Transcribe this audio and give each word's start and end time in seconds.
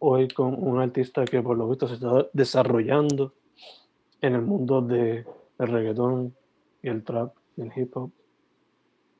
Hoy 0.00 0.28
con 0.28 0.54
un 0.62 0.80
artista 0.80 1.24
que 1.24 1.42
por 1.42 1.56
lo 1.56 1.68
visto 1.68 1.88
se 1.88 1.94
está 1.94 2.28
desarrollando 2.32 3.32
en 4.20 4.34
el 4.34 4.42
mundo 4.42 4.80
del 4.80 5.24
de 5.58 5.66
reggaetón 5.66 6.36
y 6.82 6.88
el 6.88 7.02
trap 7.02 7.34
y 7.56 7.62
el 7.62 7.72
hip 7.74 7.96
hop. 7.96 8.10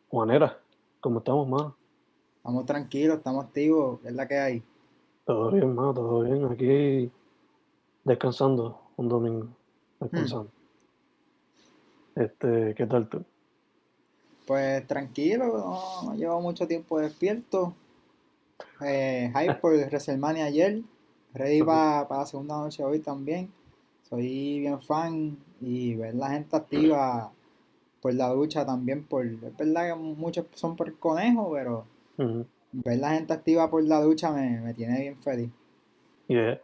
Juanera, 0.09 0.59
¿cómo 1.01 1.19
estamos, 1.19 1.49
más? 1.49 1.73
Estamos 2.37 2.65
tranquilos, 2.65 3.19
estamos 3.19 3.45
activos, 3.45 4.01
es 4.05 4.13
la 4.13 4.29
que 4.29 4.39
hay. 4.39 4.63
Todo 5.25 5.51
bien, 5.51 5.75
más, 5.75 5.95
todo 5.95 6.23
bien. 6.23 6.45
Aquí 6.45 7.11
descansando 8.05 8.81
un 8.97 9.09
domingo. 9.09 9.49
Descansando. 9.99 10.51
Este, 12.15 12.75
¿qué 12.77 12.87
tal 12.87 13.09
tú? 13.09 13.25
Pues 14.47 14.87
tranquilo, 14.87 15.47
no, 15.47 16.03
no 16.05 16.15
llevo 16.15 16.41
mucho 16.41 16.67
tiempo 16.67 16.99
despierto. 17.01 17.75
Eh, 18.85 19.33
hype 19.35 19.55
por 19.55 19.75
WrestleMania 19.91 20.47
ayer. 20.47 20.83
Ready 21.35 21.63
para 21.63 22.07
la 22.09 22.27
segunda 22.27 22.59
noche 22.59 22.83
hoy 22.83 23.01
también. 23.01 23.53
Soy 24.03 24.61
bien 24.61 24.81
fan 24.81 25.37
y 25.61 25.95
ver 25.95 26.15
la 26.15 26.31
gente 26.31 26.57
activa 26.57 27.31
por 28.01 28.15
la 28.15 28.29
ducha 28.31 28.65
también. 28.65 29.05
Por, 29.05 29.27
es 29.27 29.57
verdad 29.57 29.89
que 29.89 29.95
muchos 29.95 30.47
son 30.55 30.77
por 30.77 30.99
conejo, 30.99 31.51
pero 31.53 31.85
ver 32.73 32.99
la 32.99 33.11
gente 33.11 33.33
activa 33.33 33.71
por 33.71 33.83
la 33.85 34.01
ducha 34.01 34.31
me, 34.31 34.61
me 34.61 34.75
tiene 34.75 35.01
bien 35.01 35.19
feliz. 35.19 35.51
Y 36.29 36.37
eh, 36.37 36.61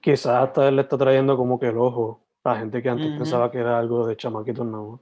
quizás 0.00 0.48
hasta 0.48 0.68
él 0.68 0.76
le 0.76 0.82
está 0.82 0.96
trayendo 0.96 1.36
como 1.36 1.58
que 1.58 1.68
el 1.68 1.78
ojo 1.78 2.20
a 2.44 2.58
gente 2.58 2.82
que 2.82 2.88
antes 2.88 3.18
pensaba 3.18 3.50
que 3.50 3.58
era 3.58 3.78
algo 3.78 4.06
de 4.06 4.16
chamaquitos 4.16 4.66
no. 4.66 5.00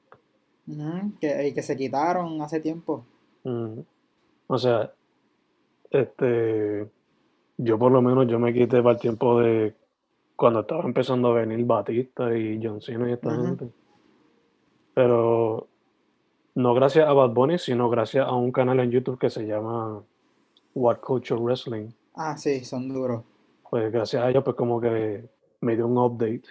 Que, 1.20 1.48
y 1.48 1.52
que 1.52 1.62
se 1.62 1.76
quitaron 1.76 2.40
hace 2.40 2.60
tiempo. 2.60 3.04
O 4.46 4.58
sea, 4.58 4.92
este, 5.94 6.88
yo 7.56 7.78
por 7.78 7.92
lo 7.92 8.02
menos 8.02 8.26
yo 8.26 8.38
me 8.38 8.52
quité 8.52 8.82
para 8.82 8.92
el 8.92 9.00
tiempo 9.00 9.40
de 9.40 9.74
cuando 10.36 10.60
estaba 10.60 10.84
empezando 10.84 11.28
a 11.28 11.34
venir 11.34 11.64
Batista 11.64 12.36
y 12.36 12.60
John 12.62 12.80
Cena 12.80 13.08
y 13.08 13.12
esta 13.12 13.34
gente. 13.34 13.68
Pero 14.94 15.68
no 16.54 16.74
gracias 16.74 17.06
a 17.06 17.12
Bad 17.12 17.30
Bunny, 17.30 17.58
sino 17.58 17.88
gracias 17.88 18.26
a 18.26 18.32
un 18.32 18.50
canal 18.50 18.80
en 18.80 18.90
YouTube 18.90 19.18
que 19.18 19.30
se 19.30 19.46
llama 19.46 20.02
What 20.74 20.98
Culture 20.98 21.40
Wrestling. 21.40 21.90
Ah, 22.14 22.36
sí, 22.36 22.64
son 22.64 22.88
duros. 22.88 23.22
Pues 23.70 23.92
gracias 23.92 24.22
a 24.22 24.30
ellos 24.30 24.44
pues 24.44 24.56
como 24.56 24.80
que 24.80 25.24
me 25.60 25.76
dio 25.76 25.86
un 25.86 25.98
update 25.98 26.44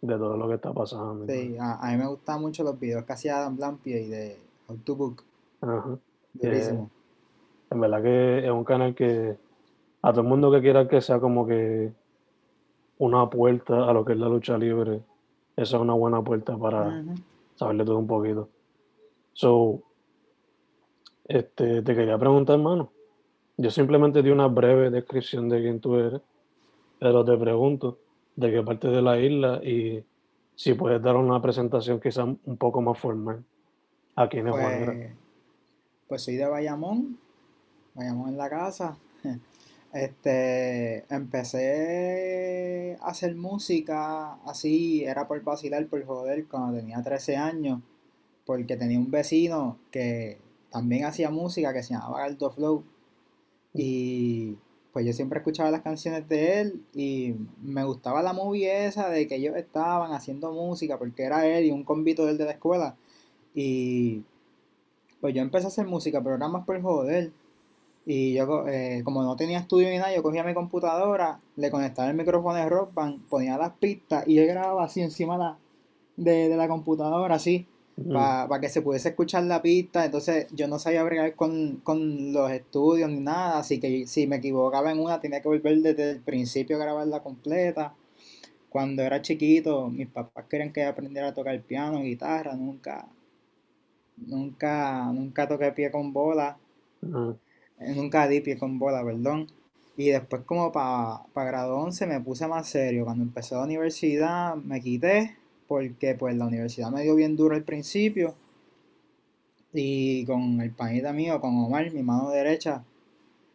de 0.00 0.16
todo 0.16 0.36
lo 0.36 0.48
que 0.48 0.54
está 0.54 0.72
pasando. 0.72 1.26
Sí, 1.26 1.56
a, 1.58 1.74
a 1.74 1.92
mí 1.92 1.98
me 1.98 2.06
gustan 2.06 2.40
mucho 2.40 2.64
los 2.64 2.78
videos 2.78 3.04
que 3.04 3.12
hacía 3.12 3.38
Adam 3.38 3.56
Blampie 3.56 4.00
y 4.00 4.08
de 4.08 4.36
How 4.66 4.76
to 4.78 4.96
Book. 4.96 5.22
Ajá. 5.60 5.98
Durísimo. 6.34 6.90
En 7.72 7.80
verdad 7.80 8.02
que 8.02 8.44
es 8.44 8.50
un 8.50 8.64
canal 8.64 8.94
que 8.94 9.36
a 10.02 10.10
todo 10.10 10.20
el 10.22 10.28
mundo 10.28 10.50
que 10.50 10.60
quiera 10.60 10.88
que 10.88 11.00
sea 11.00 11.20
como 11.20 11.46
que 11.46 11.92
una 12.98 13.28
puerta 13.28 13.88
a 13.88 13.92
lo 13.92 14.04
que 14.04 14.12
es 14.12 14.18
la 14.18 14.28
lucha 14.28 14.58
libre, 14.58 15.00
esa 15.56 15.76
es 15.76 15.82
una 15.82 15.94
buena 15.94 16.22
puerta 16.22 16.56
para 16.56 17.02
saberle 17.56 17.84
todo 17.84 17.98
un 17.98 18.06
poquito. 18.06 18.48
So, 19.32 19.82
este, 21.24 21.82
te 21.82 21.94
quería 21.94 22.18
preguntar, 22.18 22.56
hermano. 22.56 22.90
Yo 23.56 23.70
simplemente 23.70 24.22
di 24.22 24.30
una 24.30 24.48
breve 24.48 24.90
descripción 24.90 25.48
de 25.48 25.60
quién 25.60 25.80
tú 25.80 25.96
eres, 25.96 26.20
pero 26.98 27.24
te 27.24 27.36
pregunto 27.36 27.98
de 28.36 28.50
qué 28.50 28.62
parte 28.62 28.88
de 28.88 29.02
la 29.02 29.18
isla 29.18 29.60
y 29.62 30.02
si 30.54 30.74
puedes 30.74 31.02
dar 31.02 31.16
una 31.16 31.40
presentación 31.40 32.00
quizá 32.00 32.24
un 32.24 32.56
poco 32.58 32.80
más 32.80 32.98
formal 32.98 33.44
a 34.16 34.28
quién 34.28 34.48
es 34.48 34.52
Juanera. 34.52 34.92
Pues, 34.92 35.12
pues 36.08 36.22
soy 36.22 36.36
de 36.36 36.46
Bayamón, 36.46 37.18
Bayamón 37.94 38.30
en 38.30 38.38
la 38.38 38.50
casa. 38.50 38.96
Este, 39.92 41.04
empecé 41.14 42.96
a 43.02 43.08
hacer 43.08 43.36
música 43.36 44.36
así, 44.46 45.04
era 45.04 45.28
por 45.28 45.42
vacilar, 45.42 45.86
por 45.86 46.02
joder, 46.06 46.46
cuando 46.46 46.78
tenía 46.78 47.02
13 47.02 47.36
años, 47.36 47.82
porque 48.46 48.78
tenía 48.78 48.98
un 48.98 49.10
vecino 49.10 49.76
que 49.90 50.38
también 50.70 51.04
hacía 51.04 51.30
música 51.30 51.74
que 51.74 51.82
se 51.82 51.92
llamaba 51.92 52.24
Aldo 52.24 52.50
Flow. 52.50 52.84
Y 53.74 54.56
pues 54.92 55.06
yo 55.06 55.12
siempre 55.12 55.38
escuchaba 55.38 55.70
las 55.70 55.82
canciones 55.82 56.28
de 56.28 56.60
él 56.60 56.84
y 56.94 57.34
me 57.62 57.84
gustaba 57.84 58.22
la 58.22 58.32
movie 58.32 58.90
de 58.90 59.26
que 59.26 59.36
ellos 59.36 59.56
estaban 59.56 60.12
haciendo 60.12 60.52
música, 60.52 60.98
porque 60.98 61.24
era 61.24 61.46
él 61.46 61.66
y 61.66 61.70
un 61.70 61.84
convito 61.84 62.24
de 62.24 62.32
él 62.32 62.38
de 62.38 62.44
la 62.46 62.52
escuela. 62.52 62.96
Y 63.54 64.24
pues 65.20 65.34
yo 65.34 65.42
empecé 65.42 65.66
a 65.66 65.68
hacer 65.68 65.86
música, 65.86 66.22
pero 66.22 66.36
era 66.36 66.48
más 66.48 66.64
por 66.64 66.80
joder. 66.80 67.32
Y 68.04 68.34
yo, 68.34 68.66
eh, 68.68 69.02
como 69.04 69.22
no 69.22 69.36
tenía 69.36 69.58
estudio 69.60 69.88
ni 69.90 69.96
nada, 69.98 70.14
yo 70.14 70.22
cogía 70.22 70.42
mi 70.44 70.54
computadora, 70.54 71.40
le 71.56 71.70
conectaba 71.70 72.10
el 72.10 72.16
micrófono 72.16 72.56
de 72.56 72.68
Rock 72.68 72.94
Band, 72.94 73.28
ponía 73.28 73.56
las 73.58 73.72
pistas 73.74 74.24
y 74.26 74.34
yo 74.34 74.46
grababa 74.46 74.84
así 74.84 75.00
encima 75.02 75.38
la- 75.38 75.58
de, 76.16 76.48
de 76.48 76.56
la 76.56 76.68
computadora, 76.68 77.36
así, 77.36 77.66
Ujú. 77.96 78.34
para 78.46 78.60
que 78.60 78.68
se 78.68 78.82
pudiese 78.82 79.10
escuchar 79.10 79.44
la 79.44 79.62
pista. 79.62 80.04
Entonces 80.04 80.46
yo 80.52 80.68
no 80.68 80.78
sabía 80.78 81.02
bregar 81.04 81.34
con, 81.36 81.76
con 81.84 82.32
los 82.32 82.50
estudios 82.50 83.10
ni 83.10 83.20
nada, 83.20 83.58
así 83.60 83.80
que 83.80 84.06
si 84.06 84.26
me 84.26 84.36
equivocaba 84.36 84.92
en 84.92 85.00
una 85.00 85.20
tenía 85.20 85.40
que 85.42 85.48
volver 85.48 85.78
desde 85.80 86.10
el 86.12 86.20
principio 86.22 86.76
a 86.76 86.80
grabarla 86.80 87.22
completa. 87.22 87.94
Cuando 88.70 89.02
era 89.02 89.22
chiquito, 89.22 89.88
mis 89.90 90.08
papás 90.08 90.46
querían 90.50 90.72
que 90.72 90.84
aprendiera 90.84 91.28
a 91.28 91.34
tocar 91.34 91.60
piano, 91.62 92.00
guitarra, 92.02 92.54
nunca, 92.56 93.08
nunca, 94.16 95.12
nunca 95.12 95.46
toqué 95.48 95.70
pie 95.72 95.90
con 95.90 96.12
bola. 96.12 96.58
Nunca 97.94 98.28
di 98.28 98.40
pie 98.40 98.58
con 98.58 98.78
bola, 98.78 99.04
perdón. 99.04 99.46
Y 99.96 100.08
después 100.10 100.42
como 100.44 100.72
para 100.72 101.24
grado 101.34 101.76
11 101.78 102.06
me 102.06 102.20
puse 102.20 102.46
más 102.46 102.68
serio. 102.68 103.04
Cuando 103.04 103.24
empecé 103.24 103.54
la 103.54 103.64
universidad 103.64 104.56
me 104.56 104.80
quité 104.80 105.36
porque 105.68 106.14
pues 106.14 106.36
la 106.36 106.46
universidad 106.46 106.90
me 106.90 107.02
dio 107.02 107.14
bien 107.14 107.36
duro 107.36 107.54
al 107.54 107.64
principio. 107.64 108.34
Y 109.72 110.24
con 110.26 110.60
el 110.60 110.70
panita 110.72 111.12
mío, 111.12 111.40
con 111.40 111.56
Omar, 111.56 111.90
mi 111.92 112.02
mano 112.02 112.30
derecha, 112.30 112.84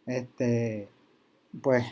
este, 0.06 0.88
pues 1.62 1.84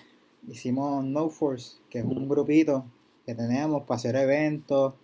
hicimos 0.49 1.05
No 1.05 1.29
Force, 1.29 1.77
que 1.89 2.01
es 2.01 2.05
un 2.05 2.29
grupito 2.29 2.85
que 3.25 3.35
tenemos 3.35 3.83
para 3.83 3.97
hacer 3.97 4.17
eventos 4.17 4.95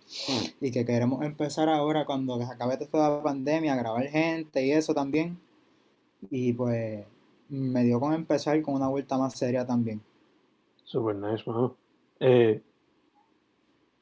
y 0.59 0.71
que 0.71 0.85
queremos 0.85 1.23
empezar 1.23 1.69
ahora 1.69 2.05
cuando 2.05 2.37
se 2.37 2.51
acabe 2.51 2.77
toda 2.77 3.09
la 3.09 3.23
pandemia 3.23 3.73
a 3.73 3.77
grabar 3.77 4.07
gente 4.07 4.65
y 4.65 4.71
eso 4.71 4.93
también. 4.93 5.39
Y 6.31 6.53
pues 6.53 7.05
me 7.53 7.83
dio 7.83 7.99
con 7.99 8.13
empezar 8.13 8.59
con 8.61 8.75
una 8.75 8.87
vuelta 8.87 9.17
más 9.17 9.35
seria 9.35 9.65
también. 9.65 10.01
Super 10.83 11.15
nice, 11.15 11.43
mano. 11.45 11.75
Eh, 12.19 12.61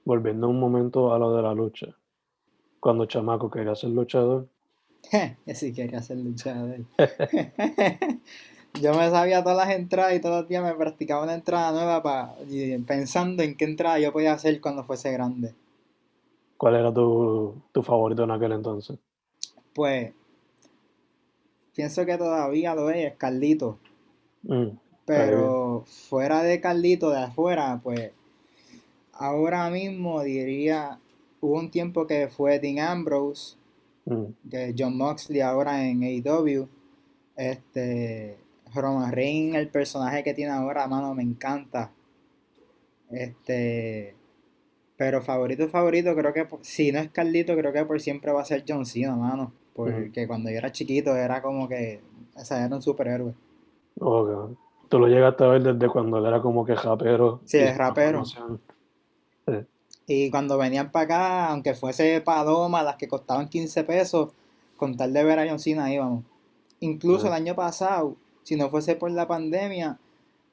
volviendo 0.06 0.48
un 0.48 0.60
momento 0.60 1.14
a 1.14 1.20
lo 1.20 1.36
de 1.36 1.42
la 1.42 1.54
lucha. 1.54 1.88
Cuando 2.80 3.06
Chamaco 3.06 3.52
quería 3.52 3.76
ser 3.76 3.90
luchador. 3.90 4.48
Yo 5.46 5.54
sí 5.54 5.74
quería 5.74 6.02
ser 6.02 6.18
luchador. 6.18 6.78
Yo 8.82 8.94
me 8.94 9.10
sabía 9.10 9.44
todas 9.44 9.58
las 9.68 9.76
entradas 9.76 10.16
y 10.16 10.22
todos 10.22 10.42
los 10.42 10.48
días 10.48 10.64
me 10.64 10.74
practicaba 10.74 11.24
una 11.24 11.34
entrada 11.34 11.74
nueva 11.74 12.02
para 12.02 12.36
pensando 12.88 13.44
en 13.44 13.58
qué 13.58 13.66
entrada 13.66 14.00
yo 14.00 14.14
podía 14.14 14.32
hacer 14.32 14.62
cuando 14.62 14.86
fuese 14.86 15.12
grande. 15.12 15.54
¿Cuál 16.56 16.76
era 16.76 16.94
tu, 16.94 17.54
tu 17.74 17.84
favorito 17.84 18.24
en 18.24 18.32
aquel 18.32 18.54
entonces? 18.54 18.98
Pues 19.74 20.14
pienso 21.76 22.06
que 22.06 22.18
todavía 22.18 22.76
lo 22.76 22.90
es, 22.90 23.16
Carlito. 23.16 23.80
Mm, 24.44 24.70
Pero 25.06 25.84
fuera 25.86 26.44
de 26.44 26.62
Carlito, 26.62 27.10
de 27.10 27.20
afuera, 27.20 27.80
pues 27.84 28.12
ahora 29.14 29.70
mismo 29.70 30.22
diría, 30.24 31.00
hubo 31.42 31.58
un 31.58 31.70
tiempo 31.72 32.08
que 32.08 32.28
fue 32.28 32.60
Dean 32.60 32.80
Ambrose, 32.80 33.56
mm, 34.06 34.26
de 34.44 34.76
John 34.78 34.98
Moxley 34.98 35.42
ahora 35.42 35.86
en 35.88 36.04
AEW. 36.04 36.68
Este, 37.36 38.38
Roman 38.74 39.12
Reigns, 39.12 39.56
el 39.56 39.70
personaje 39.70 40.24
que 40.24 40.34
tiene 40.34 40.52
ahora, 40.52 40.88
mano, 40.88 41.14
me 41.14 41.24
encanta. 41.24 41.92
Este, 43.10 44.16
pero 44.96 45.22
favorito, 45.22 45.68
favorito, 45.68 46.16
creo 46.16 46.34
que, 46.34 46.48
si 46.62 46.92
no 46.92 47.00
es 47.00 47.10
Carlito, 47.10 47.56
creo 47.58 47.74
que 47.74 47.86
por 47.86 48.00
siempre 48.00 48.32
va 48.32 48.42
a 48.42 48.46
ser 48.46 48.64
John 48.68 48.86
Cena, 48.86 49.16
mano. 49.16 49.52
Porque 49.86 50.28
cuando 50.28 50.50
yo 50.50 50.58
era 50.58 50.72
chiquito 50.72 51.16
era 51.16 51.42
como 51.42 51.68
que, 51.68 52.02
o 52.36 52.44
sea, 52.44 52.66
era 52.66 52.76
un 52.76 52.82
superhéroe. 52.82 53.34
ok. 54.00 54.58
Tú 54.90 55.00
lo 55.00 55.08
llegaste 55.08 55.46
a 55.46 55.48
ver 55.48 55.64
desde 55.64 55.88
cuando 55.88 56.18
él 56.18 56.26
era 56.26 56.42
como 56.42 56.66
que 56.66 56.76
rapero. 56.76 57.40
Sí, 57.46 57.58
y 57.58 57.62
es 57.62 57.78
rapero. 57.78 58.24
Y 60.06 60.30
cuando 60.30 60.58
venían 60.58 60.92
para 60.92 61.06
acá, 61.06 61.48
aunque 61.52 61.74
fuese 61.74 62.20
Paloma, 62.20 62.84
las 62.84 62.98
que 62.98 63.08
costaban 63.08 63.48
15 63.48 63.86
pesos, 63.86 64.34
con 64.76 64.98
tal 64.98 65.14
de 65.14 65.24
ver 65.24 65.40
a 65.40 65.48
John 65.48 65.60
Cena 65.60 65.94
íbamos. 65.94 66.26
Incluso 66.82 67.28
el 67.28 67.34
año 67.34 67.56
pasado, 67.56 68.18
si 68.44 68.58
no 68.58 68.70
fuese 68.70 68.96
por 68.96 69.12
la 69.12 69.28
pandemia, 69.28 69.98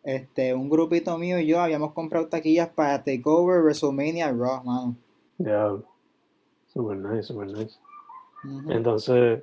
este, 0.04 0.54
un 0.54 0.68
grupito 0.68 1.18
mío 1.18 1.40
y 1.40 1.46
yo 1.46 1.60
habíamos 1.60 1.92
comprado 1.92 2.28
taquillas 2.28 2.68
para 2.68 3.02
Takeover, 3.02 3.62
WrestleMania, 3.62 4.30
Raw, 4.30 4.62
mano. 4.62 4.96
Diablo. 5.38 5.84
Super 6.72 6.96
nice, 6.96 7.24
super 7.24 7.48
nice. 7.48 7.76
Entonces, 8.68 9.42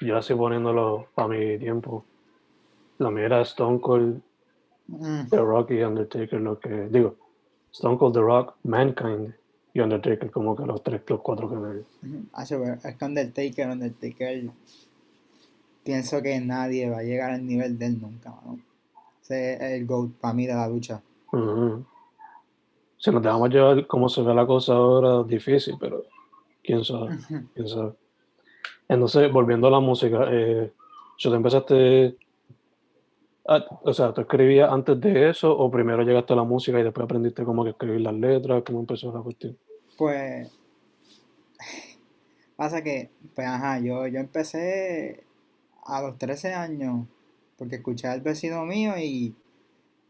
yo 0.00 0.16
así 0.16 0.34
poniéndolo 0.34 1.08
para 1.14 1.28
mi 1.28 1.58
tiempo. 1.58 2.04
Lo 2.98 3.10
mío 3.10 3.26
era 3.26 3.40
Stone 3.42 3.80
Cold, 3.80 4.20
The 5.30 5.38
Rock 5.38 5.70
y 5.72 5.82
Undertaker, 5.82 6.40
lo 6.40 6.58
que 6.58 6.88
digo, 6.88 7.16
Stone 7.72 7.98
Cold, 7.98 8.14
The 8.14 8.20
Rock, 8.20 8.54
Mankind 8.64 9.34
y 9.74 9.80
Undertaker, 9.80 10.30
como 10.30 10.56
que 10.56 10.64
los 10.64 10.82
tres, 10.82 11.02
los 11.06 11.20
cuatro 11.20 11.48
que 11.48 11.56
me. 11.56 11.68
ujú. 11.76 12.26
Hacho, 12.32 12.60
pero 12.60 12.74
es 12.74 12.96
que 12.96 13.04
Undertaker, 13.04 13.68
Undertaker, 13.70 14.50
pienso 15.84 16.22
que 16.22 16.40
nadie 16.40 16.90
va 16.90 16.98
a 16.98 17.02
llegar 17.02 17.30
al 17.30 17.46
nivel 17.46 17.78
de 17.78 17.86
él 17.86 18.00
nunca, 18.00 18.30
mano. 18.30 18.58
Ese 19.22 19.54
es 19.54 19.60
el 19.60 19.86
GOAT 19.86 20.10
para 20.20 20.34
mí 20.34 20.46
de 20.46 20.54
la 20.54 20.68
lucha. 20.68 21.02
Si 22.98 23.10
nos 23.10 23.22
dejamos 23.22 23.50
llevar 23.50 23.86
cómo 23.86 24.08
se 24.08 24.22
ve 24.22 24.34
la 24.34 24.46
cosa 24.46 24.72
ahora, 24.72 25.22
difícil, 25.22 25.76
pero 25.78 26.02
quién 26.68 26.84
sabe, 26.84 27.16
quién 27.54 27.66
sabe. 27.66 27.92
Entonces, 28.88 29.32
volviendo 29.32 29.68
a 29.68 29.70
la 29.70 29.80
música, 29.80 30.26
eh, 30.30 30.70
¿tú 31.18 31.32
empezaste, 31.32 32.14
a- 33.46 33.64
o 33.82 33.94
sea, 33.94 34.12
tú 34.12 34.20
escribías 34.20 34.70
antes 34.70 35.00
de 35.00 35.30
eso 35.30 35.50
o 35.56 35.70
primero 35.70 36.02
llegaste 36.02 36.34
a 36.34 36.36
la 36.36 36.44
música 36.44 36.78
y 36.78 36.82
después 36.82 37.04
aprendiste 37.06 37.42
cómo 37.42 37.64
que 37.64 37.70
escribir 37.70 38.02
las 38.02 38.12
letras? 38.12 38.62
¿Cómo 38.66 38.80
empezó 38.80 39.10
la 39.12 39.20
cuestión? 39.22 39.56
Pues 39.96 40.52
pasa 42.56 42.82
que, 42.82 43.08
pues 43.34 43.46
ajá, 43.46 43.78
yo, 43.80 44.06
yo 44.06 44.18
empecé 44.20 45.24
a 45.86 46.02
los 46.02 46.18
13 46.18 46.52
años 46.52 47.06
porque 47.56 47.76
escuché 47.76 48.08
al 48.08 48.20
vecino 48.20 48.62
mío 48.66 48.92
y 48.98 49.34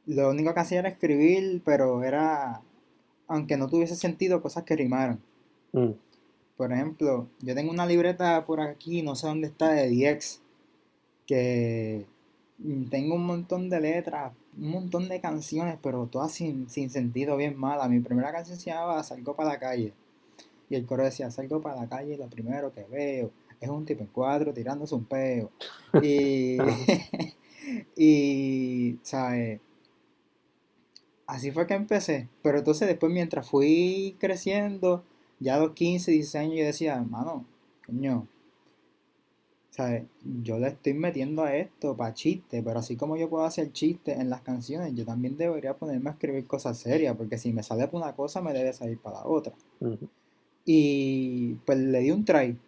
lo 0.06 0.30
único 0.30 0.52
que 0.54 0.60
hacía 0.60 0.80
era 0.80 0.88
escribir, 0.88 1.62
pero 1.64 2.02
era, 2.02 2.62
aunque 3.28 3.56
no 3.56 3.68
tuviese 3.68 3.94
sentido, 3.94 4.42
cosas 4.42 4.64
que 4.64 4.74
rimaran. 4.74 5.20
Mm, 5.72 5.90
Por 6.58 6.72
ejemplo, 6.72 7.28
yo 7.40 7.54
tengo 7.54 7.70
una 7.70 7.86
libreta 7.86 8.44
por 8.44 8.60
aquí, 8.60 9.02
no 9.02 9.14
sé 9.14 9.28
dónde 9.28 9.46
está, 9.46 9.70
de 9.70 9.88
DX, 9.88 10.40
que 11.24 12.04
tengo 12.90 13.14
un 13.14 13.24
montón 13.24 13.70
de 13.70 13.80
letras, 13.80 14.32
un 14.58 14.70
montón 14.72 15.08
de 15.08 15.20
canciones, 15.20 15.78
pero 15.80 16.08
todas 16.08 16.32
sin, 16.32 16.68
sin 16.68 16.90
sentido, 16.90 17.36
bien 17.36 17.56
mala. 17.56 17.88
Mi 17.88 18.00
primera 18.00 18.32
canción 18.32 18.58
se 18.58 18.70
llamaba 18.70 19.04
Salgo 19.04 19.36
para 19.36 19.50
la 19.50 19.60
calle. 19.60 19.94
Y 20.68 20.74
el 20.74 20.84
coro 20.84 21.04
decía, 21.04 21.30
salgo 21.30 21.62
para 21.62 21.76
la 21.76 21.88
calle, 21.88 22.14
y 22.14 22.16
lo 22.16 22.28
primero 22.28 22.72
que 22.74 22.82
veo 22.90 23.30
es 23.60 23.68
un 23.68 23.86
tipo 23.86 24.02
en 24.02 24.08
cuatro 24.08 24.52
tirándose 24.52 24.96
un 24.96 25.04
peo. 25.04 25.50
Y, 26.02 26.58
y, 27.96 28.98
¿sabes? 29.02 29.60
Así 31.28 31.52
fue 31.52 31.68
que 31.68 31.74
empecé. 31.74 32.28
Pero 32.42 32.58
entonces 32.58 32.88
después 32.88 33.12
mientras 33.12 33.48
fui 33.48 34.16
creciendo, 34.18 35.04
ya 35.40 35.56
a 35.56 35.60
los 35.60 35.72
15, 35.72 36.10
16 36.12 36.34
años, 36.42 36.58
yo 36.58 36.64
decía, 36.64 36.96
hermano, 36.96 37.44
coño, 37.86 38.26
¿sabes? 39.70 40.04
Yo 40.42 40.58
le 40.58 40.68
estoy 40.68 40.94
metiendo 40.94 41.44
a 41.44 41.54
esto 41.54 41.96
para 41.96 42.14
chiste, 42.14 42.62
pero 42.62 42.80
así 42.80 42.96
como 42.96 43.16
yo 43.16 43.30
puedo 43.30 43.44
hacer 43.44 43.72
chistes 43.72 44.18
en 44.18 44.30
las 44.30 44.40
canciones, 44.40 44.94
yo 44.94 45.04
también 45.04 45.36
debería 45.36 45.76
ponerme 45.76 46.10
a 46.10 46.14
escribir 46.14 46.46
cosas 46.46 46.78
serias, 46.78 47.16
porque 47.16 47.38
si 47.38 47.52
me 47.52 47.62
sale 47.62 47.86
para 47.86 48.06
una 48.06 48.16
cosa, 48.16 48.42
me 48.42 48.52
debe 48.52 48.72
salir 48.72 48.98
para 48.98 49.18
la 49.18 49.26
otra. 49.26 49.54
Y 50.64 51.54
pues 51.64 51.78
le 51.78 52.00
di 52.00 52.10
un 52.10 52.24
try. 52.24 52.58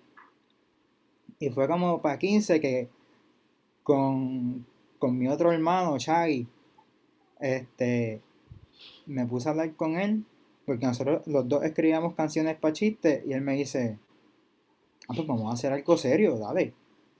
Y 1.41 1.51
fue 1.51 1.67
como 1.67 2.01
para 2.01 2.19
15 2.19 2.61
que 2.61 2.89
con, 3.83 4.65
con 4.99 5.19
mi 5.19 5.27
otro 5.27 5.51
hermano, 5.51 5.99
Shaggy, 5.99 6.47
este, 7.41 8.21
me 9.07 9.27
puse 9.27 9.49
a 9.49 9.53
hablar 9.53 9.75
con 9.75 9.99
él, 9.99 10.25
porque 10.71 10.87
nosotros 10.87 11.27
los 11.27 11.49
dos 11.49 11.65
escribíamos 11.65 12.15
canciones 12.15 12.57
para 12.57 12.73
chistes, 12.73 13.25
y 13.27 13.33
él 13.33 13.41
me 13.41 13.57
dice, 13.57 13.99
ah, 15.09 15.15
pues 15.17 15.27
vamos 15.27 15.51
a 15.51 15.55
hacer 15.55 15.73
algo 15.73 15.97
serio, 15.97 16.39
dale. 16.39 16.75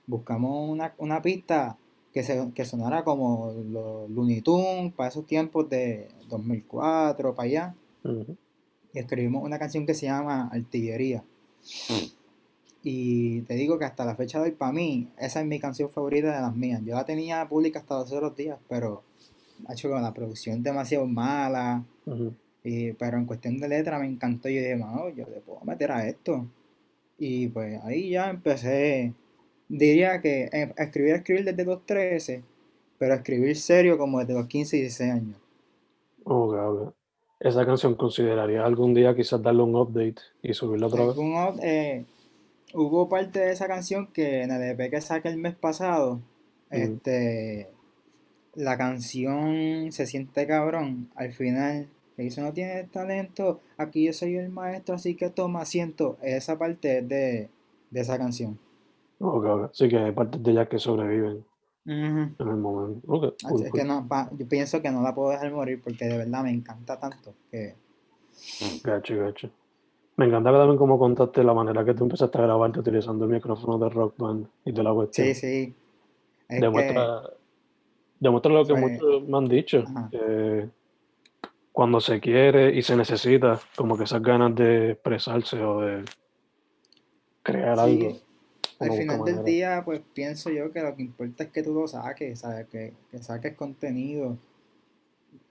Buscamos 0.07 0.69
una, 0.69 0.95
una 0.99 1.21
pista 1.21 1.77
que, 2.13 2.23
se, 2.23 2.49
que 2.55 2.63
sonara 2.63 3.03
como 3.03 3.51
los 3.69 4.09
Looney 4.09 4.39
Tunes, 4.39 4.93
para 4.93 5.09
esos 5.09 5.25
tiempos 5.25 5.67
de 5.69 6.07
2004, 6.29 7.35
para 7.35 7.45
allá 7.45 7.75
y 8.93 8.99
escribimos 8.99 9.43
una 9.43 9.59
canción 9.59 9.85
que 9.85 9.95
se 9.95 10.05
llama 10.05 10.49
Artillería. 10.49 11.25
Y 12.83 13.41
te 13.41 13.55
digo 13.55 13.77
que 13.77 13.83
hasta 13.83 14.05
la 14.05 14.15
fecha 14.15 14.39
de 14.39 14.45
hoy, 14.45 14.51
para 14.51 14.71
mí, 14.71 15.09
esa 15.17 15.41
es 15.41 15.45
mi 15.45 15.59
canción 15.59 15.89
favorita 15.89 16.33
de 16.33 16.41
las 16.41 16.55
mías. 16.55 16.81
Yo 16.85 16.95
la 16.95 17.05
tenía 17.05 17.49
pública 17.49 17.79
hasta 17.79 17.99
los 17.99 18.11
otros 18.13 18.33
días, 18.37 18.59
pero 18.69 19.03
ha 19.67 19.73
hecho 19.73 19.89
con 19.89 20.01
la 20.01 20.13
producción 20.13 20.63
demasiado 20.63 21.05
mala. 21.05 21.83
Y, 22.63 22.93
pero 22.93 23.17
en 23.17 23.25
cuestión 23.25 23.59
de 23.59 23.67
letra 23.67 23.99
me 23.99 24.05
encantó. 24.05 24.49
Y 24.49 24.57
dije, 24.57 24.75
mano, 24.75 25.09
yo 25.09 25.25
le 25.27 25.41
puedo 25.41 25.61
meter 25.61 25.91
a 25.91 26.07
esto. 26.07 26.45
Y 27.17 27.47
pues 27.47 27.83
ahí 27.83 28.11
ya 28.11 28.29
empecé. 28.29 29.13
Diría 29.67 30.19
que 30.19 30.49
eh, 30.51 30.73
escribir, 30.77 31.15
escribir 31.15 31.45
desde 31.45 31.65
los 31.65 31.85
13, 31.85 32.43
pero 32.97 33.13
escribir 33.13 33.55
serio 33.55 33.97
como 33.97 34.19
desde 34.19 34.33
los 34.33 34.47
15 34.47 34.77
y 34.77 34.81
16 34.81 35.11
años. 35.11 35.37
Ok, 36.23 36.53
ok. 36.53 36.93
Esa 37.39 37.65
canción 37.65 37.95
consideraría 37.95 38.63
algún 38.63 38.93
día 38.93 39.15
quizás 39.15 39.41
darle 39.41 39.63
un 39.63 39.75
update 39.75 40.21
y 40.43 40.53
subirla 40.53 40.87
otra 40.87 41.05
vez. 41.05 41.15
Eh, 41.63 42.05
hubo 42.75 43.09
parte 43.09 43.39
de 43.39 43.51
esa 43.51 43.67
canción 43.67 44.07
que 44.07 44.43
en 44.43 44.51
el 44.51 44.61
EP 44.61 44.91
que 44.91 45.01
saqué 45.01 45.29
el 45.29 45.37
mes 45.37 45.55
pasado, 45.55 46.21
este, 46.69 47.67
la 48.53 48.77
canción 48.77 49.91
se 49.91 50.05
siente 50.05 50.45
cabrón 50.45 51.09
al 51.15 51.33
final, 51.33 51.87
que 52.21 52.25
dice 52.25 52.41
no 52.41 52.53
tienes 52.53 52.89
talento, 52.91 53.59
aquí 53.77 54.05
yo 54.05 54.13
soy 54.13 54.35
el 54.37 54.49
maestro, 54.49 54.95
así 54.95 55.15
que 55.15 55.29
toma 55.29 55.61
asiento. 55.61 56.17
Esa 56.21 56.57
parte 56.57 56.99
es 56.99 57.07
de, 57.09 57.49
de 57.89 57.99
esa 58.01 58.17
canción. 58.17 58.57
Ok, 59.19 59.45
ok. 59.45 59.69
Sí 59.73 59.89
que 59.89 59.97
hay 59.97 60.11
partes 60.11 60.41
de 60.41 60.51
ellas 60.51 60.67
que 60.69 60.79
sobreviven 60.79 61.43
Ujú. 61.85 61.91
en 61.91 62.35
el 62.47 62.57
momento. 62.57 63.01
Ok, 63.11 63.33
Ah, 63.43 63.49
cool, 63.49 63.63
Es 63.63 63.71
cool. 63.71 63.79
que 63.81 63.85
no, 63.87 64.07
pa- 64.07 64.29
yo 64.37 64.47
pienso 64.47 64.81
que 64.81 64.91
no 64.91 65.01
la 65.01 65.13
puedo 65.15 65.29
dejar 65.31 65.51
morir 65.51 65.81
porque 65.83 66.05
de 66.05 66.17
verdad 66.17 66.43
me 66.43 66.51
encanta 66.51 66.99
tanto 66.99 67.33
que 67.49 67.75
Gacho, 68.83 69.17
gacho. 69.17 69.49
Me 70.17 70.25
encanta 70.25 70.51
también 70.51 70.77
cómo 70.77 70.99
contaste 70.99 71.43
la 71.43 71.53
manera 71.53 71.83
que 71.85 71.93
tú 71.93 72.03
empezaste 72.03 72.37
a 72.37 72.41
grabarte 72.41 72.79
utilizando 72.79 73.25
el 73.25 73.31
micrófono 73.31 73.77
de 73.83 73.89
Rock 73.89 74.15
Band 74.17 74.47
y 74.65 74.71
de 74.71 74.83
la 74.83 74.93
cuestión. 74.93 75.27
sí, 75.27 75.33
sí. 75.35 75.73
Es 76.49 76.55
que 76.55 76.61
demuestra, 76.61 77.21
demuestra 78.19 78.51
lo 78.53 78.65
que 78.65 78.73
muchos 78.73 79.27
me 79.27 79.37
han 79.37 79.47
dicho, 79.47 79.83
que 80.11 80.69
cuando 81.71 82.01
se 82.01 82.19
quiere 82.19 82.75
y 82.75 82.81
se 82.83 82.95
necesita, 82.97 83.59
como 83.75 83.97
que 83.97 84.05
esas 84.05 84.21
ganas 84.21 84.55
de 84.55 84.91
expresarse 84.91 85.61
o 85.63 85.81
de 85.81 86.05
crear 87.43 87.79
Sí, 87.79 87.79
algo. 87.79 88.21
Al 88.79 88.91
final 88.93 89.23
del 89.23 89.43
día, 89.43 89.83
pues 89.85 90.01
pienso 90.13 90.49
yo 90.51 90.71
que 90.71 90.81
lo 90.81 90.95
que 90.95 91.03
importa 91.03 91.43
es 91.45 91.51
que 91.51 91.63
tú 91.63 91.73
lo 91.73 91.87
saques, 91.87 92.39
¿sabes? 92.41 92.67
Que, 92.69 92.93
que 93.11 93.19
saques 93.23 93.55
contenido. 93.55 94.37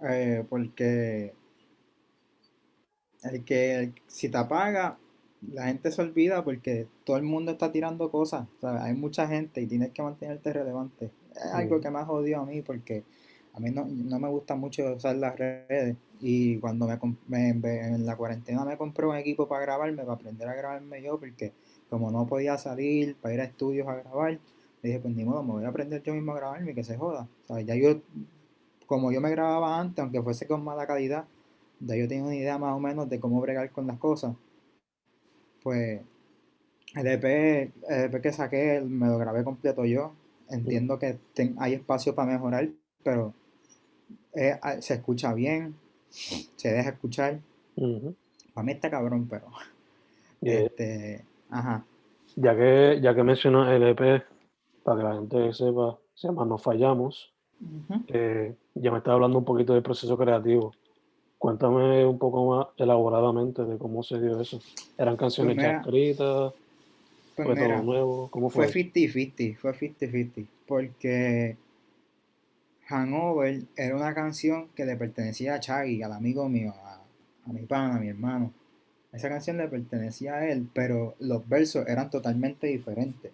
eh, 0.00 0.45
porque 0.49 1.33
el 3.23 3.45
que 3.45 3.93
si 4.07 4.29
te 4.29 4.39
apaga, 4.39 4.99
la 5.53 5.67
gente 5.67 5.91
se 5.91 6.03
olvida 6.03 6.45
porque 6.45 6.87
todo 7.05 7.17
el 7.17 7.23
mundo 7.23 7.53
está 7.53 7.73
tirando 7.73 8.11
cosas. 8.11 8.47
Hay 8.62 8.95
mucha 8.95 9.27
gente 9.27 9.61
y 9.61 9.67
tienes 9.67 9.91
que 9.93 10.03
mantenerte 10.03 10.53
relevante. 10.53 11.11
Es 11.35 11.53
algo 11.53 11.81
que 11.81 11.91
me 11.91 11.99
ha 12.00 12.05
jodido 12.05 12.41
a 12.41 12.47
mí 12.47 12.62
porque 12.62 13.05
a 13.52 13.61
mí 13.61 13.71
no, 13.71 13.85
me 13.85 14.28
gusta 14.28 14.54
mucho 14.54 14.95
usar 14.95 15.16
las 15.16 15.37
redes. 15.37 15.97
Y 16.21 16.59
cuando 16.59 16.88
me, 17.28 17.49
en 17.49 18.07
la 18.07 18.16
cuarentena 18.16 18.64
me 18.64 18.76
compré 18.76 19.07
un 19.07 19.16
equipo 19.16 19.49
para 19.49 19.62
grabarme, 19.62 20.02
para 20.02 20.14
aprender 20.14 20.49
a 20.49 20.54
grabarme 20.54 21.02
yo, 21.02 21.19
porque 21.19 21.52
como 21.88 22.11
no 22.11 22.26
podía 22.26 22.57
salir 22.59 23.16
para 23.16 23.35
ir 23.35 23.40
a 23.40 23.45
estudios 23.45 23.88
a 23.88 23.97
grabar, 23.97 24.38
dije, 24.83 25.00
pues 25.00 25.14
ni 25.14 25.25
modo, 25.25 25.42
me 25.42 25.52
voy 25.52 25.64
a 25.64 25.69
aprender 25.69 26.02
yo 26.02 26.14
mismo 26.14 26.33
a 26.33 26.37
grabarme 26.37 26.75
que 26.75 26.85
se 26.85 26.97
joda. 26.97 27.28
O 27.49 27.54
sea, 27.54 27.61
ya 27.62 27.75
yo, 27.75 28.00
como 28.87 29.12
yo 29.12 29.21
me 29.21 29.30
grababa 29.30 29.80
antes, 29.80 30.02
aunque 30.02 30.23
fuese 30.23 30.47
con 30.47 30.64
mala 30.64 30.87
calidad, 30.87 31.25
ya 31.80 31.97
yo 31.97 32.07
tenía 32.07 32.25
una 32.25 32.37
idea 32.37 32.59
más 32.59 32.75
o 32.75 32.80
menos 32.80 33.09
de 33.09 33.19
cómo 33.21 33.40
bregar 33.40 33.71
con 33.71 33.87
las 33.87 33.99
cosas. 33.99 34.35
Pues 35.62 36.00
el 36.95 37.07
EP, 37.07 37.25
el 37.88 38.04
EP 38.04 38.21
que 38.21 38.33
saqué 38.33 38.80
me 38.80 39.07
lo 39.09 39.19
grabé 39.19 39.45
completo 39.45 39.85
yo. 39.85 40.12
Entiendo 40.49 40.99
que 40.99 41.19
hay 41.59 41.75
espacio 41.75 42.14
para 42.14 42.33
mejorar, 42.33 42.69
pero 43.04 43.35
ah, 44.62 44.81
se 44.81 44.95
escucha 44.95 45.35
bien, 45.35 45.75
se 46.11 46.73
deja 46.73 46.90
escuchar. 46.90 47.40
Para 48.55 48.64
mí 48.64 48.73
está 48.73 48.90
cabrón, 48.90 49.26
pero. 49.29 49.47
Este, 50.43 51.25
ajá. 51.50 51.85
Ya 52.37 52.57
que, 52.57 53.00
ya 53.02 53.14
que 53.14 53.23
mencionas 53.23 53.73
el 53.73 53.83
EP, 53.83 54.25
para 54.83 54.99
que 54.99 55.05
la 55.05 55.14
gente 55.14 55.52
sepa, 55.52 55.99
se 56.14 56.29
llama 56.29 56.45
Nos 56.45 56.62
Fallamos. 56.62 57.33
Eh, 58.09 58.55
ya 58.75 58.90
me 58.90 58.99
estaba 58.99 59.17
hablando 59.17 59.38
un 59.38 59.45
poquito 59.45 59.75
del 59.75 59.83
proceso 59.83 60.17
creativo. 60.17 60.73
Cuéntame 61.38 62.05
un 62.05 62.19
poco 62.19 62.55
más 62.55 62.67
elaboradamente 62.76 63.64
de 63.64 63.79
cómo 63.79 64.02
se 64.02 64.21
dio 64.21 64.40
eso. 64.40 64.61
¿Eran 64.99 65.17
canciones 65.17 65.55
pues 65.55 65.67
ya 65.67 65.76
escritas? 65.79 66.52
Pues 67.35 67.49
¿Fue 67.49 67.57
todo 67.57 67.83
nuevo? 67.83 68.29
¿Cómo 68.31 68.50
fue? 68.50 68.69
Fue 68.69 68.83
50-50, 68.85 69.57
fue 69.57 69.73
50-50. 69.73 70.47
Porque 70.67 71.57
Hanover 72.90 73.62
era 73.76 73.97
una 73.97 74.14
canción 74.14 74.68
que 74.75 74.85
le 74.85 74.97
pertenecía 74.97 75.54
a 75.54 75.61
Chaggy, 75.61 76.02
al 76.02 76.12
amigo 76.12 76.49
mío, 76.49 76.75
a, 76.75 77.52
mi 77.52 77.66
pana, 77.66 77.97
a 77.97 78.00
mi 78.00 78.09
hermano. 78.09 78.52
Esa 79.12 79.28
canción 79.28 79.56
le 79.56 79.68
pertenecía 79.68 80.35
a 80.35 80.49
él, 80.49 80.68
pero 80.73 81.16
los 81.18 81.49
versos 81.49 81.87
eran 81.88 82.11
totalmente 82.11 82.66
diferentes. 82.66 83.32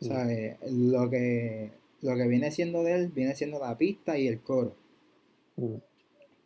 O 0.00 0.04
sea, 0.04 0.30
eh, 0.30 0.58
lo 0.70 1.08
que, 1.08 1.72
lo 2.02 2.14
que 2.16 2.28
viene 2.28 2.50
siendo 2.50 2.82
de 2.82 2.94
él 2.94 3.08
viene 3.08 3.34
siendo 3.34 3.58
la 3.58 3.76
pista 3.78 4.18
y 4.18 4.28
el 4.28 4.40
coro 4.40 4.76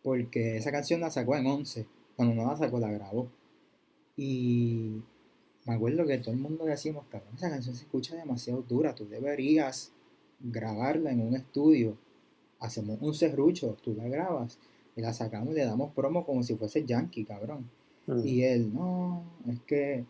porque 0.02 0.56
esa 0.56 0.72
canción 0.72 1.00
la 1.00 1.10
sacó 1.10 1.36
en 1.36 1.46
11, 1.46 1.86
cuando 2.16 2.34
no 2.34 2.46
la 2.46 2.56
sacó 2.56 2.78
la 2.78 2.90
grabó. 2.90 3.30
Y 4.16 5.02
me 5.66 5.74
acuerdo 5.74 6.06
que 6.06 6.18
todo 6.18 6.32
el 6.32 6.40
mundo 6.40 6.64
le 6.64 6.72
decimos, 6.72 7.04
cabrón, 7.10 7.34
esa 7.36 7.50
canción 7.50 7.74
se 7.74 7.84
escucha 7.84 8.16
demasiado 8.16 8.62
dura, 8.62 8.94
tú 8.94 9.08
deberías 9.08 9.92
grabarla 10.40 11.10
en 11.10 11.20
un 11.20 11.34
estudio. 11.34 11.96
Hacemos 12.60 12.98
un 13.00 13.14
serrucho, 13.14 13.76
tú 13.82 13.94
la 13.94 14.08
grabas 14.08 14.58
y 14.96 15.00
la 15.00 15.12
sacamos 15.12 15.52
y 15.52 15.56
le 15.56 15.64
damos 15.64 15.92
promo 15.92 16.24
como 16.24 16.42
si 16.42 16.56
fuese 16.56 16.84
yankee, 16.84 17.24
cabrón. 17.24 17.68
Mm. 18.06 18.26
Y 18.26 18.42
él, 18.44 18.74
no, 18.74 19.24
es 19.48 19.60
que 19.60 20.04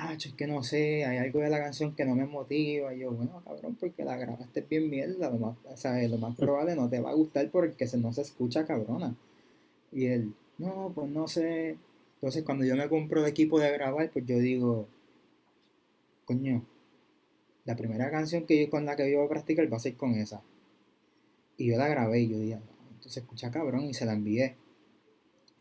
ah, 0.00 0.14
es 0.14 0.32
que 0.34 0.46
no 0.46 0.62
sé, 0.62 1.04
hay 1.04 1.18
algo 1.18 1.40
de 1.40 1.50
la 1.50 1.58
canción 1.58 1.94
que 1.94 2.04
no 2.04 2.14
me 2.14 2.26
motiva. 2.26 2.94
Y 2.94 3.00
yo, 3.00 3.12
bueno, 3.12 3.42
cabrón, 3.44 3.76
porque 3.78 4.04
la 4.04 4.16
grabaste 4.16 4.62
bien 4.68 4.88
mierda, 4.88 5.30
lo 5.30 5.38
más, 5.38 5.56
o 5.84 6.08
lo 6.08 6.18
más 6.18 6.36
probable 6.36 6.74
no 6.74 6.88
te 6.88 7.00
va 7.00 7.10
a 7.10 7.14
gustar 7.14 7.50
porque 7.50 7.86
no 7.98 8.12
se 8.12 8.22
escucha 8.22 8.66
cabrona. 8.66 9.14
Y 9.92 10.06
él, 10.06 10.34
no, 10.58 10.92
pues 10.94 11.10
no 11.10 11.28
sé. 11.28 11.76
Entonces 12.16 12.44
cuando 12.44 12.64
yo 12.64 12.76
me 12.76 12.88
compro 12.88 13.20
el 13.20 13.26
equipo 13.26 13.58
de 13.60 13.70
grabar, 13.72 14.10
pues 14.10 14.26
yo 14.26 14.38
digo, 14.38 14.88
coño, 16.24 16.64
la 17.64 17.76
primera 17.76 18.10
canción 18.10 18.46
que 18.46 18.64
yo 18.64 18.70
con 18.70 18.84
la 18.84 18.96
que 18.96 19.10
yo 19.10 19.18
voy 19.18 19.26
a 19.26 19.30
practicar 19.30 19.72
va 19.72 19.76
a 19.76 19.80
ser 19.80 19.96
con 19.96 20.14
esa. 20.14 20.42
Y 21.60 21.66
yo 21.66 21.76
la 21.76 21.88
grabé 21.88 22.22
y 22.22 22.28
yo 22.30 22.38
dije, 22.38 22.58
entonces 22.88 23.12
se 23.12 23.20
escucha 23.20 23.50
cabrón 23.50 23.82
y 23.84 23.92
se 23.92 24.06
la 24.06 24.14
envié. 24.14 24.56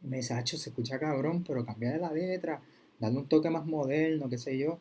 Y 0.01 0.07
me 0.07 0.17
dice, 0.17 0.33
Hacho, 0.33 0.57
se 0.57 0.69
escucha 0.69 0.97
cabrón, 0.97 1.43
pero 1.45 1.65
cambia 1.65 1.91
de 1.91 1.97
la 1.99 2.13
letra 2.13 2.61
dando 2.99 3.19
un 3.19 3.27
toque 3.27 3.49
más 3.49 3.65
moderno, 3.65 4.29
qué 4.29 4.37
sé 4.37 4.57
yo, 4.57 4.79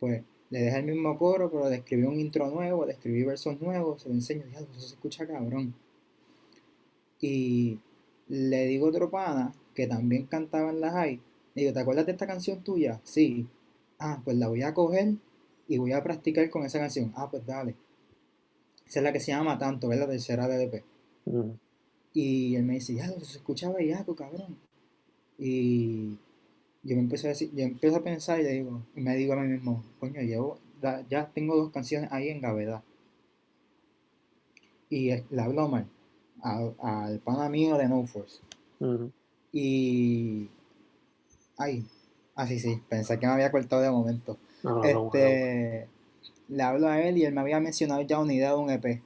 pues 0.00 0.24
le 0.50 0.62
dejé 0.62 0.78
el 0.78 0.86
mismo 0.86 1.16
coro, 1.16 1.52
pero 1.52 1.70
le 1.70 1.76
escribí 1.76 2.02
un 2.02 2.18
intro 2.18 2.50
nuevo, 2.50 2.84
le 2.84 2.94
escribí 2.94 3.22
versos 3.22 3.60
nuevos, 3.60 4.02
se 4.02 4.08
lo 4.08 4.16
enseño, 4.16 4.44
ya, 4.52 4.58
eso 4.58 4.80
se 4.80 4.94
escucha 4.94 5.24
cabrón. 5.24 5.72
Y 7.20 7.78
le 8.26 8.66
digo 8.66 8.86
a 8.86 8.90
otro 8.90 9.08
pana 9.08 9.54
que 9.72 9.86
también 9.86 10.26
cantaba 10.26 10.70
en 10.70 10.80
la 10.80 10.90
high, 10.90 11.20
le 11.54 11.62
digo, 11.62 11.72
¿te 11.72 11.78
acuerdas 11.78 12.06
de 12.06 12.12
esta 12.12 12.26
canción 12.26 12.64
tuya? 12.64 13.00
Sí. 13.04 13.46
Ah, 14.00 14.20
pues 14.24 14.36
la 14.36 14.48
voy 14.48 14.62
a 14.62 14.74
coger 14.74 15.14
y 15.68 15.78
voy 15.78 15.92
a 15.92 16.02
practicar 16.02 16.50
con 16.50 16.64
esa 16.64 16.80
canción. 16.80 17.12
Ah, 17.14 17.30
pues 17.30 17.46
dale. 17.46 17.76
Esa 18.90 18.98
es 18.98 19.04
la 19.04 19.12
que 19.12 19.20
se 19.20 19.30
llama 19.30 19.56
Tanto, 19.56 19.86
¿verdad? 19.86 20.06
La 20.06 20.14
tercera 20.14 20.48
DDP. 20.48 20.82
Y 22.12 22.56
él 22.56 22.64
me 22.64 22.74
dice, 22.74 22.92
ya, 22.92 23.06
se 23.06 23.36
escucha 23.36 23.70
bellaco, 23.70 24.16
cabrón. 24.16 24.56
Y 25.38 26.18
yo 26.82 26.96
me 26.96 27.02
empecé 27.02 27.28
a 27.28 27.30
decir, 27.30 27.52
yo 27.54 27.62
empiezo 27.62 27.98
a 27.98 28.02
pensar 28.02 28.40
y 28.40 28.42
le 28.42 28.50
digo, 28.50 28.82
y 28.96 29.00
me 29.00 29.14
digo 29.14 29.34
a 29.34 29.36
mí 29.36 29.46
mismo, 29.46 29.84
coño, 30.00 30.20
llevo, 30.22 30.58
ya 31.08 31.30
tengo 31.32 31.54
dos 31.54 31.70
canciones 31.70 32.10
ahí 32.10 32.30
en 32.30 32.40
gavedad. 32.40 32.82
Y 34.88 35.10
le 35.12 35.40
hablo 35.40 35.68
mal 35.68 35.86
al, 36.42 37.20
pana 37.20 37.48
mío 37.48 37.76
de 37.76 37.86
No 37.86 38.04
Force. 38.06 38.40
Y 39.52 40.48
ay, 41.58 41.86
así 42.34 42.58
sí, 42.58 42.82
pensé 42.88 43.20
que 43.20 43.26
me 43.28 43.34
había 43.34 43.52
cortado 43.52 43.82
de 43.82 43.90
momento. 43.92 44.36
este 44.82 45.86
le 46.50 46.62
hablo 46.62 46.88
a 46.88 47.00
él 47.00 47.16
y 47.16 47.24
él 47.24 47.32
me 47.32 47.40
había 47.40 47.60
mencionado 47.60 48.02
ya 48.02 48.18
una 48.18 48.34
idea 48.34 48.50
de 48.50 48.56
un 48.56 48.70
EP. 48.70 49.02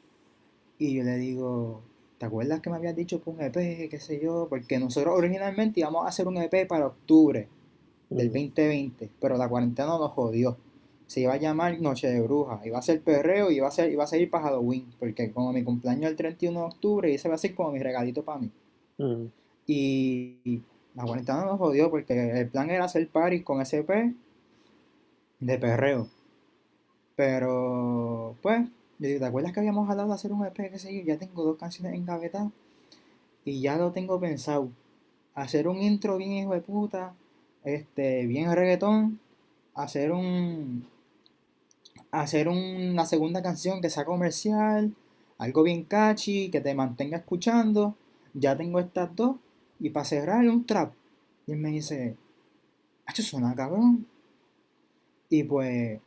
Y 0.78 0.94
yo 0.94 1.04
le 1.04 1.16
digo, 1.16 1.82
¿te 2.18 2.26
acuerdas 2.26 2.60
que 2.60 2.70
me 2.70 2.76
habías 2.76 2.96
dicho 2.96 3.20
por 3.20 3.34
un 3.34 3.42
EP, 3.42 3.88
qué 3.88 3.98
sé 4.00 4.20
yo? 4.20 4.46
Porque 4.48 4.78
nosotros 4.78 5.14
originalmente 5.16 5.80
íbamos 5.80 6.04
a 6.04 6.08
hacer 6.08 6.26
un 6.26 6.38
EP 6.38 6.66
para 6.66 6.86
octubre 6.86 7.48
del 8.10 8.28
2020, 8.32 9.10
pero 9.20 9.36
la 9.36 9.48
cuarentena 9.48 9.88
nos 9.88 10.12
jodió. 10.12 10.56
Se 11.06 11.20
iba 11.20 11.34
a 11.34 11.36
llamar 11.36 11.80
Noche 11.80 12.08
de 12.08 12.20
Bruja, 12.22 12.60
iba 12.64 12.78
a 12.78 12.82
ser 12.82 13.02
perreo 13.02 13.50
y 13.50 13.56
iba 13.56 13.68
a, 13.68 13.70
ser, 13.70 13.92
iba 13.92 14.04
a 14.04 14.06
ser 14.06 14.28
para 14.30 14.44
Halloween, 14.44 14.86
porque 14.98 15.30
como 15.30 15.52
mi 15.52 15.62
cumpleaños 15.62 16.10
el 16.10 16.16
31 16.16 16.58
de 16.58 16.66
octubre, 16.66 17.10
y 17.10 17.14
ese 17.14 17.28
va 17.28 17.34
a 17.34 17.38
ser 17.38 17.54
como 17.54 17.72
mi 17.72 17.78
regalito 17.78 18.24
para 18.24 18.40
mí. 18.40 18.50
Y 19.66 20.62
la 20.94 21.04
cuarentena 21.04 21.44
nos 21.44 21.58
jodió 21.58 21.90
porque 21.90 22.40
el 22.40 22.48
plan 22.48 22.70
era 22.70 22.84
hacer 22.84 23.06
party 23.08 23.42
con 23.42 23.60
SP 23.60 24.14
de 25.40 25.58
perreo. 25.58 26.08
Pero, 27.16 28.36
pues, 28.42 28.68
¿te 29.00 29.24
acuerdas 29.24 29.52
que 29.52 29.60
habíamos 29.60 29.88
hablado 29.88 30.08
de 30.08 30.14
hacer 30.14 30.32
un 30.32 30.44
EP? 30.44 30.70
Que 30.70 30.78
sé 30.78 31.04
ya 31.04 31.18
tengo 31.18 31.44
dos 31.44 31.56
canciones 31.58 31.94
en 31.94 32.06
gaveta 32.06 32.50
y 33.44 33.60
ya 33.60 33.76
lo 33.76 33.92
tengo 33.92 34.20
pensado. 34.20 34.70
Hacer 35.34 35.68
un 35.68 35.78
intro 35.78 36.16
bien 36.16 36.32
hijo 36.32 36.54
de 36.54 36.60
puta, 36.60 37.14
este, 37.64 38.26
bien 38.26 38.52
reggaetón, 38.54 39.20
hacer 39.74 40.12
un 40.12 40.86
hacer 42.12 42.48
una 42.48 43.06
segunda 43.06 43.42
canción 43.42 43.80
que 43.80 43.90
sea 43.90 44.04
comercial, 44.04 44.94
algo 45.38 45.62
bien 45.62 45.84
catchy, 45.84 46.50
que 46.50 46.60
te 46.60 46.74
mantenga 46.74 47.18
escuchando. 47.18 47.96
Ya 48.34 48.56
tengo 48.56 48.80
estas 48.80 49.14
dos. 49.16 49.36
Y 49.80 49.90
para 49.90 50.04
cerrar 50.04 50.48
un 50.48 50.64
trap. 50.64 50.94
Y 51.46 51.52
él 51.52 51.58
me 51.58 51.70
dice, 51.70 52.16
suena 53.14 53.54
cabrón. 53.54 54.06
Y 55.28 55.44
pues, 55.44 56.00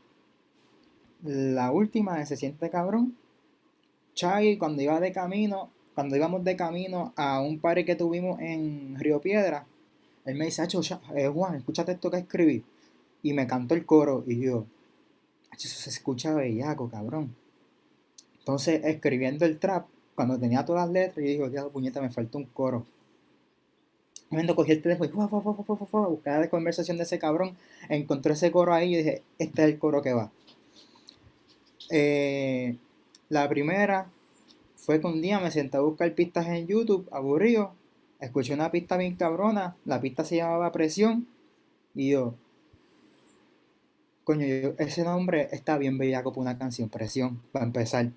la 1.24 1.72
última 1.72 2.18
de 2.18 2.26
Se 2.26 2.38
siente 2.38 2.70
cabrón. 2.70 3.16
Chai, 4.14 4.58
cuando 4.58 4.82
iba 4.82 5.00
de 5.00 5.12
camino, 5.12 5.70
cuando 5.94 6.16
íbamos 6.16 6.44
de 6.44 6.56
camino 6.56 7.14
a 7.16 7.40
un 7.42 7.60
party 7.60 7.86
que 7.86 7.96
tuvimos 7.96 8.40
en 8.40 8.96
Río 9.00 9.22
Piedra, 9.22 9.66
él 10.26 10.36
me 10.36 10.46
dice, 10.46 10.64
eh, 11.16 11.28
Juan, 11.28 11.56
escúchate 11.56 11.94
esto 11.94 12.12
que 12.12 12.18
escribí. 12.18 12.64
Y 13.24 13.34
me 13.34 13.48
cantó 13.48 13.76
el 13.76 13.86
coro 13.86 14.24
y 14.28 14.40
yo, 14.40 14.66
eso 15.52 15.68
se 15.68 15.90
escucha 15.90 16.34
bellaco, 16.34 16.90
cabrón. 16.90 17.36
Entonces, 18.40 18.82
escribiendo 18.86 19.46
el 19.46 19.60
trap, 19.60 19.88
cuando 20.16 20.40
tenía 20.40 20.66
todas 20.66 20.86
las 20.86 20.94
letras, 20.94 21.18
yo 21.18 21.32
digo, 21.32 21.50
diablo, 21.50 21.72
puñeta, 21.72 22.02
me 22.02 22.10
falta 22.10 22.38
un 22.38 22.46
coro. 22.46 22.86
Cuando 24.30 24.56
cogí 24.56 24.74
el 24.74 24.82
teléfono 24.82 25.10
y 25.10 25.12
buscaba 25.12 26.40
la 26.40 26.50
conversación 26.50 26.98
de 26.98 27.04
ese 27.04 27.18
cabrón, 27.18 27.58
encontré 27.88 28.34
ese 28.34 28.52
coro 28.52 28.74
ahí 28.74 28.94
y 28.94 28.98
dije, 28.98 29.24
este 29.40 29.64
es 29.64 29.70
el 29.70 29.80
coro 29.80 30.02
que 30.02 30.14
va. 30.14 30.32
Eh, 31.90 32.78
la 33.30 33.48
primera 33.50 34.10
fue 34.76 35.00
que 35.02 35.08
un 35.08 35.22
día 35.22 35.40
me 35.40 35.52
senté 35.52 35.78
a 35.78 35.82
buscar 35.82 36.14
pistas 36.14 36.48
en 36.48 36.68
YouTube, 36.68 37.08
aburrido, 37.12 37.74
escuché 38.20 38.54
una 38.54 38.72
pista 38.72 38.98
bien 38.98 39.16
cabrona, 39.16 39.76
la 39.86 40.00
pista 40.02 40.24
se 40.24 40.38
llamaba 40.38 40.72
Presión, 40.72 41.28
y 41.94 42.12
yo, 42.12 42.36
coño, 44.24 44.46
ese 44.78 45.04
nombre 45.04 45.50
está 45.52 45.78
bien 45.78 45.98
bellaco 45.98 46.32
para 46.32 46.42
una 46.42 46.58
canción, 46.58 46.90
Presión, 46.90 47.42
para 47.52 47.66
empezar. 47.66 48.12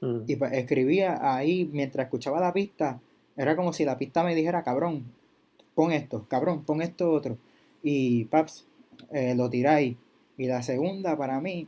Mm. 0.00 0.20
Y 0.26 0.36
pues 0.36 0.52
escribía 0.52 1.18
ahí 1.20 1.68
mientras 1.72 2.06
escuchaba 2.06 2.40
la 2.40 2.52
pista. 2.52 3.00
Era 3.36 3.56
como 3.56 3.72
si 3.72 3.84
la 3.84 3.98
pista 3.98 4.22
me 4.22 4.34
dijera, 4.34 4.62
cabrón, 4.62 5.04
pon 5.74 5.90
esto, 5.90 6.26
cabrón, 6.28 6.64
pon 6.64 6.80
esto 6.80 7.10
otro. 7.10 7.36
Y 7.82 8.26
paps, 8.26 8.66
eh, 9.10 9.34
lo 9.34 9.50
tiráis. 9.50 9.96
Y 10.36 10.46
la 10.46 10.62
segunda 10.62 11.16
para 11.16 11.40
mí, 11.40 11.66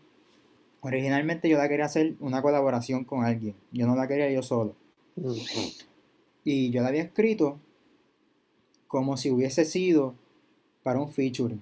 originalmente 0.86 1.48
yo 1.48 1.58
la 1.58 1.68
quería 1.68 1.86
hacer 1.86 2.14
una 2.20 2.42
colaboración 2.42 3.04
con 3.04 3.24
alguien. 3.24 3.54
Yo 3.72 3.86
no 3.86 3.96
la 3.96 4.06
quería 4.06 4.30
yo 4.30 4.42
solo. 4.42 4.76
Y 6.44 6.70
yo 6.70 6.82
la 6.82 6.88
había 6.88 7.02
escrito 7.02 7.58
como 8.86 9.16
si 9.16 9.30
hubiese 9.30 9.64
sido 9.64 10.14
para 10.82 11.00
un 11.00 11.10
featuring. 11.10 11.60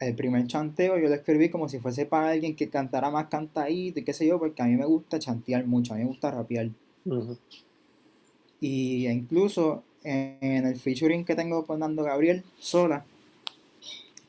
El 0.00 0.14
primer 0.14 0.46
chanteo 0.46 0.98
yo 0.98 1.08
lo 1.08 1.14
escribí 1.14 1.48
como 1.50 1.68
si 1.68 1.78
fuese 1.78 2.06
para 2.06 2.30
alguien 2.30 2.56
que 2.56 2.68
cantara 2.68 3.10
más 3.10 3.26
cantadito 3.26 4.00
y 4.00 4.04
qué 4.04 4.12
sé 4.12 4.26
yo, 4.26 4.38
porque 4.38 4.62
a 4.62 4.66
mí 4.66 4.76
me 4.76 4.86
gusta 4.86 5.18
chantear 5.18 5.66
mucho, 5.66 5.92
a 5.92 5.96
mí 5.96 6.02
me 6.02 6.08
gusta 6.08 6.30
rapear. 6.30 6.70
Y 8.60 9.06
incluso 9.06 9.84
en, 10.02 10.38
en 10.40 10.66
el 10.66 10.76
featuring 10.76 11.24
que 11.24 11.36
tengo 11.36 11.64
con 11.64 11.80
Nando 11.80 12.02
Gabriel 12.02 12.44
sola, 12.58 13.04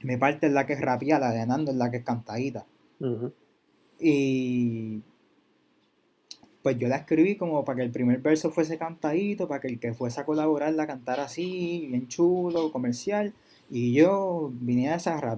mi 0.02 0.18
parte 0.18 0.48
es 0.48 0.54
la 0.54 0.66
que 0.66 0.74
es 0.74 0.82
rapeada, 0.82 1.30
la 1.30 1.36
de 1.36 1.46
Nando 1.46 1.72
es 1.72 1.78
la 1.78 1.92
que 1.92 1.98
es 1.98 2.04
cantadita. 2.04 2.66
Y 4.00 5.02
pues 6.62 6.78
yo 6.78 6.88
la 6.88 6.98
escribí 6.98 7.36
como 7.36 7.64
para 7.64 7.78
que 7.78 7.84
el 7.84 7.92
primer 7.92 8.20
verso 8.20 8.52
fuese 8.52 8.78
cantadito, 8.78 9.48
para 9.48 9.62
que 9.62 9.68
el 9.68 9.80
que 9.80 9.94
fuese 9.94 10.22
a 10.22 10.26
colaborar 10.26 10.74
la 10.74 10.88
cantara 10.88 11.26
así, 11.26 11.86
bien 11.90 12.08
chulo, 12.08 12.72
comercial, 12.72 13.34
y 13.70 13.94
yo 13.94 14.52
vine 14.54 14.90
a 14.90 14.96
esa. 14.96 15.38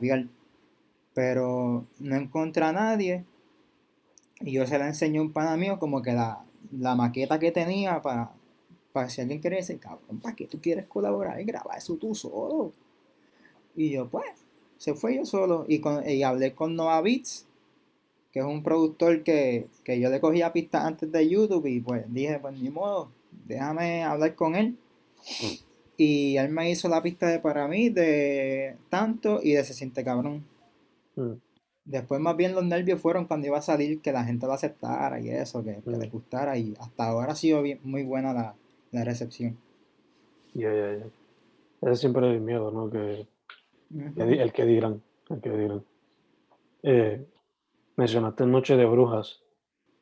Pero 1.13 1.85
no 1.99 2.15
encontré 2.15 2.63
a 2.63 2.71
nadie, 2.71 3.25
y 4.39 4.53
yo 4.53 4.65
se 4.65 4.77
la 4.79 4.87
enseñé 4.87 5.19
a 5.19 5.21
un 5.21 5.31
pana 5.31 5.57
mío 5.57 5.77
como 5.79 6.01
que 6.01 6.13
la, 6.13 6.43
la 6.71 6.95
maqueta 6.95 7.39
que 7.39 7.51
tenía 7.51 8.01
para, 8.01 8.31
para 8.91 9.09
si 9.09 9.21
alguien 9.21 9.39
quiere 9.39 9.57
decir, 9.57 9.79
cabrón, 9.79 10.19
¿para 10.21 10.35
qué 10.35 10.47
tú 10.47 10.59
quieres 10.61 10.87
colaborar 10.87 11.39
y 11.39 11.45
grabar 11.45 11.77
eso 11.77 11.95
tú 11.97 12.15
solo? 12.15 12.73
Y 13.75 13.91
yo, 13.91 14.07
pues, 14.09 14.25
se 14.77 14.95
fue 14.95 15.15
yo 15.15 15.25
solo, 15.25 15.65
y, 15.67 15.79
con, 15.79 16.07
y 16.09 16.23
hablé 16.23 16.53
con 16.53 16.75
Nova 16.75 16.99
Beats, 17.01 17.45
que 18.31 18.39
es 18.39 18.45
un 18.45 18.63
productor 18.63 19.23
que, 19.23 19.67
que 19.83 19.99
yo 19.99 20.09
le 20.09 20.19
cogía 20.21 20.53
pistas 20.53 20.85
antes 20.85 21.11
de 21.11 21.27
YouTube 21.29 21.65
y 21.67 21.79
pues 21.81 22.05
dije, 22.13 22.39
pues 22.39 22.59
ni 22.59 22.69
modo, 22.69 23.11
déjame 23.47 24.03
hablar 24.03 24.35
con 24.35 24.55
él. 24.55 24.77
Y 25.97 26.37
él 26.37 26.49
me 26.49 26.71
hizo 26.71 26.87
la 26.89 27.01
pista 27.03 27.27
de 27.27 27.39
para 27.39 27.67
mí 27.67 27.89
de 27.89 28.75
tanto 28.89 29.39
y 29.43 29.53
de 29.53 29.63
se 29.63 29.73
siente 29.73 30.03
cabrón. 30.03 30.43
Mm. 31.15 31.33
Después 31.83 32.21
más 32.21 32.37
bien 32.37 32.53
los 32.53 32.63
nervios 32.63 33.01
fueron 33.01 33.25
cuando 33.25 33.47
iba 33.47 33.57
a 33.57 33.61
salir 33.61 33.99
que 34.01 34.11
la 34.11 34.23
gente 34.23 34.45
lo 34.47 34.53
aceptara 34.53 35.19
y 35.19 35.29
eso, 35.29 35.63
que, 35.63 35.81
que 35.83 35.89
Mm. 35.89 35.99
le 35.99 36.07
gustara 36.09 36.57
y 36.57 36.73
hasta 36.79 37.05
ahora 37.07 37.33
ha 37.33 37.35
sido 37.35 37.61
bien- 37.61 37.79
muy 37.83 38.03
buena 38.03 38.33
la, 38.33 38.55
la 38.91 39.03
recepción. 39.03 39.57
Ya, 40.53 40.73
ya, 40.73 40.97
ya. 40.97 41.05
Ese 41.91 42.01
siempre 42.01 42.27
es 42.29 42.35
el 42.35 42.41
miedo, 42.41 42.71
¿no? 42.71 42.89
Que, 42.89 43.27
el 44.17 44.53
que 44.53 44.65
dirán, 44.65 45.01
el 45.29 45.41
que 45.41 45.49
dirán. 45.49 45.83
Eh, 46.83 47.25
mencionaste 48.01 48.47
Noche 48.47 48.77
de 48.77 48.85
Brujas. 48.85 49.41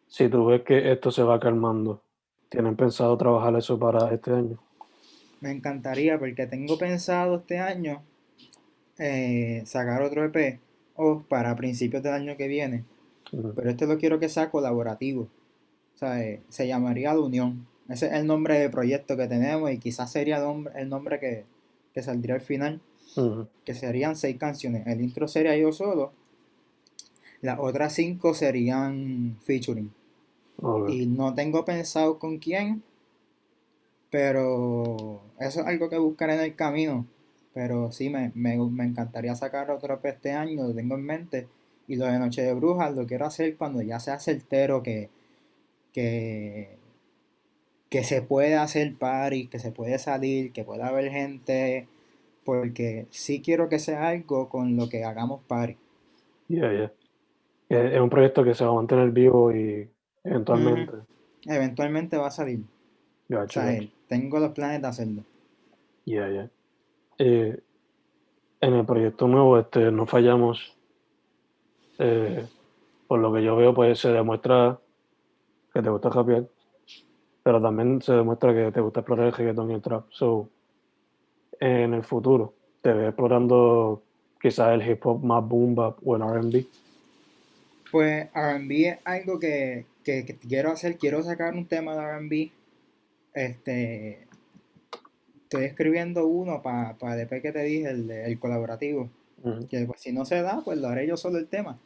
Si 0.07 0.29
tú 0.29 0.45
ves 0.45 0.61
que 0.61 0.93
esto 0.93 1.11
se 1.11 1.21
va 1.21 1.37
calmando, 1.37 2.01
¿tienen 2.47 2.77
pensado 2.77 3.17
trabajar 3.17 3.53
eso 3.57 3.77
para 3.77 4.13
este 4.13 4.31
año? 4.31 4.57
Me 5.41 5.51
encantaría 5.51 6.17
porque 6.17 6.47
tengo 6.47 6.77
pensado 6.77 7.35
este 7.35 7.59
año 7.59 8.01
eh, 8.97 9.63
sacar 9.65 10.01
otro 10.01 10.23
EP 10.23 10.61
o 10.95 11.23
para 11.27 11.57
principios 11.57 12.01
del 12.01 12.13
año 12.13 12.37
que 12.37 12.47
viene. 12.47 12.85
Pero 13.31 13.69
este 13.69 13.85
lo 13.85 13.97
quiero 13.97 14.17
que 14.17 14.29
sea 14.29 14.49
colaborativo. 14.49 15.23
O 15.95 15.97
sea, 15.97 16.23
eh, 16.23 16.41
se 16.47 16.67
llamaría 16.69 17.13
La 17.13 17.19
Unión. 17.19 17.67
Ese 17.89 18.07
es 18.07 18.13
el 18.13 18.25
nombre 18.25 18.57
de 18.59 18.69
proyecto 18.69 19.17
que 19.17 19.27
tenemos 19.27 19.71
y 19.71 19.77
quizás 19.77 20.09
sería 20.09 20.37
el 20.37 20.43
nombre, 20.43 20.73
el 20.77 20.87
nombre 20.87 21.19
que, 21.19 21.43
que 21.93 22.01
saldría 22.01 22.35
al 22.35 22.41
final, 22.41 22.79
que 23.65 23.73
serían 23.73 24.15
seis 24.15 24.37
canciones. 24.37 24.87
El 24.87 25.01
intro 25.01 25.27
sería 25.27 25.57
yo 25.57 25.73
solo, 25.73 26.13
las 27.41 27.59
otras 27.59 27.93
cinco 27.93 28.33
serían 28.33 29.37
featuring. 29.41 29.91
Y 30.87 31.07
no 31.07 31.33
tengo 31.35 31.65
pensado 31.65 32.19
con 32.19 32.39
quién, 32.39 32.83
pero 34.09 35.21
eso 35.39 35.61
es 35.61 35.67
algo 35.67 35.89
que 35.89 35.97
buscaré 35.97 36.35
en 36.35 36.41
el 36.41 36.55
camino. 36.55 37.05
Pero 37.53 37.91
sí, 37.91 38.09
me, 38.09 38.31
me, 38.35 38.57
me 38.57 38.85
encantaría 38.85 39.35
sacar 39.35 39.71
otro 39.71 39.99
este 40.03 40.31
año, 40.31 40.67
lo 40.67 40.73
tengo 40.73 40.95
en 40.95 41.03
mente. 41.05 41.47
Y 41.87 41.95
lo 41.95 42.05
de 42.05 42.19
Noche 42.19 42.43
de 42.43 42.53
Brujas 42.53 42.95
lo 42.95 43.05
quiero 43.07 43.25
hacer 43.25 43.57
cuando 43.57 43.81
ya 43.81 43.99
sea 43.99 44.19
certero 44.19 44.83
que, 44.83 45.09
que, 45.93 46.77
que 47.89 48.03
se 48.03 48.21
puede 48.21 48.55
hacer 48.55 48.95
party, 48.97 49.47
que 49.47 49.59
se 49.59 49.71
puede 49.71 49.99
salir, 49.99 50.51
que 50.53 50.63
pueda 50.63 50.87
haber 50.87 51.11
gente. 51.11 51.87
Porque 52.45 53.07
sí 53.11 53.41
quiero 53.41 53.69
que 53.69 53.79
sea 53.79 54.09
algo 54.09 54.49
con 54.49 54.75
lo 54.77 54.89
que 54.89 55.03
hagamos 55.05 55.41
party. 55.47 55.77
Ya, 56.49 56.71
ya. 56.73 56.93
Es 57.69 57.93
es 57.93 58.01
un 58.01 58.09
proyecto 58.09 58.43
que 58.43 58.55
se 58.55 58.65
va 58.65 58.71
a 58.71 58.75
mantener 58.75 59.11
vivo 59.11 59.53
y 59.53 59.87
eventualmente. 60.23 60.93
Eventualmente 61.45 62.17
va 62.17 62.27
a 62.27 62.31
salir. 62.31 62.59
O 63.29 63.35
Gacho, 63.35 63.61
sea, 63.61 63.79
tengo 64.07 64.39
los 64.39 64.51
planes 64.51 64.81
de 64.81 64.87
hacerlo. 64.87 65.23
Ya, 66.05 66.27
ya. 66.29 66.49
Eh, 67.19 67.59
en 68.61 68.73
el 68.73 68.85
proyecto 68.85 69.27
nuevo 69.27 69.59
este, 69.59 69.91
no 69.91 70.05
fallamos. 70.05 70.75
Eh, 71.99 72.45
por 73.07 73.19
lo 73.19 73.33
que 73.33 73.43
yo 73.43 73.55
veo, 73.55 73.73
pues 73.73 73.99
se 73.99 74.09
demuestra 74.09 74.79
que 75.73 75.81
te 75.81 75.89
gusta 75.89 76.09
rapear, 76.09 76.45
pero 77.43 77.61
también 77.61 78.01
se 78.01 78.13
demuestra 78.13 78.53
que 78.53 78.71
te 78.71 78.81
gusta 78.81 79.01
explorar 79.01 79.27
el 79.27 79.33
reggaetón 79.33 79.71
y 79.71 79.73
el 79.75 79.81
trap. 79.81 80.05
So, 80.11 80.49
en 81.59 81.93
el 81.93 82.03
futuro, 82.03 82.53
te 82.81 82.93
ves 82.93 83.09
explorando 83.09 84.01
quizás 84.41 84.73
el 84.73 84.87
hip 84.89 85.05
hop 85.05 85.23
más 85.23 85.47
boom 85.47 85.75
bap 85.75 85.97
o 86.05 86.15
el 86.15 86.21
R&B. 86.21 86.65
Pues 87.91 88.27
R&B 88.35 88.87
es 88.89 88.97
algo 89.05 89.39
que, 89.39 89.85
que- 90.03 90.25
que 90.25 90.35
quiero 90.35 90.71
hacer, 90.71 90.97
quiero 90.97 91.23
sacar 91.23 91.53
un 91.55 91.65
tema 91.65 91.95
de 91.95 92.01
R&B. 92.03 92.51
Este, 93.33 94.27
estoy 95.43 95.65
escribiendo 95.65 96.27
uno 96.27 96.61
para 96.61 96.95
el 97.15 97.21
EP 97.21 97.41
que 97.41 97.51
te 97.51 97.63
dije, 97.63 97.89
el, 97.89 98.39
colaborativo. 98.39 99.09
Que 99.69 99.85
pues, 99.85 100.01
si 100.01 100.11
no 100.11 100.25
se 100.25 100.41
da, 100.41 100.61
pues 100.63 100.77
lo 100.79 100.87
haré 100.89 101.07
yo 101.07 101.15
solo 101.17 101.37
el 101.37 101.47
tema. 101.47 101.79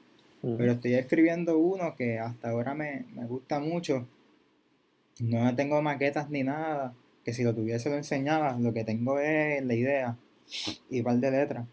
Pero 0.58 0.74
estoy 0.74 0.96
escribiendo 0.96 1.58
uno 1.58 1.96
que 1.96 2.20
hasta 2.20 2.50
ahora 2.50 2.74
me, 2.74 3.06
me 3.16 3.26
gusta 3.26 3.60
mucho. 3.60 4.06
No 5.20 5.56
tengo 5.56 5.82
maquetas 5.82 6.30
ni 6.30 6.44
nada, 6.44 6.94
que 7.24 7.34
si 7.34 7.44
lo 7.44 7.54
tuviese 7.56 7.90
lo 7.90 7.96
enseñaba. 7.96 8.58
Lo 8.60 8.74
que 8.74 8.84
tengo 8.84 9.20
es 9.20 9.64
la 9.64 9.74
idea 9.74 10.18
y 10.90 11.00
un 11.00 11.04
par 11.06 11.16
de 11.18 11.32
letras. 11.32 11.66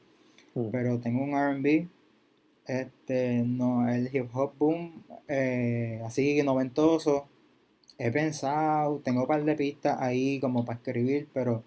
Pero 0.70 0.98
tengo 1.00 1.24
un 1.24 1.30
R&B, 1.34 1.88
este, 2.70 3.42
no, 3.44 3.88
el 3.88 4.14
hip 4.14 4.28
hop 4.32 4.52
boom, 4.58 5.02
eh, 5.26 6.00
así 6.04 6.40
noventoso. 6.42 7.26
He 7.98 8.10
pensado, 8.12 9.00
tengo 9.04 9.22
un 9.22 9.26
par 9.26 9.44
de 9.44 9.54
pistas 9.56 10.00
ahí 10.00 10.40
como 10.40 10.64
para 10.64 10.78
escribir, 10.78 11.28
pero 11.34 11.62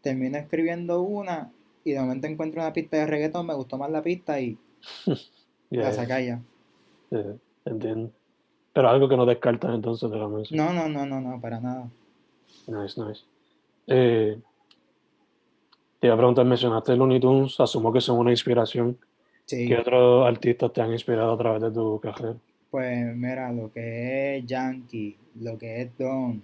termino 0.00 0.38
escribiendo 0.38 1.02
una 1.02 1.52
y 1.84 1.92
de 1.92 2.00
momento 2.00 2.26
encuentro 2.26 2.60
una 2.60 2.72
pista 2.72 2.96
de 2.96 3.06
reggaetón, 3.06 3.46
me 3.46 3.54
gustó 3.54 3.78
más 3.78 3.90
la 3.90 4.02
pista 4.02 4.40
y 4.40 4.58
la 5.70 5.92
saca 5.92 6.20
ya. 6.20 6.40
Sí, 7.10 7.18
entiendo. 7.64 8.10
Pero 8.72 8.88
algo 8.88 9.08
que 9.08 9.16
no 9.16 9.26
descartas 9.26 9.74
entonces 9.74 10.10
de 10.10 10.16
la 10.16 10.28
música. 10.28 10.56
No, 10.56 10.72
no, 10.72 10.88
no, 10.88 11.04
no, 11.06 11.20
no, 11.20 11.40
para 11.40 11.60
nada. 11.60 11.90
Nice, 12.66 13.00
nice. 13.00 13.22
Eh, 13.86 14.40
te 16.00 16.06
iba 16.06 16.14
a 16.14 16.18
preguntar, 16.18 16.44
mencionaste 16.44 16.96
Looney 16.96 17.20
Tunes, 17.20 17.58
asumo 17.60 17.92
que 17.92 18.00
son 18.00 18.18
una 18.18 18.30
inspiración. 18.30 18.98
Sí, 19.48 19.64
¿Qué 19.68 19.76
otros 19.76 20.26
artistas 20.26 20.72
te 20.72 20.80
han 20.80 20.90
inspirado 20.92 21.32
a 21.34 21.38
través 21.38 21.62
de 21.62 21.70
tu 21.70 22.00
carrera? 22.00 22.40
pues 22.70 23.16
mira, 23.16 23.52
lo 23.52 23.72
que 23.72 24.38
es 24.38 24.46
Yankee, 24.46 25.16
lo 25.40 25.58
que 25.58 25.82
es 25.82 25.98
Don, 25.98 26.42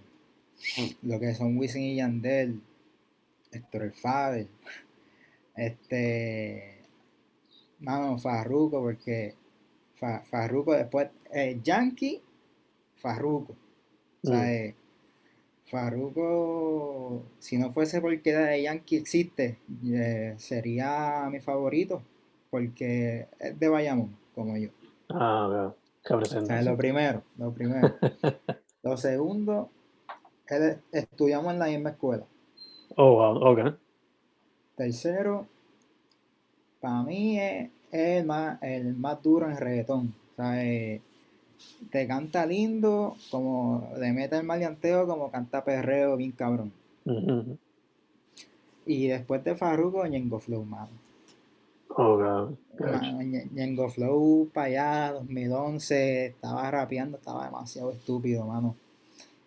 lo 1.03 1.21
que 1.21 1.35
son 1.35 1.57
Wisin 1.59 1.83
y 1.83 1.97
Yandel, 1.97 2.61
Héctor 3.53 3.83
el 3.85 3.93
Fader, 3.93 4.49
este, 5.57 6.79
mano, 7.81 8.19
Farruko, 8.19 8.81
porque 8.83 9.35
Fa- 9.97 10.23
Farruko 10.25 10.75
después, 10.75 11.09
eh, 11.33 11.61
Yankee, 11.63 12.21
Farruko, 12.97 13.53
o 13.53 14.27
sea, 14.27 14.53
Mm. 14.53 14.55
eh, 14.55 14.75
Farruko, 15.67 17.25
si 17.39 17.59
no 17.59 17.73
fuese 17.73 18.01
porque 18.01 18.63
Yankee 18.63 18.97
existe, 18.97 19.59
eh, 19.87 20.35
sería 20.39 21.29
mi 21.31 21.41
favorito, 21.41 22.03
porque 22.55 23.27
es 23.41 23.59
de 23.59 23.69
Bayamón, 23.69 24.17
como 24.33 24.57
yo. 24.57 24.69
Ah, 25.09 25.49
veo. 25.51 25.77
O 26.21 26.25
sea, 26.25 26.63
lo 26.63 26.77
primero, 26.77 27.25
lo 27.37 27.53
primero. 27.53 27.97
Lo 28.85 28.97
segundo, 28.97 29.71
él- 30.47 30.79
estudiamos 30.93 31.53
en 31.53 31.59
la 31.59 31.67
misma 31.67 31.91
escuela. 31.91 32.23
Oh, 32.97 33.15
wow, 33.17 33.45
ok. 33.53 33.75
Tercero, 34.77 35.49
para 36.81 37.03
mí 37.03 37.41
es 37.41 37.71
el 37.91 38.25
más, 38.25 38.63
el 38.63 38.95
más 38.95 39.21
duro 39.21 39.51
en 39.51 39.57
reggaetón. 39.57 40.15
O 40.35 40.37
sea, 40.37 40.65
eh, 40.65 41.01
te 41.91 42.07
canta 42.07 42.47
lindo, 42.47 43.17
como 43.33 43.91
le 43.99 44.13
mete 44.13 44.37
el 44.37 44.45
maleanteo, 44.45 45.09
como 45.09 45.29
canta 45.33 45.65
perreo, 45.65 46.17
bien 46.17 46.31
cabrón. 46.33 46.73
Y 48.87 49.09
después 49.09 49.43
de 49.43 49.57
Farruko, 49.57 50.07
Ñengo 50.07 50.39
Flow, 50.39 50.63
mano. 50.65 51.04
Oh, 51.97 52.17
God. 52.17 53.91
Flow 53.91 54.51
para 54.53 54.67
allá, 54.67 55.13
2011, 55.13 56.27
estaba 56.27 56.71
rapeando, 56.71 57.19
estaba 57.19 57.45
demasiado 57.45 57.93
estúpido, 57.93 58.45
mano. 58.47 58.77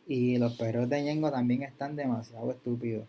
Y 0.07 0.37
los 0.37 0.57
perros 0.57 0.87
de 0.89 1.01
Ñengo 1.01 1.29
también 1.31 1.63
están 1.63 1.95
demasiado 1.95 2.49
estúpidos. 2.51 3.05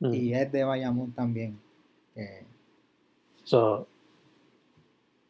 Mm. 0.00 0.14
Y 0.14 0.34
es 0.34 0.52
de 0.52 0.64
Bayamón 0.64 1.12
también. 1.12 1.58
So, 3.44 3.86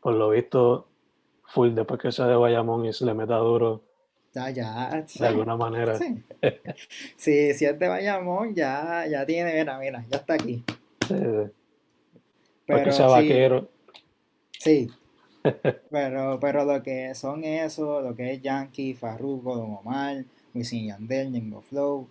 por 0.00 0.14
lo 0.14 0.30
visto, 0.30 0.86
full 1.46 1.74
después 1.74 2.00
que 2.00 2.12
sea 2.12 2.26
de 2.26 2.36
Bayamón 2.36 2.84
y 2.86 2.92
se 2.92 3.04
le 3.04 3.14
meta 3.14 3.36
duro 3.36 3.82
ya, 4.34 4.50
ya, 4.50 5.04
de 5.20 5.26
alguna 5.26 5.56
manera. 5.56 5.96
Sí. 5.96 6.22
Sí, 7.16 7.54
si 7.54 7.64
es 7.64 7.78
de 7.78 7.88
Bayamón, 7.88 8.54
ya, 8.54 9.06
ya 9.06 9.24
tiene, 9.24 9.54
mira, 9.54 9.78
mira, 9.78 10.04
ya 10.10 10.18
está 10.18 10.34
aquí. 10.34 10.62
eh, 11.08 11.48
para 11.48 11.63
Pero 12.66 12.92
sea 12.92 13.06
sí, 13.08 13.12
vaquero. 13.12 13.68
sí. 14.58 14.90
Pero, 15.90 16.40
pero 16.40 16.64
lo 16.64 16.82
que 16.82 17.14
son 17.14 17.44
eso, 17.44 18.00
lo 18.00 18.16
que 18.16 18.32
es 18.32 18.42
Yankee, 18.42 18.94
Farruko, 18.94 19.56
Don 19.56 19.76
Omar, 19.76 20.24
Wisin 20.54 20.86
Yandel, 20.88 21.30
Ñengo 21.30 21.62
Flow, 21.62 22.08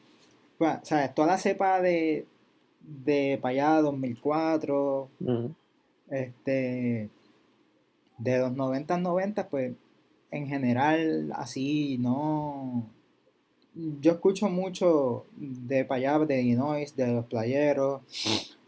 pues, 0.57 0.77
¿sabes? 0.83 1.13
Toda 1.13 1.27
la 1.29 1.37
cepa 1.37 1.81
de, 1.81 2.25
de 2.81 3.39
para 3.41 3.51
allá, 3.73 3.81
2004, 3.81 5.09
Ujú. 5.19 5.55
este, 6.09 7.09
de 8.17 8.37
los 8.39 8.53
90 8.53 8.97
90, 8.97 9.49
pues 9.49 9.73
en 10.31 10.47
general 10.47 11.31
así 11.35 11.97
no. 11.99 12.85
Yo 13.75 14.11
escucho 14.13 14.49
mucho 14.49 15.25
de 15.35 15.83
para 15.83 16.13
allá, 16.15 16.25
de 16.25 16.41
Illinois, 16.41 16.95
de 16.95 17.07
los 17.07 17.25
playeros, 17.25 18.01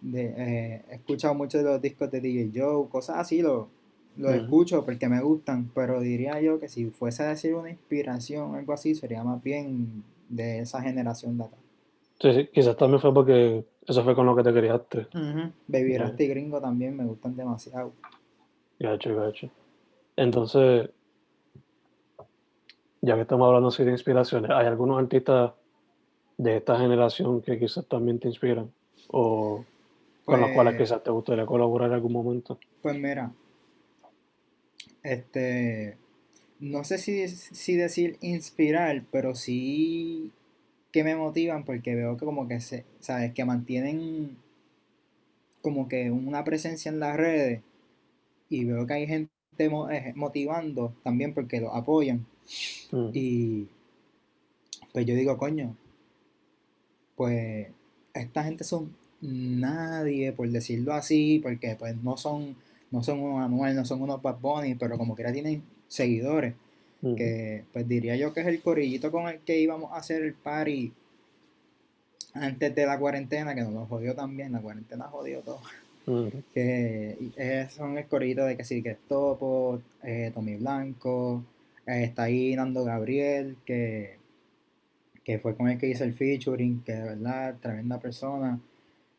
de, 0.01 0.25
eh, 0.37 0.81
he 0.89 0.95
escuchado 0.95 1.33
mucho 1.33 1.57
de 1.57 1.63
los 1.63 1.81
discos 1.81 2.11
de 2.11 2.21
DJ 2.21 2.51
Joe, 2.53 2.87
cosas 2.89 3.17
así, 3.17 3.41
lo, 3.41 3.69
lo 4.17 4.29
escucho 4.29 4.85
porque 4.85 5.09
me 5.09 5.21
gustan, 5.21 5.69
pero 5.73 5.99
diría 5.99 6.39
yo 6.41 6.59
que 6.59 6.69
si 6.69 6.85
fuese 6.87 7.23
a 7.23 7.29
decir 7.29 7.55
una 7.55 7.69
inspiración 7.69 8.51
o 8.51 8.55
algo 8.55 8.73
así, 8.73 8.95
sería 8.95 9.23
más 9.23 9.41
bien 9.43 10.03
de 10.29 10.59
esa 10.59 10.81
generación 10.81 11.37
de 11.37 11.45
acá. 11.45 11.57
Sí, 12.21 12.33
sí, 12.33 12.49
quizás 12.53 12.77
también 12.77 13.01
fue 13.01 13.13
porque 13.13 13.65
eso 13.85 14.03
fue 14.03 14.15
con 14.15 14.25
lo 14.25 14.35
que 14.35 14.43
te 14.43 14.53
criaste. 14.53 15.07
Baby 15.67 15.93
Ya. 15.93 15.99
Rasta 15.99 16.23
y 16.23 16.27
Gringo 16.27 16.61
también 16.61 16.95
me 16.95 17.03
gustan 17.03 17.35
demasiado. 17.35 17.91
Gacho, 18.79 19.15
gacho. 19.15 19.49
Entonces, 20.15 20.89
ya 23.01 23.15
que 23.15 23.21
estamos 23.21 23.47
hablando 23.47 23.67
así 23.67 23.83
de 23.83 23.91
inspiraciones, 23.91 24.49
¿hay 24.51 24.65
algunos 24.65 24.97
artistas 24.97 25.51
de 26.37 26.57
esta 26.57 26.77
generación 26.79 27.41
que 27.41 27.59
quizás 27.59 27.85
también 27.85 28.19
te 28.19 28.29
inspiran? 28.29 28.71
¿O 29.09 29.63
con 30.25 30.41
los 30.41 30.51
cuales 30.51 30.75
Pues- 30.75 30.89
quizás 30.89 31.03
te 31.03 31.11
gustaría 31.11 31.45
colaborar 31.45 31.89
en 31.89 31.95
algún 31.95 32.13
momento? 32.13 32.59
Pues 32.81 32.97
mira, 32.99 33.31
este, 35.03 35.97
no 36.59 36.83
sé 36.83 36.97
si, 36.97 37.27
si 37.27 37.75
decir 37.75 38.17
inspirar, 38.21 39.03
pero 39.11 39.35
sí 39.35 40.31
que 40.91 41.03
me 41.03 41.15
motivan 41.15 41.63
porque 41.65 41.93
veo 41.95 42.17
que 42.17 42.25
como 42.25 42.47
que 42.47 42.59
se, 42.59 42.85
sabes, 42.99 43.33
que 43.33 43.45
mantienen 43.45 44.37
como 45.61 45.87
que 45.87 46.11
una 46.11 46.43
presencia 46.43 46.89
en 46.89 46.99
las 46.99 47.17
redes 47.17 47.61
y 48.49 48.65
veo 48.65 48.85
que 48.87 48.93
hay 48.93 49.07
gente 49.07 49.31
eh, 49.57 50.13
motivando 50.15 50.93
también 51.03 51.33
porque 51.33 51.59
lo 51.61 51.73
apoyan. 51.73 52.25
Mm, 52.91 53.09
y 53.13 53.67
pues 54.93 55.05
yo 55.05 55.15
digo, 55.15 55.37
coño, 55.37 55.75
pues 57.15 57.67
esta 58.13 58.43
gente 58.43 58.63
son 58.63 58.95
nadie, 59.21 60.31
por 60.33 60.49
decirlo 60.49 60.93
así, 60.93 61.39
porque 61.41 61.75
pues 61.77 61.95
no 62.03 62.17
son, 62.17 62.55
no 62.91 63.03
son 63.03 63.19
unos 63.19 63.45
Anuel, 63.45 63.75
no 63.75 63.85
son 63.85 64.01
unos 64.01 64.21
Bad 64.21 64.39
Bunny, 64.39 64.75
pero 64.75 64.97
como 64.97 65.15
quiera 65.15 65.31
tienen 65.31 65.63
seguidores, 65.87 66.53
que 67.15 67.65
pues 67.71 67.87
diría 67.87 68.15
yo 68.15 68.33
que 68.33 68.41
es 68.41 68.47
el 68.47 68.61
corillito 68.61 69.11
con 69.11 69.27
el 69.27 69.39
que 69.41 69.59
íbamos 69.59 69.91
a 69.91 69.97
hacer 69.97 70.23
el 70.23 70.33
party 70.33 70.91
antes 72.33 72.73
de 72.75 72.85
la 72.85 72.97
cuarentena, 72.97 73.53
que 73.53 73.61
nos 73.61 73.73
lo 73.73 73.85
jodió 73.85 74.15
también, 74.15 74.51
la 74.51 74.61
cuarentena 74.61 75.05
jodió 75.05 75.41
todo. 75.41 75.61
Que 76.53 77.67
son 77.69 77.97
el 77.97 78.05
corrido 78.07 78.45
de 78.45 78.57
que 78.57 78.63
sí, 78.63 78.83
que 78.83 78.91
es 78.91 78.97
Topo, 79.07 79.81
eh, 80.03 80.31
Tommy 80.33 80.55
Blanco, 80.55 81.43
eh, 81.87 82.03
está 82.03 82.23
ahí 82.23 82.55
Nando 82.55 82.83
Gabriel, 82.83 83.57
que, 83.65 84.17
que 85.23 85.39
fue 85.39 85.55
con 85.55 85.69
el 85.69 85.77
que 85.77 85.87
hice 85.87 86.03
el 86.03 86.13
featuring, 86.13 86.83
que 86.83 86.93
de 86.93 87.03
verdad, 87.03 87.55
tremenda 87.61 87.99
persona. 87.99 88.59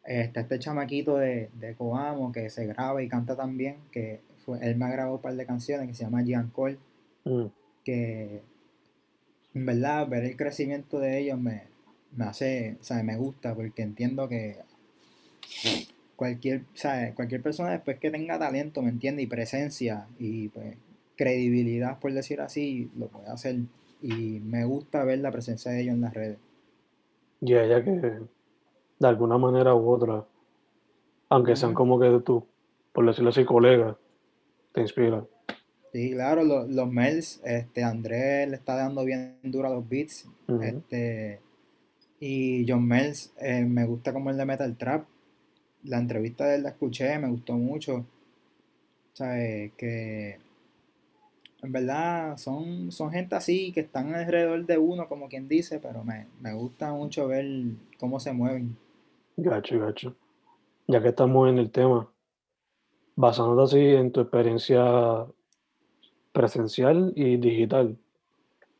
Está 0.06 0.40
este 0.40 0.58
chamaquito 0.58 1.16
de, 1.16 1.50
de 1.54 1.74
Coamo, 1.74 2.32
que 2.32 2.48
se 2.50 2.66
graba 2.66 3.02
y 3.02 3.08
canta 3.08 3.36
también, 3.36 3.76
que 3.90 4.20
fue, 4.44 4.58
él 4.62 4.76
me 4.76 4.84
ha 4.84 4.90
grabado 4.90 5.16
un 5.16 5.22
par 5.22 5.34
de 5.34 5.46
canciones, 5.46 5.88
que 5.88 5.94
se 5.94 6.04
llama 6.04 6.22
Gian 6.22 6.50
Cole, 6.50 6.78
Mm, 7.26 7.46
que 7.84 8.40
en 9.54 9.66
verdad 9.66 10.08
ver 10.08 10.24
el 10.24 10.36
crecimiento 10.36 11.00
de 11.00 11.18
ellos 11.18 11.38
me, 11.38 11.64
me 12.16 12.24
hace, 12.24 12.76
o 12.80 12.84
sea, 12.84 13.02
me 13.02 13.16
gusta 13.16 13.54
porque 13.54 13.82
entiendo 13.82 14.28
que 14.28 14.56
cualquier, 16.14 16.62
¿sabes? 16.74 17.14
cualquier 17.14 17.42
persona 17.42 17.70
después 17.70 17.98
que 17.98 18.10
tenga 18.10 18.38
talento, 18.38 18.80
¿me 18.80 18.90
entiende? 18.90 19.22
Y 19.22 19.26
presencia 19.26 20.06
y 20.18 20.48
pues 20.48 20.76
credibilidad, 21.16 21.98
por 21.98 22.12
decir 22.12 22.40
así, 22.40 22.90
lo 22.96 23.08
puede 23.08 23.28
hacer. 23.28 23.56
Y 24.02 24.40
me 24.40 24.64
gusta 24.64 25.04
ver 25.04 25.18
la 25.18 25.32
presencia 25.32 25.72
de 25.72 25.80
ellos 25.82 25.94
en 25.94 26.02
las 26.02 26.14
redes. 26.14 26.38
Y 27.40 27.54
ella 27.54 27.82
que 27.82 28.20
de 28.98 29.08
alguna 29.08 29.38
manera 29.38 29.74
u 29.74 29.90
otra, 29.90 30.24
aunque 31.28 31.56
sean 31.56 31.74
como 31.74 31.98
que 31.98 32.20
tú, 32.24 32.44
por 32.92 33.06
decirlo 33.06 33.30
así, 33.30 33.44
colegas, 33.44 33.96
te 34.72 34.82
inspiran. 34.82 35.26
Sí, 35.92 36.12
claro, 36.12 36.44
lo- 36.44 36.66
los 36.66 36.90
Mels, 36.90 37.40
este, 37.44 37.82
Andrés 37.82 38.48
le 38.48 38.56
está 38.56 38.76
dando 38.76 39.04
bien 39.04 39.38
duro 39.42 39.68
a 39.68 39.70
los 39.74 39.88
beats, 39.88 40.26
este, 40.60 41.40
y 42.20 42.66
John 42.68 42.86
Mels, 42.86 43.32
eh, 43.40 43.64
me 43.64 43.86
gusta 43.86 44.12
cómo 44.12 44.30
él 44.30 44.36
le 44.38 44.46
mete 44.46 44.64
el 44.64 44.76
trap. 44.76 45.06
La 45.84 45.98
entrevista 45.98 46.46
de 46.46 46.56
él 46.56 46.64
la 46.64 46.70
escuché, 46.70 47.18
me 47.18 47.28
gustó 47.30 47.54
mucho. 47.54 48.06
¿Sabes? 49.14 49.72
Que 49.76 50.38
en 51.62 51.72
verdad 51.72 52.36
son, 52.36 52.92
son 52.92 53.10
gente 53.10 53.34
así 53.34 53.72
que 53.72 53.80
están 53.80 54.14
alrededor 54.14 54.64
de 54.66 54.78
uno, 54.78 55.08
como 55.08 55.28
quien 55.28 55.48
dice, 55.48 55.78
pero 55.80 56.04
me, 56.04 56.26
me 56.40 56.52
gusta 56.54 56.92
mucho 56.92 57.28
ver 57.28 57.46
cómo 57.98 58.20
se 58.20 58.32
mueven. 58.32 58.76
Gacho, 59.36 59.78
gacho. 59.78 60.16
Ya 60.86 61.02
que 61.02 61.08
estamos 61.08 61.48
en 61.48 61.58
el 61.58 61.70
tema, 61.70 62.10
basándote 63.16 63.62
así 63.64 63.80
en 63.80 64.10
tu 64.12 64.20
experiencia 64.20 65.26
presencial 66.32 67.12
y 67.16 67.36
digital, 67.36 67.98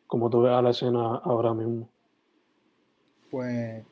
como 0.06 0.30
tú 0.30 0.42
ves 0.42 0.52
a 0.52 0.62
la 0.62 0.70
escena 0.70 1.16
ahora 1.16 1.52
mismo. 1.52 1.90
Pues, 3.30 3.84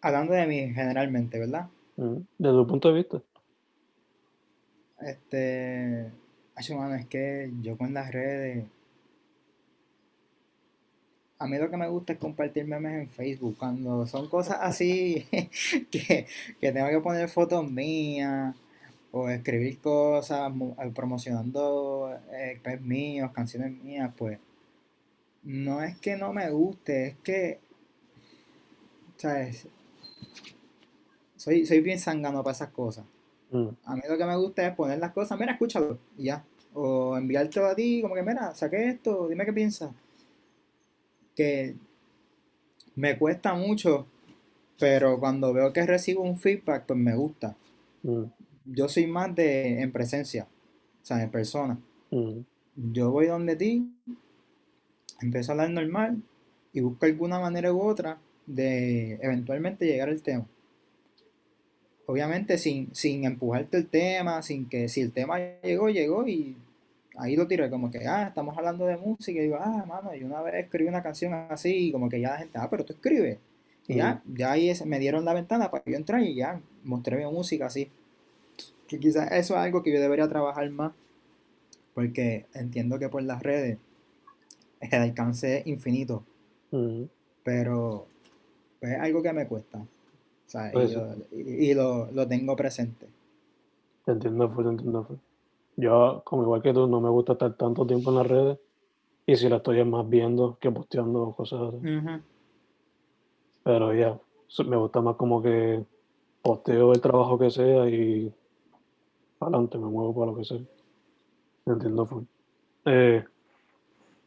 hablando 0.00 0.34
de 0.34 0.46
mí 0.46 0.74
generalmente, 0.74 1.38
¿verdad? 1.38 1.68
Desde 1.96 2.56
tu 2.56 2.66
punto 2.66 2.88
de 2.88 2.94
vista. 2.94 3.22
Este, 5.00 6.10
ay, 6.54 6.76
mano, 6.76 6.94
es 6.94 7.06
que 7.06 7.50
yo 7.60 7.78
con 7.78 7.94
las 7.94 8.12
redes, 8.12 8.66
a 11.44 11.48
mí 11.48 11.58
lo 11.58 11.70
que 11.70 11.76
me 11.76 11.88
gusta 11.88 12.14
es 12.14 12.18
compartir 12.18 12.64
memes 12.66 12.94
en 13.02 13.08
Facebook, 13.08 13.56
cuando 13.58 14.06
son 14.06 14.28
cosas 14.28 14.58
así 14.60 15.26
que, 15.90 16.26
que 16.60 16.72
tengo 16.72 16.88
que 16.88 17.00
poner 17.00 17.28
fotos 17.28 17.70
mías 17.70 18.54
o 19.12 19.28
escribir 19.30 19.80
cosas 19.80 20.52
eh, 20.82 20.92
promocionando 20.94 22.12
eh, 22.32 22.60
pues, 22.64 22.80
míos, 22.82 23.30
canciones 23.34 23.72
mías, 23.82 24.12
pues 24.16 24.38
no 25.44 25.80
es 25.82 25.96
que 25.98 26.16
no 26.16 26.32
me 26.32 26.50
guste, 26.50 27.06
es 27.06 27.16
que, 27.22 27.60
¿sabes? 29.16 29.66
Soy, 31.36 31.66
soy 31.66 31.80
bien 31.80 31.98
zángano 31.98 32.42
para 32.42 32.54
esas 32.54 32.70
cosas. 32.70 33.04
Mm, 33.52 33.76
A 33.84 33.96
mí 33.96 34.02
lo 34.08 34.18
que 34.18 34.24
me 34.26 34.36
gusta 34.36 34.66
es 34.66 34.74
poner 34.76 34.98
las 34.98 35.12
cosas, 35.12 35.38
mira, 35.38 35.52
escúchalo, 35.54 35.98
y 36.18 36.26
ya. 36.26 36.44
O 36.74 37.16
enviártelo 37.18 37.66
a 37.68 37.74
ti, 37.76 38.00
como 38.02 38.14
que, 38.14 38.22
mira, 38.22 38.54
saqué 38.54 38.88
esto, 38.90 39.28
dime 39.28 39.46
qué 39.46 39.52
piensas. 39.52 39.92
Que 41.34 41.74
me 42.96 43.18
cuesta 43.18 43.54
mucho, 43.54 44.06
pero 44.78 45.18
cuando 45.18 45.52
veo 45.52 45.72
que 45.72 45.86
recibo 45.86 46.22
un 46.22 46.38
feedback, 46.38 46.86
pues 46.86 46.98
me 46.98 47.14
gusta. 47.16 47.56
mm, 48.02 48.24
Yo 48.66 48.88
soy 48.88 49.06
más 49.06 49.34
de 49.34 49.80
en 49.82 49.92
presencia, 49.92 50.46
o 51.02 51.04
sea, 51.06 51.22
en 51.22 51.30
persona. 51.30 51.78
mm. 52.10 52.40
Yo 52.92 53.10
voy 53.12 53.26
donde 53.26 53.56
ti, 53.56 53.88
empiezo 55.20 55.52
a 55.52 55.54
hablar 55.54 55.70
normal 55.70 56.22
y 56.72 56.80
busco 56.80 57.06
alguna 57.06 57.38
manera 57.38 57.72
u 57.72 57.80
otra 57.80 58.18
de 58.46 59.14
eventualmente 59.22 59.86
llegar 59.86 60.08
al 60.08 60.22
tema. 60.22 60.46
Obviamente 62.06 62.58
sin, 62.58 62.94
sin 62.94 63.24
empujarte 63.24 63.78
el 63.78 63.86
tema, 63.88 64.42
sin 64.42 64.68
que 64.68 64.88
si 64.88 65.00
el 65.00 65.12
tema 65.12 65.38
llegó, 65.62 65.88
llegó 65.88 66.26
y 66.28 66.56
ahí 67.16 67.36
lo 67.36 67.46
tiré 67.46 67.70
como 67.70 67.90
que, 67.90 68.06
ah, 68.06 68.28
estamos 68.28 68.56
hablando 68.56 68.86
de 68.86 68.96
música, 68.96 69.38
y 69.38 69.44
digo, 69.44 69.56
ah, 69.60 69.84
mano, 69.86 70.14
y 70.14 70.22
una 70.24 70.42
vez 70.42 70.54
escribí 70.64 70.88
una 70.88 71.02
canción 71.02 71.34
así, 71.34 71.88
y 71.88 71.92
como 71.92 72.08
que 72.08 72.20
ya 72.20 72.30
la 72.30 72.38
gente, 72.38 72.58
ah, 72.58 72.68
pero 72.70 72.84
tú 72.84 72.92
escribes. 72.92 73.38
Y 73.86 73.96
ya, 73.96 74.22
ya 74.26 74.52
ahí 74.52 74.72
me 74.86 74.98
dieron 74.98 75.24
la 75.24 75.34
ventana 75.34 75.70
para 75.70 75.84
que 75.84 75.90
yo 75.90 75.96
entrar 75.98 76.22
y 76.22 76.34
ya 76.34 76.60
mostré 76.84 77.18
mi 77.18 77.30
música 77.30 77.66
así. 77.66 77.90
Que 78.88 78.98
quizás 78.98 79.30
eso 79.32 79.54
es 79.54 79.60
algo 79.60 79.82
que 79.82 79.92
yo 79.92 80.00
debería 80.00 80.26
trabajar 80.26 80.68
más, 80.70 80.92
porque 81.94 82.46
entiendo 82.54 82.98
que 82.98 83.08
por 83.08 83.22
las 83.22 83.42
redes 83.42 83.78
el 84.80 85.02
alcance 85.02 85.58
es 85.58 85.66
infinito, 85.66 86.24
pero 87.42 88.06
pues, 88.80 88.92
es 88.92 89.00
algo 89.00 89.22
que 89.22 89.32
me 89.32 89.46
cuesta. 89.46 89.86
Pues 90.72 90.96
y, 91.32 91.74
lo, 91.74 92.10
lo, 92.12 92.28
tengo 92.28 92.54
presente. 92.54 93.08
Te 94.04 94.12
entiendo, 94.12 94.44
entiendo. 94.70 95.18
Yo, 95.76 96.22
como 96.24 96.42
igual 96.42 96.62
que 96.62 96.72
tú, 96.72 96.86
no 96.86 97.00
me 97.00 97.08
gusta 97.08 97.32
estar 97.32 97.54
tanto 97.56 97.86
tiempo 97.86 98.10
en 98.10 98.16
las 98.16 98.26
redes. 98.26 98.58
Y 99.26 99.36
si 99.36 99.48
la 99.48 99.56
estoy 99.56 99.82
más 99.84 100.08
viendo 100.08 100.58
que 100.60 100.70
posteando 100.70 101.32
cosas 101.32 101.60
así. 101.62 102.22
Pero 103.62 103.94
ya, 103.94 104.18
me 104.66 104.76
gusta 104.76 105.00
más 105.00 105.16
como 105.16 105.42
que 105.42 105.84
posteo 106.42 106.92
el 106.92 107.00
trabajo 107.00 107.38
que 107.38 107.50
sea 107.50 107.88
y 107.88 108.32
adelante 109.40 109.78
me 109.78 109.86
muevo 109.86 110.14
para 110.14 110.30
lo 110.30 110.36
que 110.36 110.44
sea. 110.44 110.60
Entiendo. 111.66 112.24
Eh, 112.84 113.24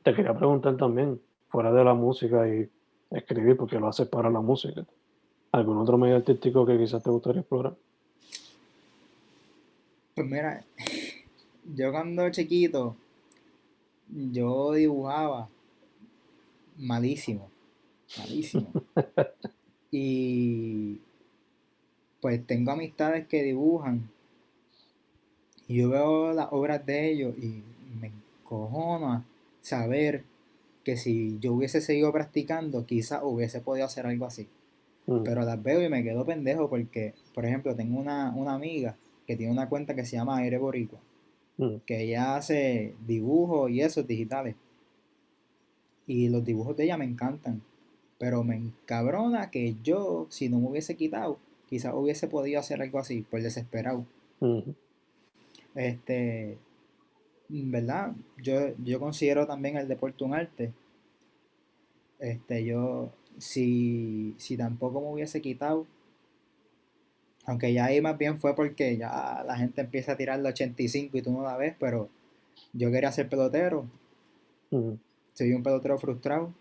te 0.01 0.13
quería 0.15 0.33
preguntar 0.36 0.75
también, 0.77 1.21
fuera 1.49 1.71
de 1.71 1.83
la 1.83 1.93
música 1.93 2.47
y 2.47 2.67
escribir, 3.12 3.55
porque 3.55 3.79
lo 3.79 3.88
haces 3.88 4.07
para 4.07 4.29
la 4.29 4.41
música, 4.41 4.86
¿algún 5.51 5.77
otro 5.77 5.97
medio 5.97 6.15
artístico 6.15 6.65
que 6.65 6.77
quizás 6.77 7.03
te 7.03 7.10
gustaría 7.10 7.41
explorar? 7.41 7.75
Pues 10.15 10.27
mira, 10.27 10.63
yo 11.75 11.91
cuando 11.91 12.30
chiquito, 12.30 12.95
yo 14.10 14.73
dibujaba 14.73 15.49
malísimo, 16.77 17.49
malísimo. 18.17 18.71
y 19.91 20.99
pues 22.21 22.45
tengo 22.45 22.71
amistades 22.71 23.27
que 23.27 23.43
dibujan 23.43 24.10
y 25.67 25.75
yo 25.75 25.89
veo 25.89 26.34
las 26.34 26.47
obras 26.51 26.86
de 26.86 27.12
ellos 27.12 27.36
y 27.38 27.63
me 27.99 28.08
encojona 28.08 29.25
saber 29.62 30.23
que 30.84 30.95
si 30.95 31.38
yo 31.39 31.53
hubiese 31.53 31.82
seguido 31.82 32.13
practicando, 32.13 32.86
quizás 32.86 33.21
hubiese 33.23 33.60
podido 33.60 33.86
hacer 33.86 34.06
algo 34.06 34.25
así. 34.25 34.47
Mm. 35.06 35.23
Pero 35.23 35.43
las 35.43 35.62
veo 35.62 35.84
y 35.84 35.89
me 35.89 36.03
quedo 36.03 36.25
pendejo 36.25 36.69
porque, 36.69 37.13
por 37.34 37.45
ejemplo, 37.45 37.75
tengo 37.75 37.99
una, 37.99 38.34
una 38.34 38.53
amiga 38.53 38.95
que 39.25 39.36
tiene 39.36 39.51
una 39.51 39.67
cuenta 39.67 39.93
que 39.93 40.06
se 40.06 40.15
llama 40.15 40.38
Aire 40.38 40.58
Boricua 40.58 40.99
Mm. 41.57 41.77
que 41.85 42.03
ella 42.03 42.35
hace 42.35 42.93
dibujos 43.05 43.71
y 43.71 43.81
esos 43.81 44.05
digitales. 44.07 44.55
Y 46.05 46.29
los 46.29 46.45
dibujos 46.45 46.77
de 46.77 46.85
ella 46.85 46.97
me 46.97 47.05
encantan. 47.05 47.61
Pero 48.19 48.43
me 48.43 48.55
encabrona 48.55 49.51
que 49.51 49.75
yo, 49.83 50.27
si 50.29 50.49
no 50.49 50.59
me 50.59 50.69
hubiese 50.69 50.95
quitado, 50.95 51.37
quizás 51.67 51.93
hubiese 51.93 52.27
podido 52.27 52.59
hacer 52.59 52.81
algo 52.81 52.99
así, 52.99 53.21
por 53.21 53.41
desesperado. 53.41 54.05
Este, 55.75 56.57
¿verdad? 57.49 58.13
Yo, 58.41 58.75
yo 58.83 58.99
considero 58.99 59.45
también 59.45 59.77
el 59.77 59.87
deporte 59.87 60.23
un 60.23 60.33
arte. 60.33 60.73
Este, 62.19 62.63
yo, 62.65 63.11
si, 63.37 64.33
si 64.37 64.57
tampoco 64.57 65.01
me 65.01 65.07
hubiese 65.07 65.41
quitado, 65.41 65.85
aunque 67.47 67.73
ya 67.73 67.86
ahí 67.86 68.01
más 68.01 68.17
bien 68.17 68.38
fue 68.38 68.55
porque 68.55 68.97
ya 68.97 69.43
la 69.47 69.57
gente 69.57 69.81
empieza 69.81 70.12
a 70.12 70.17
tirar 70.17 70.38
la 70.39 70.49
85 70.49 71.17
y 71.17 71.21
tú 71.21 71.31
no 71.31 71.43
la 71.43 71.55
ves, 71.55 71.75
pero 71.79 72.10
yo 72.73 72.91
quería 72.91 73.12
ser 73.12 73.29
pelotero. 73.29 73.88
Soy 75.33 75.53
un 75.53 75.63
pelotero 75.63 75.97
frustrado. 75.97 76.53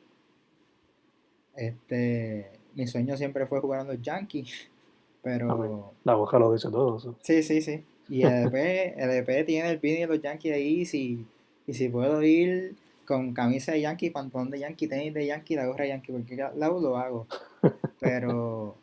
Este, 1.56 2.52
mi 2.76 2.86
sueño 2.86 3.16
siempre 3.16 3.46
fue 3.46 3.60
jugar 3.60 3.80
a 3.80 3.84
los 3.84 4.00
Yankees, 4.00 4.70
pero... 5.22 5.92
La 6.04 6.14
boca 6.14 6.38
lo 6.38 6.52
dice 6.52 6.70
todo. 6.70 7.16
Sí, 7.20 7.42
sí, 7.42 7.60
sí. 7.60 7.84
Y 8.08 8.22
el 8.22 8.46
EP, 8.46 8.94
el 8.96 9.44
tiene 9.44 9.68
el 9.68 9.80
pin 9.80 9.96
de 9.96 10.06
los 10.06 10.20
Yankees 10.20 10.54
ahí, 10.54 10.86
si, 10.86 11.26
y 11.66 11.74
si 11.74 11.88
puedo 11.88 12.22
ir 12.22 12.76
con 13.04 13.34
camisa 13.34 13.72
de 13.72 13.80
Yankee, 13.80 14.10
pantalón 14.10 14.50
de 14.50 14.60
Yankee, 14.60 14.86
tenis 14.86 15.12
de 15.12 15.26
Yankee, 15.26 15.56
la 15.56 15.66
gorra 15.66 15.82
de 15.82 15.88
Yankee, 15.88 16.12
porque 16.12 16.36
lado 16.36 16.80
lo 16.80 16.96
hago. 16.96 17.26
Pero 18.00 18.76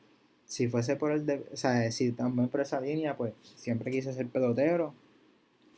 si 0.53 0.67
fuese 0.67 0.95
por 0.97 1.11
el, 1.11 1.25
de, 1.25 1.43
o 1.51 1.57
sea, 1.57 1.91
si 1.91 2.11
también 2.11 2.47
por 2.47 2.61
esa 2.61 2.79
línea, 2.79 3.17
pues 3.17 3.33
siempre 3.55 3.89
quise 3.89 4.13
ser 4.13 4.27
pelotero. 4.27 4.93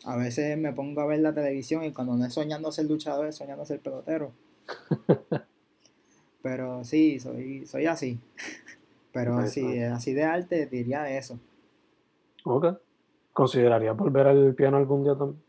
A 0.03 0.17
veces 0.17 0.57
me 0.57 0.73
pongo 0.73 0.99
a 0.99 1.05
ver 1.05 1.19
la 1.19 1.33
televisión 1.33 1.85
y 1.85 1.93
cuando 1.93 2.17
no 2.17 2.25
es 2.25 2.33
soñando 2.33 2.69
ser 2.73 2.85
luchador, 2.85 3.25
es 3.27 3.35
soñando 3.37 3.65
ser 3.65 3.79
pelotero. 3.79 4.33
Pero 6.41 6.83
sí, 6.83 7.21
soy, 7.21 7.65
soy 7.65 7.85
así. 7.85 8.19
Pero 9.13 9.37
así, 9.37 9.79
así 9.79 10.13
de 10.13 10.25
arte 10.25 10.65
diría 10.65 11.09
eso. 11.09 11.39
Ok. 12.43 12.77
¿Consideraría 13.31 13.93
volver 13.93 14.27
al 14.27 14.55
piano 14.55 14.75
algún 14.75 15.05
día 15.05 15.15
también? 15.15 15.41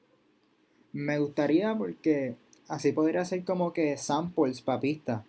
Me 0.93 1.19
gustaría 1.19 1.75
porque 1.75 2.37
así 2.69 2.93
podría 2.93 3.25
ser 3.25 3.45
como 3.45 3.73
que 3.73 3.97
samples 3.97 4.63
papistas 4.63 5.25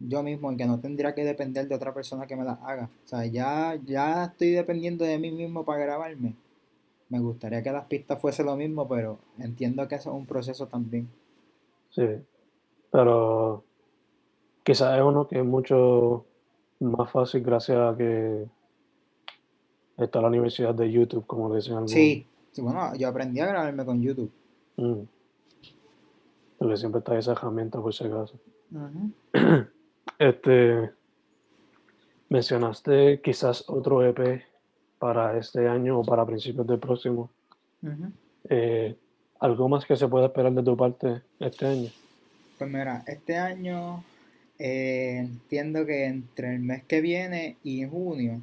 yo 0.00 0.22
mismo, 0.22 0.50
en 0.50 0.56
que 0.56 0.66
no 0.66 0.78
tendría 0.80 1.14
que 1.14 1.24
depender 1.24 1.66
de 1.66 1.74
otra 1.74 1.92
persona 1.92 2.26
que 2.26 2.36
me 2.36 2.44
la 2.44 2.52
haga. 2.64 2.88
O 3.04 3.08
sea, 3.08 3.26
ya, 3.26 3.78
ya 3.84 4.24
estoy 4.24 4.50
dependiendo 4.50 5.04
de 5.04 5.18
mí 5.18 5.30
mismo 5.30 5.64
para 5.64 5.84
grabarme. 5.84 6.34
Me 7.08 7.18
gustaría 7.20 7.62
que 7.62 7.72
las 7.72 7.86
pistas 7.86 8.20
fuese 8.20 8.44
lo 8.44 8.54
mismo, 8.56 8.86
pero 8.86 9.18
entiendo 9.38 9.88
que 9.88 9.96
eso 9.96 10.10
es 10.10 10.16
un 10.16 10.26
proceso 10.26 10.66
también. 10.66 11.08
Sí, 11.90 12.06
pero 12.92 13.64
quizás 14.62 14.98
es 14.98 15.04
uno 15.04 15.26
que 15.26 15.38
es 15.38 15.44
mucho 15.44 16.26
más 16.80 17.10
fácil 17.10 17.42
gracias 17.42 17.78
a 17.78 17.96
que 17.96 18.46
está 19.96 20.20
la 20.20 20.28
universidad 20.28 20.74
de 20.74 20.92
YouTube, 20.92 21.26
como 21.26 21.52
dicen 21.54 21.72
algunos. 21.72 21.90
Sí, 21.90 22.26
sí 22.52 22.60
bueno, 22.60 22.94
yo 22.94 23.08
aprendí 23.08 23.40
a 23.40 23.46
grabarme 23.46 23.84
con 23.84 24.00
YouTube. 24.00 24.30
Mm. 24.76 25.00
Porque 26.58 26.76
siempre 26.76 26.98
está 27.00 27.18
esa 27.18 27.32
herramienta 27.32 27.80
por 27.80 27.92
si 27.92 28.04
acaso. 28.04 28.34
Este, 30.18 30.90
mencionaste 32.28 33.20
quizás 33.22 33.64
otro 33.68 34.04
EP 34.04 34.42
para 34.98 35.38
este 35.38 35.68
año 35.68 36.00
o 36.00 36.04
para 36.04 36.26
principios 36.26 36.66
del 36.66 36.80
próximo. 36.80 37.30
Eh, 38.48 38.96
¿Algo 39.38 39.68
más 39.68 39.86
que 39.86 39.96
se 39.96 40.08
pueda 40.08 40.26
esperar 40.26 40.52
de 40.52 40.62
tu 40.62 40.76
parte 40.76 41.22
este 41.38 41.66
año? 41.66 41.90
Pues 42.58 42.68
mira, 42.68 43.04
este 43.06 43.36
año 43.36 44.02
eh, 44.58 45.18
entiendo 45.18 45.86
que 45.86 46.06
entre 46.06 46.54
el 46.54 46.60
mes 46.60 46.82
que 46.84 47.00
viene 47.00 47.56
y 47.62 47.86
junio, 47.86 48.42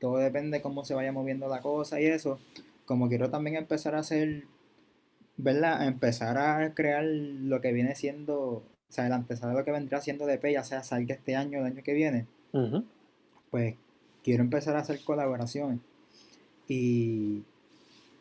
todo 0.00 0.16
depende 0.16 0.56
de 0.56 0.62
cómo 0.62 0.84
se 0.84 0.94
vaya 0.94 1.12
moviendo 1.12 1.48
la 1.48 1.60
cosa 1.60 2.00
y 2.00 2.06
eso. 2.06 2.40
Como 2.86 3.08
quiero 3.08 3.30
también 3.30 3.56
empezar 3.56 3.94
a 3.94 3.98
hacer, 3.98 4.44
¿verdad? 5.36 5.86
Empezar 5.86 6.38
a 6.38 6.72
crear 6.74 7.04
lo 7.04 7.60
que 7.60 7.72
viene 7.72 7.94
siendo 7.94 8.64
o 8.92 8.94
sea, 8.94 9.06
el 9.06 9.12
antesala 9.14 9.54
lo 9.54 9.64
que 9.64 9.70
vendrá 9.70 10.02
siendo 10.02 10.26
de 10.26 10.38
ya 10.52 10.62
sea 10.64 10.82
salga 10.82 11.14
este 11.14 11.34
año 11.34 11.58
o 11.58 11.60
el 11.62 11.72
año 11.72 11.82
que 11.82 11.94
viene, 11.94 12.26
pues 13.50 13.74
quiero 14.22 14.42
empezar 14.42 14.76
a 14.76 14.80
hacer 14.80 15.02
colaboraciones. 15.02 15.80
Y 16.68 17.42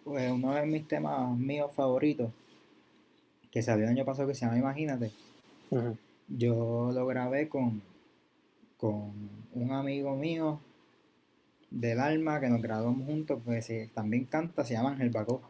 pues, 0.06 0.32
uno 0.32 0.54
de 0.54 0.66
mis 0.66 0.88
temas 0.88 1.38
míos 1.38 1.74
favoritos, 1.74 2.32
que 3.52 3.62
salió 3.62 3.84
el 3.84 3.90
año 3.90 4.06
pasado, 4.06 4.30
que 4.30 4.34
se 4.34 4.46
llama 4.46 4.60
Imagínate, 4.60 5.12
yo 6.30 6.92
lo 6.94 7.06
grabé 7.06 7.50
con, 7.50 7.82
con 8.78 9.12
un 9.54 9.74
amigo 9.74 10.16
mío 10.16 10.62
del 11.70 12.00
alma 12.00 12.40
que 12.40 12.48
nos 12.48 12.62
grabamos 12.62 13.06
juntos, 13.06 13.42
pues 13.44 13.70
también 13.94 14.24
canta, 14.24 14.64
se 14.64 14.76
llama 14.76 14.92
Ángel 14.92 15.10
Bacó. 15.10 15.42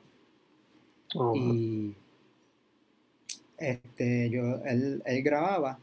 Y 1.36 1.94
este, 3.62 4.30
yo, 4.30 4.62
él, 4.66 5.02
él 5.06 5.24
grababa 5.24 5.80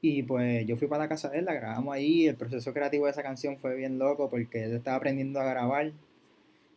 y 0.00 0.22
pues 0.22 0.66
yo 0.66 0.76
fui 0.76 0.86
para 0.86 1.04
la 1.04 1.08
casa 1.08 1.30
de 1.30 1.38
él, 1.38 1.46
la 1.46 1.54
grabamos 1.54 1.94
ahí, 1.94 2.26
el 2.26 2.36
proceso 2.36 2.74
creativo 2.74 3.06
de 3.06 3.12
esa 3.12 3.22
canción 3.22 3.56
fue 3.58 3.74
bien 3.74 3.98
loco 3.98 4.28
porque 4.28 4.64
él 4.64 4.74
estaba 4.74 4.98
aprendiendo 4.98 5.40
a 5.40 5.44
grabar 5.44 5.92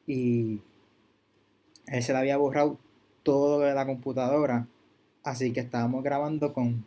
y 0.05 0.61
él 1.87 2.03
se 2.03 2.13
le 2.13 2.19
había 2.19 2.37
borrado 2.37 2.77
todo 3.23 3.59
de 3.59 3.73
la 3.73 3.85
computadora, 3.85 4.67
así 5.23 5.51
que 5.51 5.59
estábamos 5.59 6.03
grabando 6.03 6.53
con 6.53 6.85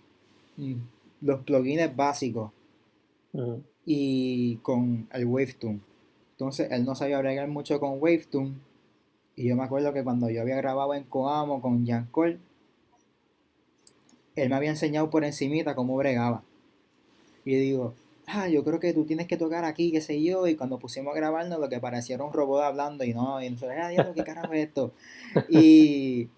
mm, 0.56 0.74
los 1.22 1.40
plugins 1.42 1.94
básicos 1.94 2.52
y 3.84 4.56
con 4.62 5.08
el 5.12 5.26
Wavetune. 5.26 5.80
Entonces 6.32 6.70
él 6.70 6.84
no 6.84 6.94
sabía 6.94 7.18
bregar 7.18 7.48
mucho 7.48 7.78
con 7.80 8.00
Wavetune 8.00 8.54
y 9.36 9.48
yo 9.48 9.56
me 9.56 9.64
acuerdo 9.64 9.92
que 9.92 10.04
cuando 10.04 10.30
yo 10.30 10.40
había 10.40 10.56
grabado 10.56 10.94
en 10.94 11.04
Coamo 11.04 11.60
con 11.60 11.86
Jan 11.86 12.08
Cole, 12.10 12.38
él 14.42 14.48
me 14.48 14.57
había 14.57 14.70
enseñado 14.70 15.11
por 15.11 15.24
encimita 15.24 15.74
cómo 15.74 15.96
bregaba. 15.96 16.42
Y 17.44 17.55
digo, 17.57 17.94
ah, 18.26 18.48
yo 18.48 18.64
creo 18.64 18.81
que 18.81 18.92
tú 18.92 19.05
tienes 19.05 19.26
que 19.26 19.37
tocar 19.37 19.64
aquí, 19.64 19.92
qué 19.92 20.00
sé 20.00 20.22
yo, 20.22 20.46
y 20.46 20.57
cuando 20.57 20.79
pusimos 20.79 21.12
a 21.12 21.16
grabarnos 21.16 21.59
lo 21.59 21.68
que 21.68 21.81
parecía 21.81 22.16
era 22.16 22.24
un 22.24 22.33
robot 22.33 22.62
hablando 22.62 23.05
y 23.05 23.12
no, 23.12 23.42
y 23.42 23.50
nosotros, 23.50 23.76
ah, 23.81 23.88
diablo, 23.88 24.14
qué 24.14 24.24
carajo 24.24 24.53
es 24.53 24.68
esto. 24.68 24.92
Y 25.48 26.29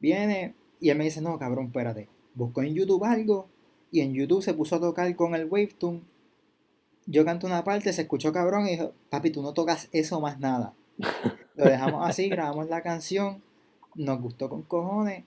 viene 0.00 0.54
y 0.80 0.90
él 0.90 0.98
me 0.98 1.04
dice, 1.04 1.20
no, 1.20 1.38
cabrón, 1.38 1.66
espérate, 1.66 2.08
buscó 2.34 2.62
en 2.62 2.74
YouTube 2.74 3.04
algo 3.04 3.48
y 3.90 4.00
en 4.00 4.12
YouTube 4.14 4.42
se 4.42 4.54
puso 4.54 4.76
a 4.76 4.80
tocar 4.80 5.14
con 5.16 5.34
el 5.34 5.46
Wavetune. 5.46 6.02
Yo 7.06 7.24
canto 7.24 7.46
una 7.46 7.62
parte, 7.62 7.92
se 7.92 8.02
escuchó 8.02 8.32
cabrón 8.32 8.66
y 8.66 8.72
dijo, 8.72 8.92
papi, 9.10 9.30
tú 9.30 9.42
no 9.42 9.52
tocas 9.52 9.88
eso 9.92 10.20
más 10.20 10.38
nada. 10.40 10.74
Lo 11.54 11.64
dejamos 11.64 12.06
así, 12.06 12.28
grabamos 12.28 12.68
la 12.68 12.82
canción, 12.82 13.42
nos 13.94 14.20
gustó 14.20 14.50
con 14.50 14.62
cojones 14.62 15.24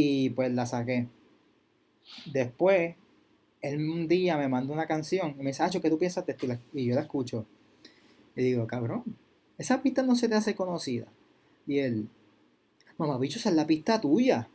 y 0.00 0.30
pues 0.30 0.52
la 0.52 0.64
saqué. 0.64 1.08
Después, 2.32 2.94
él 3.60 3.90
un 3.90 4.06
día 4.06 4.36
me 4.36 4.46
mandó 4.46 4.72
una 4.72 4.86
canción 4.86 5.34
y 5.36 5.42
me 5.42 5.50
dice, 5.50 5.64
Acho, 5.64 5.80
¿qué 5.80 5.90
tú 5.90 5.98
piensas 5.98 6.24
de 6.24 6.32
esto? 6.34 6.46
Y 6.72 6.86
yo 6.86 6.94
la 6.94 7.00
escucho. 7.00 7.46
Y 8.36 8.44
digo, 8.44 8.64
cabrón, 8.68 9.02
esa 9.58 9.82
pista 9.82 10.04
no 10.04 10.14
se 10.14 10.28
te 10.28 10.36
hace 10.36 10.54
conocida. 10.54 11.08
Y 11.66 11.80
él, 11.80 12.08
mamá, 12.96 13.18
bicho, 13.18 13.40
esa 13.40 13.48
es 13.48 13.56
la 13.56 13.66
pista 13.66 14.00
tuya. 14.00 14.48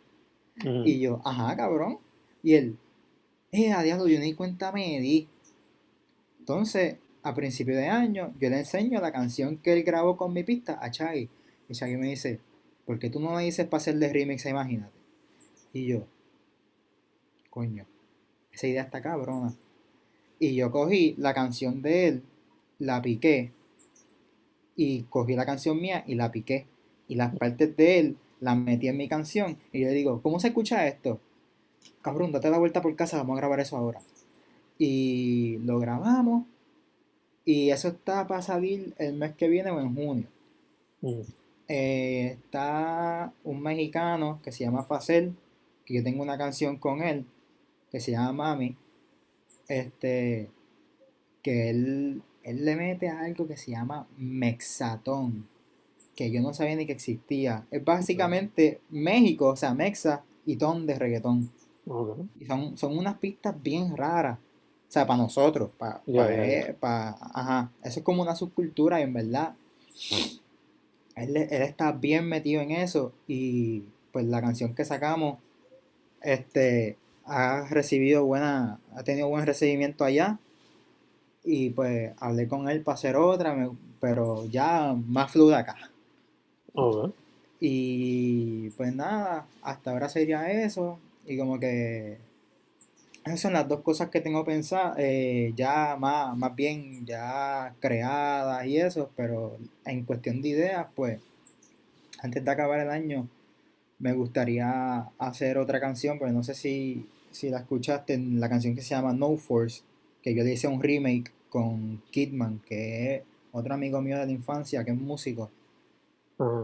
Y 0.85 1.01
yo, 1.01 1.21
ajá, 1.25 1.57
cabrón. 1.57 1.97
Y 2.41 2.53
él, 2.53 2.77
eh, 3.51 3.73
a 3.73 3.83
diablo, 3.83 4.07
yo 4.07 4.21
ni 4.21 4.33
cuenta 4.35 4.71
me 4.71 4.97
di. 5.01 5.27
Entonces, 6.39 6.95
a 7.21 7.35
principio 7.35 7.75
de 7.75 7.89
año, 7.89 8.33
yo 8.39 8.49
le 8.49 8.59
enseño 8.59 9.01
la 9.01 9.11
canción 9.11 9.57
que 9.57 9.73
él 9.73 9.83
grabó 9.83 10.15
con 10.15 10.31
mi 10.31 10.43
pista 10.43 10.79
a 10.81 10.89
Chaggy. 10.89 11.29
Y 11.67 11.73
Chaggy 11.73 11.97
me 11.97 12.07
dice, 12.07 12.39
¿por 12.85 12.97
qué 12.97 13.09
tú 13.09 13.19
no 13.19 13.31
me 13.31 13.43
dices 13.43 13.67
para 13.67 13.81
hacerle 13.81 14.07
remix 14.07 14.45
Imagínate? 14.45 15.02
Y 15.73 15.87
yo, 15.87 16.05
coño, 17.49 17.85
esa 18.51 18.67
idea 18.67 18.83
está 18.83 19.01
cabrona. 19.01 19.53
Y 20.39 20.55
yo 20.55 20.71
cogí 20.71 21.15
la 21.17 21.33
canción 21.33 21.81
de 21.81 22.07
él, 22.07 22.23
la 22.77 23.01
piqué, 23.01 23.51
y 24.75 25.03
cogí 25.03 25.35
la 25.35 25.45
canción 25.45 25.81
mía 25.81 26.03
y 26.07 26.15
la 26.15 26.31
piqué. 26.31 26.67
Y 27.07 27.15
las 27.15 27.35
partes 27.35 27.75
de 27.75 27.99
él 27.99 28.17
las 28.39 28.57
metí 28.57 28.87
en 28.87 28.97
mi 28.97 29.07
canción. 29.07 29.57
Y 29.71 29.81
yo 29.81 29.87
le 29.87 29.93
digo, 29.93 30.21
¿cómo 30.21 30.39
se 30.39 30.49
escucha 30.49 30.87
esto? 30.87 31.19
Cabrón, 32.01 32.31
date 32.31 32.49
la 32.49 32.59
vuelta 32.59 32.81
por 32.81 32.95
casa, 32.95 33.17
vamos 33.17 33.37
a 33.37 33.41
grabar 33.41 33.59
eso 33.59 33.77
ahora. 33.77 33.99
Y 34.77 35.57
lo 35.59 35.79
grabamos. 35.79 36.45
Y 37.45 37.71
eso 37.71 37.89
está 37.89 38.27
para 38.27 38.41
salir 38.41 38.93
el 38.97 39.13
mes 39.13 39.35
que 39.35 39.47
viene 39.47 39.71
o 39.71 39.79
en 39.79 39.95
junio. 39.95 40.27
Mm. 41.01 41.21
Eh, 41.67 42.37
está 42.41 43.33
un 43.43 43.61
mexicano 43.61 44.39
que 44.43 44.51
se 44.51 44.63
llama 44.63 44.83
Facel, 44.83 45.33
que 45.85 45.95
yo 45.95 46.03
tengo 46.03 46.23
una 46.23 46.37
canción 46.37 46.77
con 46.77 47.01
él, 47.01 47.25
que 47.91 47.99
se 47.99 48.11
llama 48.11 48.33
Mami. 48.33 48.75
Este, 49.67 50.49
que 51.41 51.69
él, 51.69 52.21
él 52.43 52.65
le 52.65 52.75
mete 52.75 53.09
algo 53.09 53.47
que 53.47 53.57
se 53.57 53.71
llama 53.71 54.07
Mexatón, 54.17 55.47
que 56.15 56.31
yo 56.31 56.41
no 56.41 56.53
sabía 56.53 56.75
ni 56.75 56.85
que 56.85 56.93
existía. 56.93 57.65
Es 57.71 57.83
básicamente 57.83 58.81
México, 58.89 59.47
o 59.49 59.55
sea, 59.55 59.73
Mexa 59.73 60.23
y 60.45 60.55
ton 60.57 60.85
de 60.85 60.99
reggaetón. 60.99 61.51
Y 62.39 62.45
son, 62.45 62.77
son 62.77 62.97
unas 62.97 63.17
pistas 63.17 63.61
bien 63.61 63.95
raras. 63.97 64.39
O 64.87 64.91
sea, 64.93 65.07
para 65.07 65.17
nosotros, 65.23 65.71
para, 65.77 66.03
ya. 66.05 66.77
ajá, 66.79 67.71
eso 67.83 67.99
es 67.99 68.05
como 68.05 68.21
una 68.21 68.35
subcultura 68.35 68.99
y 68.99 69.03
en 69.03 69.13
verdad 69.13 69.55
él, 71.15 71.35
él 71.35 71.61
está 71.63 71.91
bien 71.93 72.27
metido 72.27 72.61
en 72.61 72.71
eso 72.71 73.11
y 73.27 73.83
pues 74.11 74.25
la 74.25 74.39
canción 74.39 74.75
que 74.75 74.85
sacamos 74.85 75.39
este 76.23 76.97
ha 77.25 77.67
recibido 77.69 78.25
buena, 78.25 78.79
ha 78.95 79.03
tenido 79.03 79.29
buen 79.29 79.45
recibimiento 79.45 80.03
allá 80.05 80.39
y 81.43 81.69
pues 81.71 82.13
hablé 82.19 82.47
con 82.47 82.69
él 82.69 82.81
para 82.81 82.95
hacer 82.95 83.15
otra, 83.15 83.53
me- 83.53 83.71
pero 83.99 84.45
ya 84.47 84.93
más 84.93 85.31
fluida 85.31 85.59
acá. 85.59 85.75
Ok. 86.73 87.13
Y 87.59 88.69
pues 88.71 88.93
nada, 88.93 89.47
hasta 89.61 89.91
ahora 89.91 90.09
sería 90.09 90.51
eso. 90.51 90.99
Y 91.25 91.37
como 91.37 91.59
que 91.59 92.17
esas 93.25 93.39
son 93.39 93.53
las 93.53 93.67
dos 93.67 93.81
cosas 93.81 94.09
que 94.09 94.19
tengo 94.21 94.43
pensadas, 94.43 94.95
eh, 94.99 95.53
ya 95.55 95.95
más, 95.97 96.35
más 96.37 96.55
bien 96.55 97.05
ya 97.05 97.73
creadas 97.79 98.65
y 98.65 98.77
eso, 98.77 99.11
pero 99.15 99.57
en 99.85 100.03
cuestión 100.03 100.41
de 100.41 100.49
ideas, 100.49 100.87
pues 100.95 101.21
antes 102.19 102.43
de 102.43 102.51
acabar 102.51 102.79
el 102.79 102.89
año 102.89 103.27
me 103.99 104.13
gustaría 104.13 105.09
hacer 105.17 105.57
otra 105.57 105.79
canción, 105.79 106.19
pero 106.19 106.31
no 106.31 106.43
sé 106.43 106.53
si, 106.55 107.07
si 107.31 107.49
la 107.49 107.59
escuchaste, 107.59 108.13
en 108.13 108.39
la 108.39 108.49
canción 108.49 108.75
que 108.75 108.81
se 108.81 108.95
llama 108.95 109.13
No 109.13 109.35
Force, 109.37 109.83
que 110.21 110.35
yo 110.35 110.43
le 110.43 110.53
hice 110.53 110.67
un 110.67 110.81
remake 110.81 111.31
con 111.49 112.01
Kidman, 112.11 112.59
que 112.65 113.15
es 113.15 113.23
otro 113.51 113.73
amigo 113.75 114.01
mío 114.01 114.17
de 114.19 114.25
la 114.25 114.31
infancia, 114.31 114.83
que 114.83 114.91
es 114.91 114.97
músico 114.97 115.51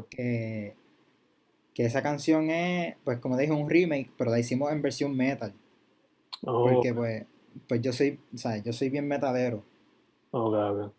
que, 0.09 0.75
que 1.73 1.85
esa 1.85 2.01
canción 2.01 2.49
es, 2.49 2.95
pues 3.03 3.19
como 3.19 3.37
dije, 3.37 3.51
un 3.53 3.69
remake, 3.69 4.11
pero 4.17 4.31
la 4.31 4.39
hicimos 4.39 4.71
en 4.71 4.81
versión 4.81 5.15
metal, 5.15 5.53
Oh, 6.45 6.63
porque 6.63 6.93
pues, 6.93 7.25
pues 7.67 7.81
yo 7.81 7.91
soy, 7.93 8.19
sea, 8.35 8.57
yo 8.57 8.73
soy 8.73 8.89
bien 8.89 9.07
metalero, 9.07 9.63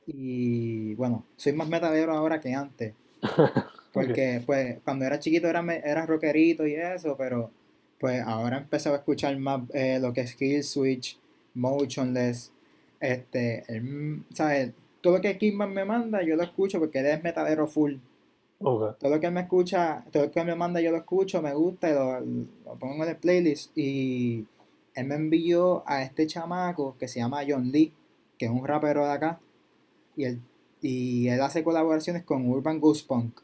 y 0.07 0.95
bueno, 0.95 1.25
soy 1.37 1.53
más 1.53 1.69
metalero 1.69 2.13
ahora 2.13 2.41
que 2.41 2.55
antes, 2.55 2.95
porque 3.93 4.43
pues 4.47 4.79
cuando 4.85 5.05
era 5.05 5.19
chiquito 5.19 5.49
era, 5.49 5.65
era 5.77 6.07
rockerito 6.07 6.67
y 6.67 6.75
eso, 6.75 7.17
pero 7.17 7.51
pues 7.99 8.23
ahora 8.23 8.59
empecé 8.59 8.89
a 8.89 8.95
escuchar 8.95 9.39
más 9.39 9.63
eh, 9.75 9.99
lo 10.01 10.13
que 10.13 10.23
es 10.23 10.35
Kill 10.35 10.65
Switch, 10.65 11.19
Motionless, 11.55 12.53
este, 12.99 13.65
el, 13.69 14.25
¿sabes? 14.33 14.73
Todo 15.01 15.17
lo 15.17 15.21
que 15.21 15.37
Kidman 15.37 15.73
me 15.73 15.85
manda 15.85 16.23
yo 16.23 16.37
lo 16.37 16.43
escucho 16.43 16.79
porque 16.79 17.01
él 17.01 17.07
es 17.07 17.23
metalero 17.23 17.67
full. 17.67 17.97
Todo 18.59 19.11
lo 19.11 19.21
que 19.21 19.27
él 19.27 19.33
me 19.33 19.41
escucha, 19.41 20.05
todo 20.11 20.25
lo 20.25 20.31
que 20.31 20.41
él 20.41 20.47
me 20.47 20.55
manda 20.55 20.81
yo 20.81 20.91
lo 20.91 20.99
escucho, 20.99 21.41
me 21.41 21.55
gusta 21.55 21.89
y 21.89 21.95
lo, 21.95 22.21
lo 22.21 22.79
pongo 22.79 23.05
en 23.05 23.11
el 23.11 23.17
playlist. 23.17 23.77
Y 23.77 24.47
él 24.95 25.07
me 25.07 25.15
envió 25.15 25.83
a 25.87 26.03
este 26.03 26.27
chamaco 26.27 26.97
que 26.99 27.09
se 27.09 27.21
llama 27.21 27.43
John 27.49 27.71
Lee, 27.73 27.93
que 28.39 28.47
es 28.47 28.51
un 28.51 28.67
rapero 28.67 29.07
de 29.07 29.13
acá. 29.13 29.41
Y 30.17 30.25
él, 30.25 30.41
y 30.83 31.29
él 31.29 31.41
hace 31.41 31.65
colaboraciones 31.65 32.23
con 32.25 32.47
Urban 32.49 32.81
Goose 32.81 33.05
Punk. 33.07 33.41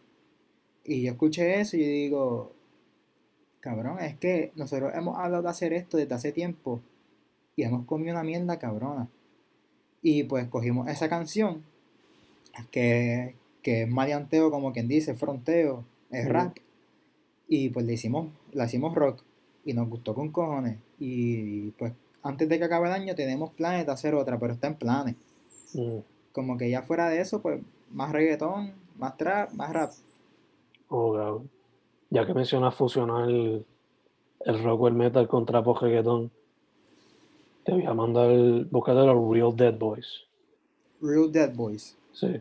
Y 0.86 1.02
yo 1.02 1.12
escuché 1.12 1.60
eso 1.60 1.76
y 1.76 1.80
yo 1.80 1.86
digo, 1.86 2.52
cabrón, 3.60 3.98
es 4.00 4.16
que 4.16 4.52
nosotros 4.54 4.92
hemos 4.94 5.18
hablado 5.18 5.42
de 5.42 5.48
hacer 5.48 5.72
esto 5.72 5.96
desde 5.96 6.14
hace 6.14 6.32
tiempo 6.32 6.80
y 7.56 7.64
hemos 7.64 7.84
comido 7.86 8.12
una 8.12 8.22
mierda 8.22 8.58
cabrona. 8.58 9.08
Y 10.02 10.22
pues 10.24 10.46
cogimos 10.48 10.88
esa 10.88 11.08
canción, 11.08 11.64
que, 12.70 13.34
que 13.62 13.82
es 13.82 13.88
maleanteo, 13.88 14.50
como 14.50 14.72
quien 14.72 14.86
dice, 14.86 15.14
fronteo, 15.14 15.84
es 16.10 16.28
rap. 16.28 16.56
Y 17.48 17.70
pues 17.70 17.84
le 17.86 17.94
hicimos, 17.94 18.28
la 18.52 18.66
hicimos 18.66 18.94
rock 18.94 19.22
y 19.64 19.72
nos 19.72 19.88
gustó 19.88 20.14
con 20.14 20.30
cojones. 20.30 20.78
Y 21.00 21.70
pues 21.72 21.92
antes 22.22 22.48
de 22.48 22.58
que 22.58 22.64
acabe 22.64 22.86
el 22.86 22.92
año 22.92 23.14
tenemos 23.14 23.50
planes 23.52 23.86
de 23.86 23.92
hacer 23.92 24.14
otra, 24.14 24.38
pero 24.38 24.52
está 24.52 24.68
en 24.68 24.76
planes. 24.76 25.16
Como 26.32 26.56
que 26.56 26.70
ya 26.70 26.82
fuera 26.82 27.08
de 27.08 27.20
eso, 27.20 27.42
pues 27.42 27.60
más 27.90 28.12
reggaetón, 28.12 28.72
más 28.96 29.16
trap, 29.16 29.52
más 29.52 29.72
rap. 29.72 29.92
Ok. 30.88 31.42
Ya 32.10 32.24
que 32.24 32.34
mencionas 32.34 32.74
fusionar 32.74 33.28
el, 33.28 33.64
el 34.40 34.62
rock 34.62 34.82
o 34.82 34.88
el 34.88 34.94
metal 34.94 35.26
con 35.26 35.44
trap 35.44 35.66
o 35.66 35.74
reggaetón, 35.74 36.30
te 37.64 37.72
voy 37.72 37.84
a 37.84 37.94
mandar, 37.94 38.30
búscate 38.70 39.04
los 39.04 39.30
Real 39.30 39.56
Dead 39.56 39.76
Boys. 39.76 40.24
Real 41.00 41.30
Dead 41.32 41.52
Boys. 41.54 41.96
Sí. 42.12 42.40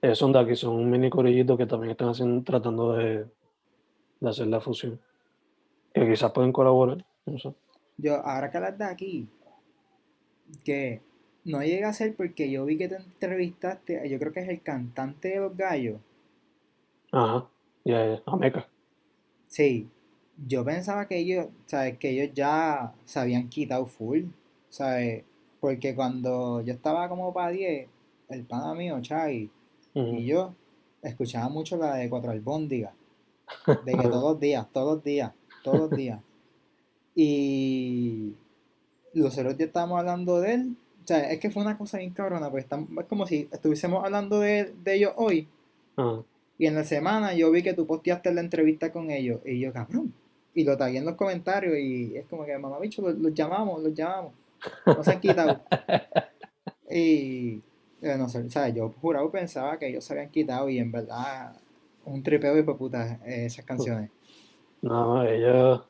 Ellos 0.00 0.18
son 0.18 0.32
de 0.32 0.40
aquí, 0.40 0.56
son 0.56 0.74
un 0.74 0.90
mini 0.90 1.10
corillito 1.10 1.56
que 1.56 1.66
también 1.66 1.92
están 1.92 2.08
haciendo, 2.08 2.42
tratando 2.42 2.94
de, 2.94 3.26
de 4.20 4.28
hacer 4.28 4.46
la 4.46 4.60
fusión. 4.60 4.98
Que 5.92 6.08
quizás 6.08 6.32
pueden 6.32 6.52
colaborar, 6.52 7.04
no 7.26 7.38
sé. 7.38 7.54
Yo, 7.98 8.16
ahora 8.16 8.50
que 8.50 8.58
las 8.58 8.76
de 8.78 8.84
aquí, 8.84 9.28
que 10.64 11.02
no 11.44 11.62
llega 11.62 11.90
a 11.90 11.92
ser 11.92 12.16
porque 12.16 12.50
yo 12.50 12.64
vi 12.64 12.78
que 12.78 12.88
te 12.88 12.96
entrevistaste, 12.96 14.08
yo 14.08 14.18
creo 14.18 14.32
que 14.32 14.40
es 14.40 14.48
el 14.48 14.62
cantante 14.62 15.28
de 15.28 15.40
los 15.40 15.56
gallos. 15.56 16.00
Ajá, 17.12 17.46
ya, 17.84 18.06
ya, 18.06 18.22
a 18.26 18.36
Meca. 18.36 18.66
Sí, 19.48 19.88
yo 20.46 20.64
pensaba 20.64 21.06
que 21.06 21.18
ellos, 21.18 21.46
¿sabes? 21.66 21.98
Que 21.98 22.10
ellos 22.10 22.34
ya 22.34 22.94
se 23.04 23.20
habían 23.20 23.48
quitado 23.48 23.86
full, 23.86 24.24
¿sabes? 24.68 25.24
Porque 25.60 25.94
cuando 25.94 26.60
yo 26.62 26.72
estaba 26.72 27.08
como 27.08 27.32
para 27.32 27.50
10, 27.50 27.88
el 28.30 28.44
pana 28.44 28.74
mío, 28.74 29.00
Chai, 29.00 29.50
y 29.94 30.24
yo 30.24 30.54
escuchaba 31.02 31.48
mucho 31.48 31.76
la 31.76 31.96
de 31.96 32.08
Cuatro 32.08 32.30
Albóndigas, 32.30 32.94
de 33.84 33.92
que 33.92 34.08
todos 34.08 34.32
los 34.32 34.40
días, 34.40 34.66
todos 34.72 34.94
los 34.96 35.04
días, 35.04 35.32
todos 35.62 35.80
los 35.80 35.90
días. 35.90 36.20
Y 37.14 38.32
los 39.12 39.36
otros 39.36 39.56
días 39.58 39.68
estábamos 39.68 39.98
hablando 39.98 40.40
de 40.40 40.54
él, 40.54 40.76
o 41.04 41.06
sea, 41.06 41.30
es 41.30 41.40
que 41.40 41.50
fue 41.50 41.62
una 41.62 41.76
cosa 41.76 41.98
bien 41.98 42.12
cabrona, 42.12 42.48
porque 42.48 42.62
estamos, 42.62 42.88
es 42.98 43.06
como 43.06 43.26
si 43.26 43.48
estuviésemos 43.52 44.04
hablando 44.04 44.40
de, 44.40 44.72
de 44.82 44.94
ellos 44.94 45.12
hoy, 45.16 45.46
Ajá. 45.96 46.22
Y 46.62 46.68
en 46.68 46.76
la 46.76 46.84
semana 46.84 47.34
yo 47.34 47.50
vi 47.50 47.60
que 47.60 47.74
tú 47.74 47.88
posteaste 47.88 48.32
la 48.32 48.40
entrevista 48.40 48.92
con 48.92 49.10
ellos. 49.10 49.40
Y 49.44 49.58
yo, 49.58 49.72
cabrón. 49.72 50.14
Y 50.54 50.62
lo 50.62 50.76
tagué 50.76 50.98
en 50.98 51.04
los 51.04 51.16
comentarios. 51.16 51.76
Y 51.76 52.16
es 52.16 52.24
como 52.26 52.44
que, 52.44 52.56
mamá 52.56 52.78
bicho, 52.78 53.02
los, 53.02 53.18
los 53.18 53.34
llamamos, 53.34 53.82
los 53.82 53.92
llamamos. 53.92 54.32
No 54.86 55.02
se 55.02 55.10
han 55.10 55.20
quitado. 55.20 55.60
Y 56.94 57.62
eh, 58.02 58.16
no 58.18 58.28
sé, 58.28 58.40
o 58.40 58.50
sea, 58.50 58.68
yo 58.68 58.92
jurado 59.00 59.30
pensaba 59.30 59.78
que 59.78 59.88
ellos 59.88 60.04
se 60.04 60.12
habían 60.12 60.28
quitado 60.28 60.68
y 60.68 60.78
en 60.78 60.92
verdad 60.92 61.56
un 62.04 62.22
tripeo 62.22 62.58
y 62.58 62.62
puta 62.62 63.18
eh, 63.24 63.46
esas 63.46 63.64
canciones. 63.64 64.10
No, 64.82 65.24
ella. 65.24 65.82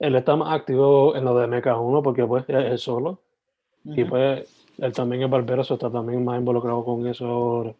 Él 0.00 0.16
está 0.16 0.34
más 0.34 0.52
activo 0.52 1.14
en 1.14 1.24
lo 1.24 1.38
de 1.38 1.46
MK1 1.46 2.02
porque 2.02 2.26
pues 2.26 2.44
es 2.48 2.80
solo. 2.80 3.20
Y 3.84 4.04
pues 4.04 4.46
él 4.78 4.92
también 4.92 5.22
es 5.22 5.30
barbero, 5.30 5.62
está 5.62 5.90
también 5.90 6.24
más 6.24 6.38
involucrado 6.38 6.84
con 6.84 7.06
eso 7.06 7.26
ahora. 7.26 7.74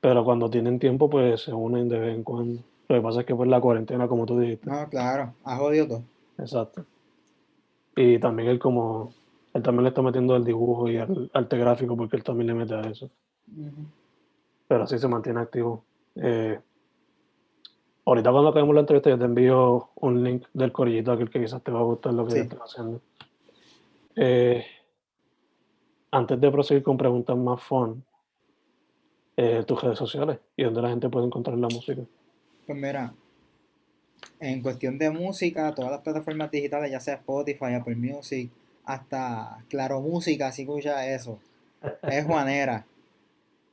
Pero 0.00 0.24
cuando 0.24 0.48
tienen 0.48 0.78
tiempo, 0.78 1.10
pues 1.10 1.42
se 1.42 1.52
unen 1.52 1.88
de 1.88 1.98
vez 1.98 2.14
en 2.16 2.22
cuando. 2.24 2.62
Lo 2.88 2.96
que 2.96 3.02
pasa 3.02 3.20
es 3.20 3.26
que 3.26 3.34
pues 3.34 3.48
la 3.48 3.60
cuarentena, 3.60 4.08
como 4.08 4.26
tú 4.26 4.38
dijiste. 4.38 4.68
No, 4.68 4.88
claro, 4.88 5.34
ha 5.44 5.56
jodido 5.56 5.86
todo. 5.88 6.02
Exacto. 6.38 6.84
Y 7.96 8.18
también 8.18 8.48
él 8.48 8.58
como, 8.58 9.12
él 9.52 9.62
también 9.62 9.84
le 9.84 9.88
está 9.90 10.00
metiendo 10.02 10.34
el 10.36 10.44
dibujo 10.44 10.88
y 10.88 10.96
el 10.96 11.30
arte 11.34 11.58
gráfico 11.58 11.96
porque 11.96 12.16
él 12.16 12.24
también 12.24 12.46
le 12.48 12.54
mete 12.54 12.74
a 12.74 12.80
eso. 12.80 13.10
Pero 14.68 14.84
así 14.84 14.98
se 14.98 15.06
mantiene 15.08 15.40
activo. 15.40 15.84
Eh, 16.16 16.58
ahorita 18.06 18.30
cuando 18.32 18.48
acabemos 18.50 18.74
la 18.74 18.80
entrevista 18.80 19.10
yo 19.10 19.18
te 19.18 19.24
envío 19.24 19.90
un 19.96 20.24
link 20.24 20.46
del 20.54 20.72
corillito 20.72 21.12
aquel 21.12 21.30
que 21.30 21.40
quizás 21.40 21.62
te 21.62 21.70
va 21.70 21.80
a 21.80 21.84
gustar 21.84 22.14
lo 22.14 22.24
que 22.24 22.30
Sí. 22.32 22.36
yo 22.38 22.42
estoy 22.44 22.58
haciendo. 22.64 23.00
Eh, 24.16 24.64
antes 26.10 26.40
de 26.40 26.50
proseguir 26.50 26.82
con 26.82 26.96
preguntas 26.96 27.36
más 27.36 27.62
fun, 27.62 28.02
eh, 29.42 29.64
tus 29.66 29.82
redes 29.82 29.96
sociales 29.96 30.38
y 30.54 30.64
donde 30.64 30.82
la 30.82 30.90
gente 30.90 31.08
puede 31.08 31.24
encontrar 31.24 31.56
la 31.56 31.68
música. 31.68 32.02
Pues 32.66 32.78
mira, 32.78 33.14
en 34.38 34.60
cuestión 34.60 34.98
de 34.98 35.08
música, 35.08 35.74
todas 35.74 35.90
las 35.90 36.02
plataformas 36.02 36.50
digitales, 36.50 36.90
ya 36.90 37.00
sea 37.00 37.14
Spotify, 37.14 37.72
Apple 37.72 37.96
Music, 37.96 38.50
hasta 38.84 39.64
Claro 39.70 40.02
Música, 40.02 40.52
si 40.52 40.60
escucha 40.62 41.10
eso, 41.10 41.38
es 42.02 42.22
Juanera. 42.26 42.84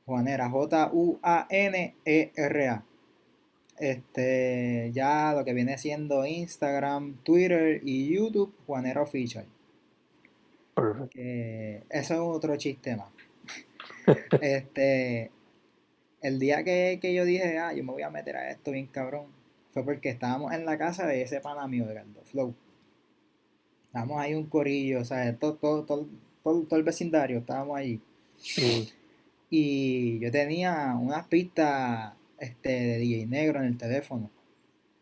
Juanera, 0.06 0.48
J-U-A-N-E-R-A. 0.48 1.22
Este, 3.78 4.90
ya 4.94 5.34
lo 5.34 5.44
que 5.44 5.52
viene 5.52 5.76
siendo 5.76 6.24
Instagram, 6.24 7.18
Twitter 7.24 7.82
y 7.84 8.08
YouTube, 8.08 8.54
Juanera 8.66 9.02
Official. 9.02 9.44
Perfecto. 10.74 11.20
eso 11.20 12.14
es 12.14 12.20
otro 12.20 12.56
chiste 12.56 12.96
más. 12.96 13.12
Este, 14.40 15.30
el 16.22 16.38
día 16.38 16.64
que, 16.64 16.98
que 17.00 17.14
yo 17.14 17.24
dije, 17.24 17.58
ah, 17.58 17.72
yo 17.72 17.84
me 17.84 17.92
voy 17.92 18.02
a 18.02 18.10
meter 18.10 18.36
a 18.36 18.50
esto 18.50 18.72
bien 18.72 18.86
cabrón, 18.86 19.26
fue 19.72 19.84
porque 19.84 20.08
estábamos 20.10 20.52
en 20.52 20.64
la 20.64 20.78
casa 20.78 21.06
de 21.06 21.22
ese 21.22 21.40
pana 21.40 21.66
mío 21.68 21.86
de 21.86 21.94
Galdo 21.94 22.22
Flow. 22.24 22.54
Estábamos 23.86 24.20
ahí 24.20 24.34
un 24.34 24.46
corillo, 24.46 25.00
o 25.00 25.04
sea, 25.04 25.36
todo, 25.38 25.54
todo, 25.56 25.84
todo, 25.84 26.06
todo, 26.42 26.76
el 26.78 26.82
vecindario, 26.84 27.38
estábamos 27.38 27.76
ahí. 27.76 28.00
Mm, 28.58 28.82
Y 29.50 30.18
yo 30.20 30.30
tenía 30.30 30.96
unas 31.00 31.26
pistas 31.28 32.14
este, 32.38 32.68
de 32.70 32.98
DJ 32.98 33.26
negro 33.26 33.60
en 33.60 33.66
el 33.66 33.78
teléfono. 33.78 34.30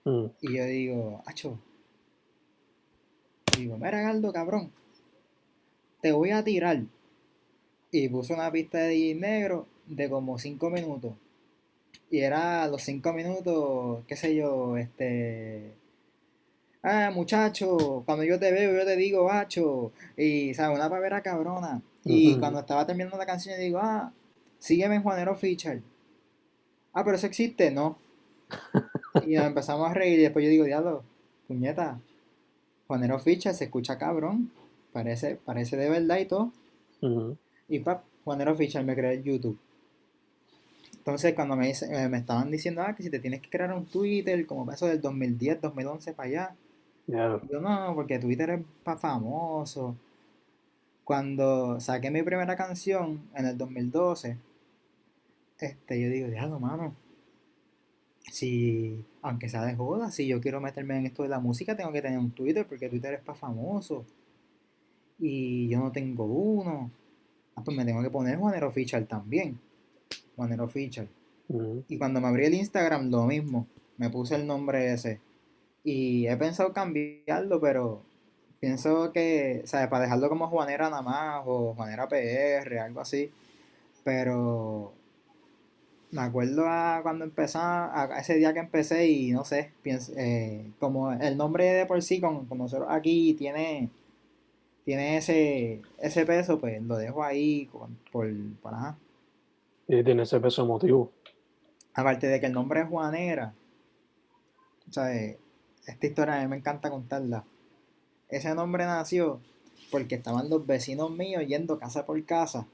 mm, 0.05 0.27
Y 0.43 0.57
yo 0.57 0.65
digo, 0.65 1.23
acho. 1.27 1.59
Digo, 3.59 3.77
mira, 3.77 4.03
Galdo, 4.03 4.33
cabrón. 4.33 4.71
Te 6.01 6.13
voy 6.13 6.31
a 6.31 6.43
tirar. 6.43 6.83
Y 7.91 8.09
puso 8.09 8.35
una 8.35 8.51
pista 8.53 8.79
de 8.79 8.89
DJ 8.91 9.15
negro 9.17 9.67
de 9.87 10.11
como 10.11 10.39
5 10.39 10.71
minutos. 10.71 11.15
Y 12.11 12.21
era 12.21 12.67
los 12.69 12.83
5 12.83 13.13
minutos, 13.13 14.05
qué 14.07 14.17
sé 14.17 14.35
yo, 14.35 14.77
este. 14.77 15.75
Ah, 16.83 17.11
muchacho, 17.13 18.05
cuando 18.07 18.25
yo 18.25 18.39
te 18.39 18.53
veo, 18.53 18.79
yo 18.79 18.85
te 18.85 18.97
digo, 18.97 19.25
bacho. 19.25 19.93
Y, 20.17 20.55
¿sabes? 20.55 20.77
Una 20.77 20.89
pavera 20.89 21.21
cabrona. 21.23 21.83
Y 22.05 22.39
cuando 22.39 22.61
estaba 22.61 22.87
terminando 22.87 23.19
la 23.19 23.27
canción, 23.27 23.57
yo 23.57 23.61
digo, 23.61 23.81
ah, 23.83 24.13
sígueme 24.59 24.97
en 24.97 25.03
Juanero 25.03 25.35
Fischer. 25.35 25.83
Ah, 26.93 27.05
pero 27.05 27.17
eso 27.17 27.27
existe, 27.27 27.71
no. 27.73 27.99
Y 29.27 29.35
nos 29.35 29.47
empezamos 29.47 29.91
a 29.91 29.95
reír 29.95 30.19
y 30.19 30.23
después 30.23 30.45
yo 30.45 30.51
digo, 30.51 30.65
diablo, 30.65 31.03
puñeta, 31.49 31.99
Juanero 32.87 33.19
Fischer 33.19 33.55
se 33.55 33.65
escucha 33.65 33.99
cabrón, 33.99 34.53
parece, 34.93 35.37
parece 35.45 35.77
de 35.77 35.91
verdad 35.91 36.19
y 36.19 36.27
todo. 36.27 36.53
Y 37.69 37.81
pap, 37.81 38.05
Juanero 38.25 38.55
Fischer 38.55 38.85
me 38.85 38.95
creé 38.95 39.15
el 39.15 39.25
YouTube. 39.25 39.59
Entonces 41.07 41.35
cuando 41.35 41.57
me, 41.57 41.69
dice- 41.69 41.87
eh, 41.91 42.09
me 42.09 42.19
estaban 42.19 42.51
diciendo, 42.51 42.83
ah, 42.83 42.95
que 42.95 43.03
si 43.03 43.11
te 43.11 43.21
tienes 43.21 43.41
que 43.41 43.51
crear 43.51 43.73
un 43.75 43.87
Twitter, 43.87 44.47
como 44.47 44.71
eso 44.73 44.87
del 44.87 45.01
2010, 45.01 45.61
2011 45.61 46.13
para 46.13 46.29
allá. 46.29 46.57
Yo 47.51 47.61
no, 47.61 47.95
porque 47.95 48.19
Twitter 48.21 48.51
es 48.51 48.63
para 48.85 48.99
famoso. 48.99 49.97
Cuando 51.05 51.81
saqué 51.81 52.11
mi 52.11 52.23
primera 52.23 52.55
canción 52.55 53.31
en 53.35 53.47
el 53.47 53.57
2012, 53.57 54.37
este, 55.59 56.01
yo 56.03 56.09
digo, 56.11 56.29
diablo, 56.29 56.61
mano. 56.61 56.97
Si, 58.31 59.05
aunque 59.23 59.49
sea 59.49 59.65
de 59.65 59.75
joda, 59.75 60.11
si 60.13 60.27
yo 60.29 60.41
quiero 60.41 60.61
meterme 60.61 60.97
en 60.99 61.07
esto 61.07 61.23
de 61.25 61.29
la 61.29 61.41
música, 61.41 61.77
tengo 61.77 61.93
que 61.93 62.03
tener 62.03 62.19
un 62.19 62.31
Twitter, 62.31 62.67
porque 62.67 62.89
Twitter 62.89 63.15
es 63.15 63.21
para 63.21 63.39
famoso. 63.39 64.05
Y 65.19 65.69
yo 65.69 65.79
no 65.81 65.93
tengo 65.93 66.25
uno. 66.25 66.91
Ah, 67.57 67.63
pues 67.65 67.77
me 67.77 67.85
tengo 67.85 68.03
que 68.03 68.11
poner 68.11 68.39
Juanero 68.39 68.69
Official 68.69 69.07
también. 69.07 69.59
Juanero 70.37 70.65
Official. 70.65 71.09
Y 71.89 71.99
cuando 71.99 72.21
me 72.21 72.29
abrí 72.29 72.45
el 72.47 72.55
Instagram, 72.55 73.11
lo 73.11 73.25
mismo. 73.25 73.67
Me 73.99 74.11
puse 74.11 74.35
el 74.37 74.47
nombre 74.47 74.93
ese. 74.93 75.21
Y 75.85 76.27
he 76.27 76.37
pensado 76.37 76.73
cambiarlo, 76.73 77.61
pero 77.61 78.03
pienso 78.61 79.13
que, 79.13 79.63
¿sabes? 79.65 79.89
Para 79.89 80.05
dejarlo 80.05 80.29
como 80.29 80.49
Juanera 80.49 80.91
nada 80.91 81.03
más 81.03 81.43
o 81.47 81.75
Juanera 81.75 82.09
PR, 82.09 82.81
algo 82.81 83.01
así. 83.01 83.31
Pero 84.05 84.93
me 86.13 86.23
acuerdo 86.23 86.65
a 86.69 87.01
cuando 87.03 87.25
empecé, 87.25 87.59
a 87.59 88.09
ese 88.21 88.35
día 88.37 88.53
que 88.53 88.61
empecé 88.61 89.07
y 89.09 89.33
no 89.33 89.45
sé, 89.45 89.73
pienso, 89.83 90.13
eh, 90.17 90.71
como 90.79 91.13
el 91.13 91.37
nombre 91.37 91.65
de 91.67 91.87
por 91.87 92.01
sí, 92.03 92.21
con, 92.21 92.47
con 92.47 92.59
nosotros 92.59 92.89
aquí 92.91 93.35
tiene, 93.35 93.91
tiene 94.85 95.17
ese, 95.19 95.83
ese 95.99 96.25
peso, 96.27 96.61
pues 96.61 96.81
lo 96.83 96.97
dejo 96.97 97.25
ahí 97.25 97.67
con- 97.67 97.99
por, 98.13 98.29
por 98.63 98.75
ajá. 98.75 98.97
Y 99.89 100.03
tiene 100.03 100.23
ese 100.23 100.41
peso 100.41 100.63
emotivo. 100.63 101.13
Aparte 101.95 102.27
de 102.27 102.41
que 102.41 102.47
el 102.47 102.53
nombre 102.53 102.81
es 102.81 102.89
Juanera, 102.89 103.55
o 104.89 104.93
sea, 104.93 105.15
eh, 105.15 105.39
esta 105.87 106.07
historia 106.07 106.39
a 106.39 106.43
mí 106.43 106.49
me 106.49 106.57
encanta 106.57 106.91
contarla. 106.91 107.45
Ese 108.29 108.55
nombre 108.55 108.85
nació 108.85 109.41
porque 109.91 110.17
estaban 110.17 110.51
los 110.51 110.67
vecinos 110.67 111.11
míos 111.11 111.45
yendo 111.47 111.79
casa 111.79 112.05
por 112.05 112.23
casa 112.25 112.67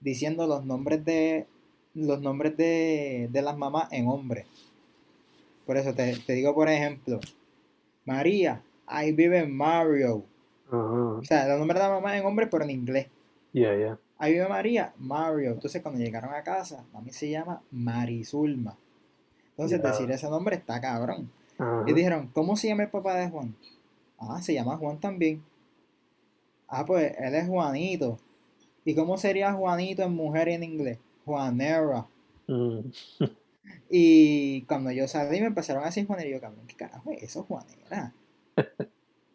diciendo 0.00 0.46
los 0.46 0.64
nombres 0.64 1.04
de 1.04 1.46
los 1.94 2.20
nombres 2.20 2.56
de, 2.56 3.28
de 3.30 3.42
las 3.42 3.56
mamás 3.56 3.92
en 3.92 4.08
hombre. 4.08 4.46
Por 5.66 5.76
eso 5.76 5.94
te, 5.94 6.16
te 6.26 6.32
digo, 6.32 6.54
por 6.54 6.68
ejemplo, 6.68 7.20
María, 8.04 8.62
ahí 8.86 9.12
vive 9.12 9.46
Mario. 9.46 10.24
O 10.70 11.22
sea, 11.22 11.46
los 11.48 11.58
nombres 11.58 11.80
de 11.80 11.88
la 11.88 11.94
mamá 11.94 12.16
en 12.16 12.24
hombre, 12.24 12.46
pero 12.46 12.64
en 12.64 12.70
inglés. 12.70 13.08
Ya, 13.52 13.76
ya. 13.76 13.98
Vive 14.26 14.48
María, 14.48 14.92
Mario. 14.98 15.52
Entonces, 15.52 15.82
cuando 15.82 16.00
llegaron 16.00 16.32
a 16.34 16.42
casa, 16.42 16.84
mami 16.92 17.10
se 17.12 17.30
llama 17.30 17.62
Marisulma. 17.70 18.76
Entonces, 19.50 19.82
decir 19.82 20.10
ese 20.10 20.28
nombre 20.30 20.56
está 20.56 20.80
cabrón. 20.80 21.30
Y 21.86 21.92
dijeron, 21.92 22.30
¿cómo 22.32 22.56
se 22.56 22.68
llama 22.68 22.84
el 22.84 22.90
papá 22.90 23.14
de 23.16 23.28
Juan? 23.30 23.54
Ah, 24.18 24.40
se 24.42 24.54
llama 24.54 24.76
Juan 24.76 24.98
también. 24.98 25.42
Ah, 26.68 26.84
pues 26.86 27.14
él 27.18 27.34
es 27.34 27.46
Juanito. 27.48 28.18
¿Y 28.84 28.94
cómo 28.94 29.16
sería 29.16 29.52
Juanito 29.52 30.02
en 30.02 30.12
mujer 30.14 30.48
en 30.48 30.64
inglés? 30.64 30.98
Juanera. 31.24 32.06
Mm, 32.48 32.80
Y 33.90 34.62
cuando 34.62 34.90
yo 34.90 35.06
salí 35.06 35.40
me 35.40 35.46
empezaron 35.46 35.82
a 35.82 35.86
decir 35.86 36.06
Juanera. 36.06 36.28
Y 36.28 36.32
yo, 36.32 36.40
cabrón, 36.40 36.66
¿qué 36.66 36.74
carajo 36.76 37.10
es 37.12 37.22
eso, 37.22 37.44
Juanera? 37.44 38.12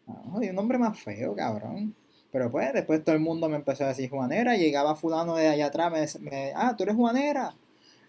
No, 0.08 0.42
y 0.42 0.48
un 0.50 0.56
nombre 0.56 0.78
más 0.78 0.98
feo, 0.98 1.36
cabrón. 1.36 1.94
Pero 2.32 2.52
pues 2.52 2.74
después 2.74 3.04
todo 3.04 3.16
el 3.16 3.22
mundo 3.22 3.50
me 3.50 3.56
empezó 3.58 3.86
a 3.86 3.90
decir 3.90 4.10
Juanera. 4.10 4.56
Llegaba 4.58 4.96
fulano 4.96 5.36
de 5.36 5.48
allá 5.48 5.68
atrás, 5.68 6.20
me, 6.22 6.30
me- 6.32 6.54
ah, 6.56 6.76
tú 6.78 6.84
eres 6.84 6.96
Juanera. 6.96 7.56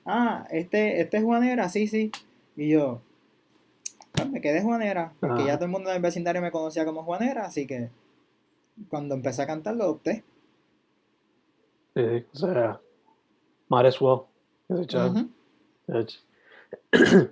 Ah, 0.06 0.46
este, 0.50 1.00
este 1.00 1.18
es 1.18 1.24
Juanera, 1.24 1.68
sí, 1.68 1.86
sí. 1.88 2.10
Y 2.56 2.70
yo, 2.70 3.00
pues 4.12 4.30
me 4.30 4.40
quedé 4.40 4.62
Juanera, 4.62 5.12
porque 5.20 5.44
ya 5.44 5.56
todo 5.56 5.66
el 5.66 5.70
mundo 5.72 5.90
en 5.90 5.96
el 5.96 6.02
vecindario 6.02 6.42
me 6.42 6.50
conocía 6.52 6.84
como 6.84 7.04
Juanera, 7.04 7.46
así 7.46 7.66
que 7.66 7.90
cuando 8.90 9.14
empecé 9.14 9.42
a 9.42 9.46
cantar 9.46 9.76
lo 9.76 9.90
opté. 9.90 10.24
sí, 11.94 12.02
o 12.32 12.36
sea, 12.36 12.80
might 13.68 13.86
as 13.86 14.00
well. 14.00 14.28
Ech. 15.88 16.20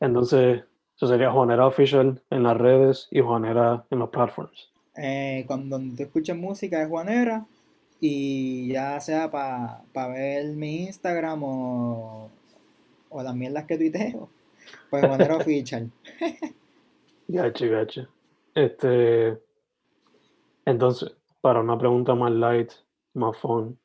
Entonces, 0.00 0.64
eso 0.96 1.06
sería 1.06 1.30
Juanera 1.32 1.66
Official 1.66 2.22
en 2.30 2.42
las 2.42 2.56
redes 2.56 3.08
y 3.10 3.20
Juanera 3.20 3.86
en 3.90 3.98
los 4.00 4.10
platforms. 4.10 4.69
Eh, 5.02 5.44
cuando 5.46 5.78
tú 5.78 6.02
escuches 6.02 6.36
música 6.36 6.82
es 6.82 6.88
Juanera 6.88 7.46
y 8.00 8.68
ya 8.68 9.00
sea 9.00 9.30
para 9.30 9.82
ver 10.08 10.54
mi 10.54 10.84
Instagram 10.84 11.42
o, 11.42 12.30
o 13.08 13.22
las 13.22 13.34
mierdas 13.34 13.64
que 13.64 13.78
tuiteo, 13.78 14.28
pues 14.90 15.06
Juanera 15.06 15.36
Official. 15.36 15.90
Gacho, 17.28 17.70
gacho. 17.70 18.08
Este. 18.56 19.38
Entonces, 20.64 21.12
para 21.40 21.60
una 21.60 21.78
pregunta 21.78 22.12
más 22.16 22.32
light, 22.32 22.72
más 23.14 23.36
fun, 23.38 23.78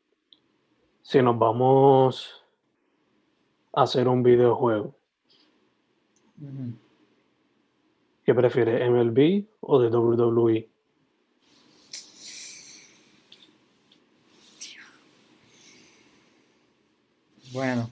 si 1.03 1.21
nos 1.21 1.37
vamos 1.37 2.43
a 3.71 3.83
hacer 3.83 4.07
un 4.07 4.23
videojuego. 4.23 4.95
¿qué 8.25 8.33
prefieres, 8.33 8.89
MLB 8.89 9.45
o 9.61 9.79
de 9.79 9.89
WWE? 9.89 10.74
Bueno, 17.55 17.89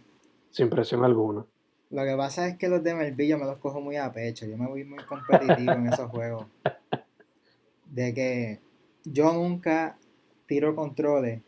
Sin 0.52 0.70
presión 0.70 1.04
alguna. 1.04 1.46
lo 1.92 2.04
que 2.04 2.16
pasa 2.18 2.46
es 2.50 2.58
que 2.58 2.68
los 2.68 2.84
de 2.84 2.94
MLB 2.94 3.26
yo 3.28 3.38
me 3.38 3.46
los 3.46 3.58
cojo 3.60 3.80
muy 3.80 3.96
a 3.96 4.12
pecho. 4.12 4.46
Yo 4.46 4.58
me 4.58 4.68
voy 4.68 4.84
muy 4.84 5.06
competitivo 5.06 5.78
en 5.78 5.88
esos 5.88 6.10
juegos. 6.12 6.48
De 7.86 8.14
que 8.14 8.60
yo 9.06 9.32
nunca 9.32 9.98
tiro 10.48 10.76
controles. 10.76 11.42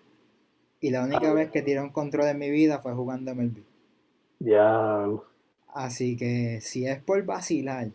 Y 0.82 0.92
la 0.92 1.04
única 1.06 1.34
vez 1.34 1.52
que 1.52 1.62
tiré 1.64 1.82
un 1.82 1.92
control 1.92 2.28
en 2.30 2.40
mi 2.40 2.50
vida 2.52 2.80
fue 2.80 2.94
jugando 2.94 3.32
MLB. 3.32 3.64
Ya, 4.40 5.08
Así 5.76 6.18
que 6.18 6.60
si 6.60 6.88
es 6.88 7.00
por 7.04 7.24
vacilar 7.24 7.92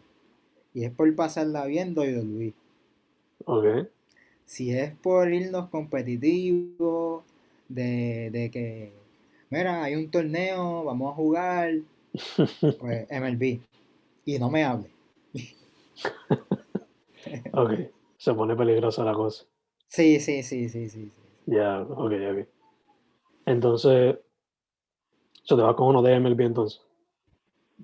y 0.75 0.85
es 0.85 0.93
por 0.93 1.15
pasarla 1.17 1.67
bien, 1.67 1.95
doy 1.95 2.13
de 2.13 2.23
Luis. 2.25 2.55
ok. 3.47 3.91
Si 4.45 4.73
es 4.77 4.93
por 4.97 5.33
irnos 5.33 5.69
competitivos, 5.71 7.25
de, 7.69 8.31
de 8.33 8.51
que, 8.51 8.93
mira, 9.51 9.85
hay 9.85 9.97
un 9.97 10.11
torneo, 10.11 10.85
vamos 10.85 11.13
a 11.13 11.17
jugar, 11.17 11.73
pues 12.79 13.11
MLB. 13.11 13.61
Y 14.25 14.39
no 14.39 14.51
me 14.51 14.65
hable. 14.65 14.91
Ok, 17.53 17.73
se 18.17 18.35
pone 18.35 18.57
peligrosa 18.57 19.05
la 19.05 19.13
cosa. 19.13 19.45
Sí, 19.89 20.21
sí, 20.21 20.43
sí, 20.43 20.69
sí, 20.69 20.89
sí. 20.89 20.89
sí. 20.89 21.13
Ya, 21.47 21.83
ok, 21.83 22.13
ok. 22.33 22.49
Entonces, 23.47 24.17
¿se 25.43 25.57
te 25.57 25.63
va 25.63 25.77
con 25.77 25.89
uno 25.89 26.03
de 26.03 26.15
MLB 26.15 26.41
entonces? 26.41 26.81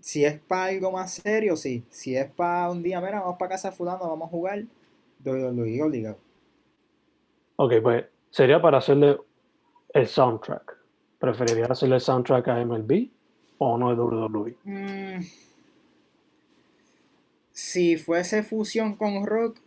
Si 0.00 0.24
es 0.24 0.38
para 0.40 0.66
algo 0.66 0.92
más 0.92 1.14
serio, 1.14 1.56
sí. 1.56 1.84
Si 1.90 2.16
es 2.16 2.30
para 2.30 2.70
un 2.70 2.82
día, 2.82 3.00
mira, 3.00 3.20
vamos 3.20 3.36
para 3.38 3.50
casa 3.50 3.72
fulano, 3.72 4.08
vamos 4.08 4.28
a 4.28 4.30
jugar, 4.30 4.64
doy 5.18 5.40
de 5.42 5.52
Luis 5.52 5.82
obligado. 5.82 6.18
Ok, 7.56 7.74
pues 7.82 8.04
sería 8.30 8.60
para 8.60 8.78
hacerle 8.78 9.18
el 9.94 10.06
soundtrack. 10.06 10.75
¿Preferirías 11.18 11.70
hacerle 11.70 11.96
el 11.96 12.00
soundtrack 12.00 12.48
a 12.48 12.64
MLB 12.64 13.08
o 13.58 13.74
uno 13.74 13.90
de 13.90 13.96
WWE? 13.96 14.56
Mm, 14.64 15.22
si 17.52 17.96
fuese 17.96 18.42
fusión 18.42 18.96
con 18.96 19.24
rock, 19.26 19.58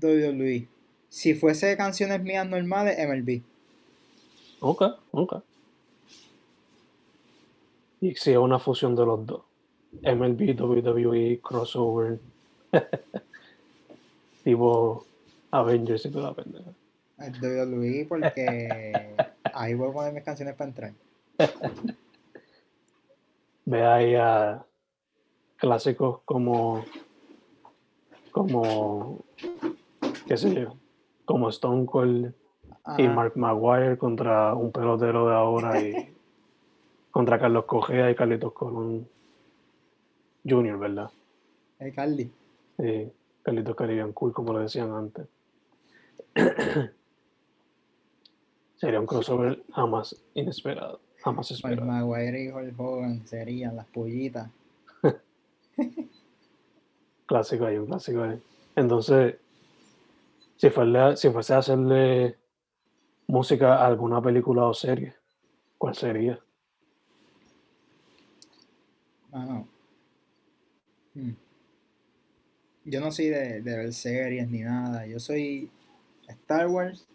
WWE. 0.00 0.66
Si 1.08 1.34
fuese 1.34 1.76
canciones 1.76 2.22
mías 2.22 2.48
normales, 2.48 2.96
MLB. 2.98 3.42
Ok, 4.60 4.82
ok. 5.10 5.36
Y 8.00 8.14
si 8.14 8.32
es 8.32 8.38
una 8.38 8.58
fusión 8.58 8.96
de 8.96 9.04
los 9.04 9.26
dos. 9.26 9.42
MLB, 10.02 10.58
WWE, 10.58 11.40
crossover. 11.40 12.18
tipo 14.44 15.06
Avengers 15.50 16.06
y 16.06 16.10
toda 16.10 16.30
la 16.30 16.34
pendeja. 16.34 16.70
WWE 17.18 18.06
porque 18.08 19.14
ahí 19.54 19.74
voy 19.74 19.90
a 19.90 19.92
poner 19.92 20.12
mis 20.12 20.24
canciones 20.24 20.54
para 20.54 20.68
entrar. 20.68 20.92
Ve 23.64 23.86
ahí 23.86 24.14
a 24.14 24.64
clásicos 25.56 26.20
como, 26.24 26.84
como, 28.30 29.24
qué 30.26 30.36
sé 30.36 30.54
yo, 30.54 30.76
como 31.24 31.48
Stone 31.48 31.86
Cold 31.86 32.34
y. 32.98 33.08
Mark 33.08 33.32
Maguire 33.36 33.96
contra 33.96 34.54
un 34.54 34.70
pelotero 34.70 35.28
de 35.28 35.34
ahora 35.34 35.80
y 35.80 36.14
contra 37.10 37.38
Carlos 37.38 37.64
Cogea 37.64 38.10
y 38.10 38.14
Carlitos 38.14 38.52
Colón 38.52 39.08
Jr., 40.46 40.78
¿verdad? 40.78 41.10
El 41.78 41.94
Carly. 41.94 42.30
Sí, 42.76 43.10
Carlitos 43.42 43.74
Caribbean 43.74 44.12
Cool, 44.12 44.34
como 44.34 44.52
lo 44.52 44.58
decían 44.58 44.92
antes. 44.92 45.26
Sería 48.76 49.00
un 49.00 49.06
crossover 49.06 49.62
jamás 49.72 50.16
inesperado, 50.34 51.00
jamás 51.22 51.50
Mark 51.62 51.74
esperado. 51.74 51.86
Maguire 51.86 52.44
y 52.44 52.48
Hulk 52.50 52.78
Hogan 52.78 53.26
serían 53.26 53.76
las 53.76 53.86
pollitas. 53.86 54.50
Clásico 57.26 57.66
ahí, 57.66 57.78
un 57.78 57.86
clásico 57.86 58.22
ahí. 58.22 58.42
Entonces, 58.76 59.36
si 60.56 60.70
fuese, 60.70 61.16
si 61.16 61.30
fuese 61.30 61.54
a 61.54 61.58
hacerle 61.58 62.38
música 63.26 63.76
a 63.76 63.86
alguna 63.86 64.20
película 64.20 64.66
o 64.66 64.74
serie, 64.74 65.14
¿cuál 65.78 65.94
sería? 65.94 66.38
Ah, 69.32 69.44
no. 69.44 69.68
Hmm. 71.14 71.32
Yo 72.84 73.00
no 73.00 73.10
soy 73.10 73.28
de, 73.28 73.62
de 73.62 73.76
ver 73.76 73.92
series 73.94 74.48
ni 74.50 74.60
nada. 74.60 75.06
Yo 75.06 75.18
soy 75.18 75.70
Star 76.28 76.66
Wars, 76.68 77.06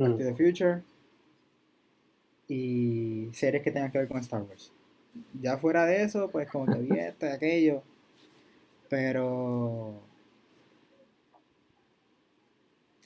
Back 0.00 0.10
Mm, 0.12 0.18
to 0.18 0.24
the 0.24 0.34
Future 0.34 0.82
y 2.48 3.28
series 3.32 3.62
que 3.62 3.70
tengan 3.70 3.92
que 3.92 3.98
ver 3.98 4.08
con 4.08 4.18
Star 4.20 4.42
Wars. 4.42 4.72
Ya 5.40 5.58
fuera 5.58 5.84
de 5.86 6.02
eso, 6.02 6.30
pues 6.30 6.48
como 6.50 6.66
que 6.68 6.78
vi 6.78 6.96
esto 6.98 7.26
y 7.26 7.28
aquello. 7.30 7.82
Pero. 8.88 10.00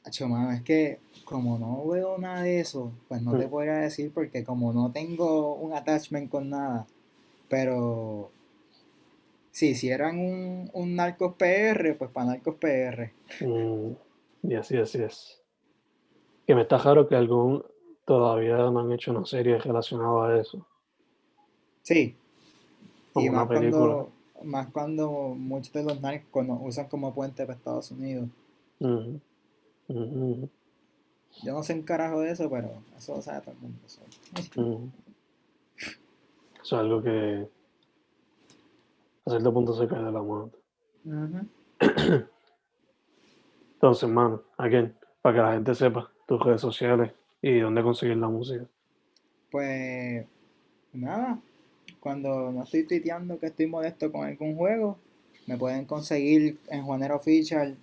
Acho, 0.05 0.29
mano, 0.29 0.53
es 0.53 0.63
que 0.63 1.01
como 1.25 1.59
no 1.59 1.87
veo 1.89 2.19
nada 2.19 2.43
de 2.43 2.61
eso, 2.61 2.93
pues 3.09 3.23
no 3.23 3.37
te 3.39 3.47
Mm. 3.47 3.51
podría 3.51 3.75
decir 3.77 4.13
porque 4.13 4.45
como 4.45 4.73
no 4.73 4.93
tengo 4.93 5.55
un 5.55 5.73
attachment 5.73 6.31
con 6.31 6.51
nada. 6.51 6.87
Pero. 7.49 8.31
Si 9.51 9.69
hicieran 9.69 10.19
un, 10.19 10.71
un 10.75 10.97
Narcos 10.97 11.35
PR, 11.37 11.95
pues 11.95 12.11
para 12.11 12.27
Narcos 12.27 12.57
PR. 12.57 13.13
mm, 13.41 13.93
y 14.43 14.55
así, 14.57 14.77
así 14.77 15.03
es. 15.03 15.41
Que 16.47 16.55
me 16.55 16.63
está 16.63 16.79
raro 16.79 17.09
que 17.09 17.17
algún 17.17 17.65
todavía 18.05 18.57
no 18.57 18.81
han 18.81 18.93
hecho 18.93 19.11
una 19.13 19.25
serie 19.25 19.59
relacionada 19.59 20.29
a 20.29 20.41
eso. 20.41 20.67
Sí. 21.83 22.17
Como 23.13 23.27
Y 23.27 23.29
una 23.29 23.45
más 23.45 23.49
película. 23.49 23.71
cuando, 23.71 24.13
más 24.43 24.67
cuando 24.73 25.11
muchos 25.37 25.73
de 25.73 25.85
los 25.85 26.01
narcos 26.01 26.47
nos 26.47 26.59
usan 26.63 26.89
como 26.89 27.15
puente 27.15 27.45
para 27.47 27.57
Estados 27.57 27.91
Unidos. 27.91 28.29
Yo 31.43 31.53
no 31.53 31.63
sé 31.63 31.75
un 31.75 31.83
carajo 31.83 32.21
de 32.21 32.31
eso, 32.31 32.49
pero 32.51 32.71
eso 32.97 33.17
lo 33.17 33.23
sabe 33.23 33.41
todo 33.41 33.53
el 33.53 33.59
mundo. 33.61 33.79
so. 33.87 34.01
ujú. 34.61 34.91
Eso 36.63 36.63
es 36.63 36.73
algo 36.73 37.03
que 37.03 37.49
a 39.27 39.31
cierto 39.31 39.53
punto 39.53 39.75
se 39.75 39.87
cae 39.87 40.03
de 40.03 40.13
la 40.13 40.23
mano. 40.23 40.51
Entonces, 43.75 44.09
mano, 44.09 44.43
again, 44.57 44.97
para 45.21 45.35
que 45.35 45.43
la 45.43 45.53
gente 45.53 45.75
sepa 45.75 46.11
tus 46.27 46.43
redes 46.43 46.61
sociales 46.61 47.13
y 47.43 47.59
dónde 47.61 47.83
conseguir 47.83 48.17
la 48.17 48.29
música. 48.29 48.65
Pues 49.51 50.27
nada, 50.93 51.39
cuando 52.01 52.51
no 52.53 52.63
estoy 52.65 52.85
tuiteando 52.85 53.39
que 53.39 53.47
estoy 53.47 53.67
molesto 53.67 54.11
con 54.11 54.27
algún 54.27 54.57
juego, 54.57 54.99
me 55.47 55.57
pueden 55.57 55.85
conseguir 55.85 56.59
en 56.71 56.83
Juanero 56.85 57.17
Official 57.17 57.77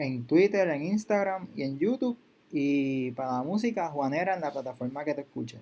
en 0.00 0.24
Twitter, 0.24 0.68
en 0.68 0.82
Instagram 0.84 1.48
y 1.54 1.62
en 1.62 1.78
YouTube. 1.78 2.16
Y 2.50 3.12
para 3.12 3.32
la 3.32 3.42
música, 3.42 3.88
Juanera 3.90 4.34
en 4.34 4.40
la 4.40 4.50
plataforma 4.50 5.04
que 5.04 5.14
te 5.14 5.20
escuche. 5.20 5.60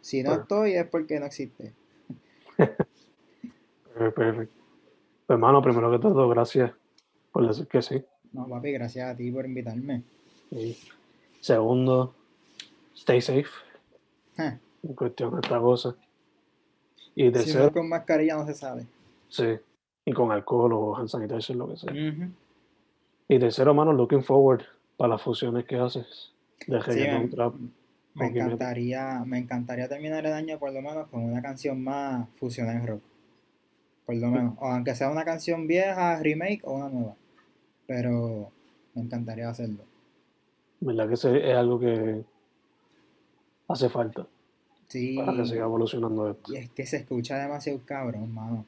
Si 0.00 0.22
no 0.22 0.30
Bueno. 0.30 0.42
estoy 0.42 0.74
es 0.74 0.86
porque 0.86 1.18
no 1.18 1.26
existe. 1.26 1.72
Eh, 4.00 4.12
Perfecto. 4.12 4.54
Pues, 5.26 5.34
hermano, 5.36 5.60
primero 5.60 5.90
que 5.90 5.98
todo, 5.98 6.28
gracias 6.28 6.70
por 7.32 7.48
decir 7.48 7.66
que 7.66 7.82
sí. 7.82 8.00
No, 8.32 8.46
papi, 8.46 8.70
gracias 8.70 9.10
a 9.12 9.16
ti 9.16 9.32
por 9.32 9.44
invitarme. 9.44 10.04
Y 10.52 10.76
segundo, 11.40 12.14
stay 12.94 13.20
safe 13.20 13.48
Ja, 14.36 14.58
en 14.82 14.94
cuestión 14.94 15.34
de 15.34 15.40
esta 15.42 15.58
cosa. 15.58 15.96
Y 17.14 17.30
tercero, 17.30 17.72
con 17.72 17.88
mascarilla 17.88 18.36
no 18.36 18.46
se 18.46 18.54
sabe. 18.54 18.86
sí, 19.28 19.58
y 20.04 20.12
con 20.12 20.30
alcohol 20.30 20.72
o 20.72 20.96
hand 20.96 21.08
sanitizer, 21.08 21.56
lo 21.56 21.68
que 21.68 21.76
sea. 21.76 21.92
Ujú. 21.92 22.30
Y 23.28 23.38
tercero, 23.38 23.74
mano, 23.74 23.92
looking 23.92 24.22
forward 24.22 24.62
para 24.96 25.10
las 25.10 25.22
fusiones 25.22 25.64
que 25.64 25.76
haces 25.76 26.32
de 26.66 26.78
reggaeton, 26.78 27.30
trap, 27.30 27.54
me 28.18 28.26
encantaría, 28.26 29.22
me 29.24 29.38
encantaría 29.38 29.88
terminar 29.88 30.26
el 30.26 30.32
año 30.32 30.58
por 30.58 30.72
lo 30.72 30.82
menos 30.82 31.08
con 31.08 31.22
una 31.22 31.40
canción 31.40 31.82
más 31.82 32.28
fusionada 32.34 32.78
en 32.78 32.86
rock. 32.86 33.02
Por 34.06 34.16
lo 34.16 34.28
menos. 34.28 34.54
O 34.58 34.66
aunque 34.66 34.94
sea 34.94 35.10
una 35.10 35.24
canción 35.24 35.66
vieja, 35.66 36.18
remake 36.20 36.62
o 36.64 36.72
una 36.72 36.88
nueva. 36.88 37.14
Pero 37.86 38.50
me 38.94 39.02
encantaría 39.02 39.48
hacerlo. 39.48 39.84
¿Verdad 40.80 41.08
que 41.08 41.14
es 41.14 41.24
algo 41.56 41.80
que 41.80 42.24
hace 43.68 43.88
falta 43.88 44.26
Sí. 44.88 45.16
para 45.16 45.36
que 45.36 45.44
siga 45.46 45.64
evolucionando 45.64 46.30
esto? 46.30 46.52
Y 46.54 46.56
es 46.58 46.70
que 46.70 46.86
se 46.86 46.98
escucha 46.98 47.36
demasiado 47.38 47.80
cabrón, 47.84 48.32
mano. 48.32 48.64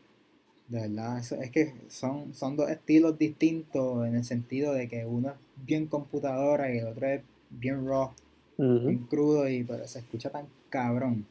De 0.69 0.81
verdad, 0.83 1.19
eso- 1.19 1.37
es 1.37 1.51
que 1.51 1.75
son, 1.89 2.35
son 2.35 2.57
dos 2.57 2.69
estilos 2.71 3.19
distintos 3.19 4.07
en 4.07 4.15
el 4.17 4.25
sentido 4.25 4.73
de 4.73 4.89
que 4.89 5.05
uno 5.07 5.31
es 5.31 5.35
bien 5.67 5.87
computadora 5.87 6.73
y 6.73 6.79
el 6.79 6.87
otro 6.89 7.07
es 7.09 7.23
bien 7.51 7.87
raw, 7.87 8.11
bien 8.59 9.07
crudo, 9.09 9.49
y 9.49 9.65
pero 9.65 9.87
se 9.89 9.99
escucha 10.01 10.31
tan 10.31 10.47
cabrón. 10.69 11.27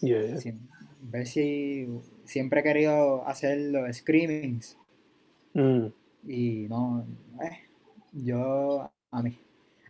Yeah. 0.00 0.36
Siem- 0.38 0.58
ver 1.02 1.26
si 1.26 1.88
siempre 2.24 2.60
he 2.60 2.62
querido 2.62 3.26
hacer 3.26 3.58
los 3.72 3.96
screamings 3.96 4.76
Mm. 5.54 5.86
y 6.28 6.66
no, 6.68 7.04
eh, 7.42 7.58
yo 8.12 8.90
a 9.10 9.22
mí, 9.22 9.38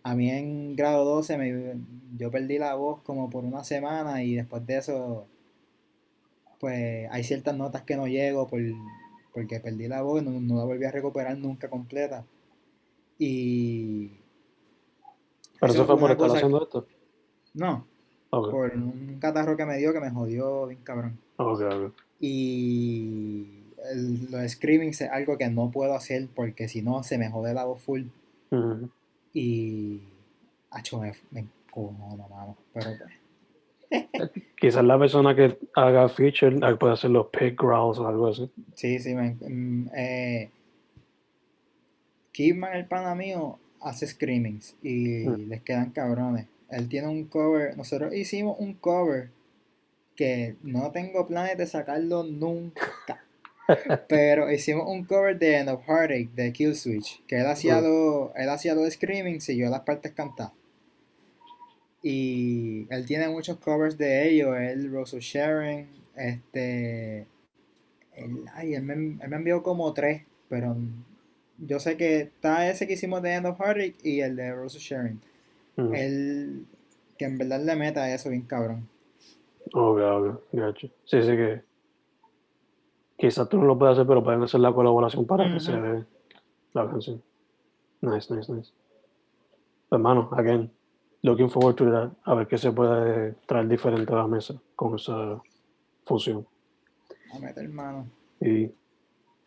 a 0.03 0.15
mí 0.15 0.31
en 0.31 0.77
grado 0.77 1.05
12 1.05 1.37
me, 1.39 1.77
yo 2.17 2.31
perdí 2.31 2.59
la 2.59 2.75
voz 2.75 3.03
como 3.03 3.31
por 3.31 3.45
una 3.45 3.65
semana 3.65 4.23
y 4.23 4.35
después 4.37 4.67
de 4.67 4.79
eso 4.79 5.27
pues 6.59 7.09
hay 7.11 7.25
ciertas 7.25 7.57
notas 7.57 7.83
que 7.83 7.97
no 7.97 8.07
llego 8.07 8.47
por, 8.47 8.61
porque 9.33 9.61
perdí 9.61 9.89
la 9.89 10.03
voz, 10.03 10.23
no, 10.23 10.31
no 10.41 10.57
la 10.57 10.65
volví 10.65 10.85
a 10.85 10.91
recuperar 10.91 11.37
nunca 11.39 11.69
completa 11.71 12.25
y 13.19 14.11
Pero 15.61 15.73
eso 15.73 15.83
eso 15.83 15.87
fue 15.87 15.99
por 15.99 16.11
estar 16.11 16.31
haciendo 16.31 16.63
esto. 16.63 16.87
no, 17.55 17.87
por 18.31 18.71
un 18.75 19.19
catarro 19.21 19.57
que 19.57 19.67
me 19.67 19.79
dio 19.79 19.93
que 19.93 20.01
me 20.01 20.11
jodió 20.11 20.67
bien 20.67 20.81
cabrón. 20.83 21.19
ok, 21.39 21.61
ok. 21.61 21.95
Y 22.21 23.47
el- 23.93 24.31
los 24.31 24.53
screamings 24.53 25.01
es 25.01 25.11
algo 25.11 25.39
que 25.39 25.49
no 25.49 25.71
puedo 25.71 25.95
hacer 25.95 26.29
porque 26.35 26.69
si 26.69 26.83
no 26.83 27.03
se 27.03 27.19
me 27.19 27.31
jode 27.31 27.55
la 27.55 27.65
voz 27.65 27.81
full. 27.83 28.05
Y. 29.35 30.01
Acho, 30.71 31.01
me, 31.01 31.13
me 31.31 31.41
encojono, 31.41 32.29
mano. 32.29 32.57
Pero 32.73 32.91
pues. 32.99 33.11
Quizás 34.61 34.85
la 34.85 34.99
persona 34.99 35.35
que 35.35 35.59
haga 35.75 36.09
feature 36.09 36.77
puede 36.77 36.93
hacer 36.93 37.11
los 37.11 37.27
growls 37.57 37.99
o 37.99 38.07
algo 38.07 38.29
así. 38.29 38.49
Sí, 38.75 38.99
sí, 39.01 39.15
me. 39.15 39.35
mm, 39.41 39.91
eh, 39.97 40.51
Kidman, 42.33 42.75
el 42.75 42.87
pana 42.87 43.15
mío, 43.15 43.59
hace 43.81 44.07
screamings 44.07 44.77
y 44.83 45.27
Mm. 45.27 45.49
les 45.49 45.63
quedan 45.63 45.91
cabrones. 45.91 46.47
Él 46.71 46.89
tiene 46.89 47.09
un 47.09 47.25
cover. 47.25 47.77
Nosotros 47.77 48.15
hicimos 48.15 48.57
un 48.61 48.75
cover 48.75 49.31
que 50.15 50.55
no 50.63 50.91
tengo 50.93 51.27
planes 51.27 51.57
de 51.59 51.67
sacarlo 51.67 52.23
nunca. 52.23 53.25
Pero 54.09 54.51
hicimos 54.51 54.87
un 54.89 55.05
cover 55.05 55.39
de 55.39 55.57
End 55.57 55.69
of 55.69 55.83
Heartache 55.87 56.29
de 56.35 56.53
Killswitch, 56.53 57.25
que 57.27 57.39
él 57.39 57.47
hacía 57.47 57.81
los, 57.81 58.31
él 58.35 58.49
hacía 58.49 58.75
los 58.75 58.93
screamings 58.93 59.49
y 59.49 59.57
yo 59.57 59.69
las 59.69 59.81
partes 59.81 60.13
cantadas. 60.13 60.53
Y 62.03 62.87
él 62.91 63.05
tiene 63.07 63.29
muchos 63.29 63.59
covers 63.59 63.99
de 63.99 64.29
ellos, 64.29 64.57
él, 64.57 64.91
Rose 64.91 65.19
Sharon, 65.21 65.87
este, 66.17 67.27
él, 68.15 68.45
ay, 68.55 68.75
él 68.75 68.83
me, 68.83 68.95
él 68.95 69.29
me 69.29 69.37
envió 69.37 69.63
como 69.63 69.93
tres, 69.93 70.23
pero 70.49 70.77
yo 71.59 71.79
sé 71.79 71.97
que 71.97 72.21
está 72.23 72.71
ese 72.71 72.87
que 72.87 72.95
hicimos 72.95 73.21
de 73.23 73.35
End 73.35 73.47
of 73.47 73.61
Heartache 73.61 73.97
y 74.03 74.21
el 74.21 74.37
de 74.37 74.53
Rose 74.55 74.79
Sharon. 74.79 75.21
Mm. 75.77 75.95
Él, 75.95 76.67
que 77.19 77.27
en 77.27 77.37
verdad 77.37 77.63
le 77.63 77.77
meta 77.77 78.13
eso 78.15 78.31
bien 78.31 78.43
cabrón. 78.43 78.89
Ok, 79.75 79.99
ok, 79.99 80.41
gotcha. 80.53 80.89
Sí, 81.05 81.23
sí 81.23 81.37
que 81.37 81.70
quizás 83.21 83.49
tú 83.49 83.59
no 83.59 83.67
lo 83.67 83.79
puedes 83.79 83.93
hacer, 83.93 84.07
pero 84.07 84.25
pueden 84.25 84.43
hacer 84.43 84.61
la 84.61 84.73
colaboración 84.73 85.27
para 85.27 85.45
que 85.45 85.57
Ujú. 85.57 85.61
se 85.61 85.73
dé 85.81 86.07
la 86.73 86.89
canción. 86.91 87.23
Nice, 88.01 88.35
nice, 88.35 88.51
nice. 88.53 88.73
Pues, 88.73 89.99
Hermano, 89.99 90.31
again, 90.33 90.71
looking 91.23 91.51
forward 91.51 91.75
to 91.77 91.85
that. 91.91 92.13
A 92.25 92.35
ver 92.35 92.47
qué 92.47 92.57
se 92.57 92.73
puede 92.73 93.33
traer 93.47 93.69
diferente 93.69 94.13
a 94.13 94.17
la 94.17 94.27
mesa 94.27 94.55
con 94.75 94.95
esa 94.95 95.41
fusión. 96.07 96.47
A 97.35 97.39
meter 97.39 97.69
mano. 97.69 98.07
Y 98.41 98.73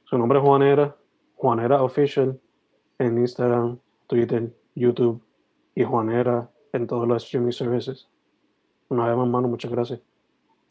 su 0.04 0.18
nombre 0.18 0.38
es 0.38 0.46
Juanera, 0.46 0.96
Juanera 1.36 1.82
Official 1.82 2.40
en 3.00 3.18
Instagram, 3.18 3.80
Twitter, 4.08 4.54
YouTube 4.76 5.22
y 5.74 5.84
Juanera 5.84 6.50
en 6.74 6.86
todos 6.86 7.08
los 7.08 7.24
streaming 7.24 7.52
services. 7.52 8.08
Una 8.90 9.08
vez 9.08 9.18
más, 9.18 9.28
mano, 9.28 9.48
muchas 9.48 9.72
gracias. 9.72 10.00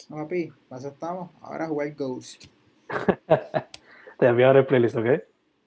No, 0.09 0.17
papi, 0.19 0.53
para 0.69 0.79
eso 0.81 0.89
estamos. 0.89 1.31
Ahora 1.41 1.67
jugar 1.67 1.93
Ghost. 1.95 2.45
Te 4.19 4.27
enviaré 4.27 4.61
el 4.61 4.67
playlist, 4.67 4.97
¿ok? 4.97 5.07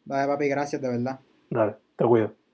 Dale, 0.05 0.27
papi, 0.27 0.47
gracias, 0.47 0.81
de 0.81 0.89
verdad. 0.89 1.19
Dale, 1.49 1.75
te 1.95 2.05
cuido. 2.05 2.44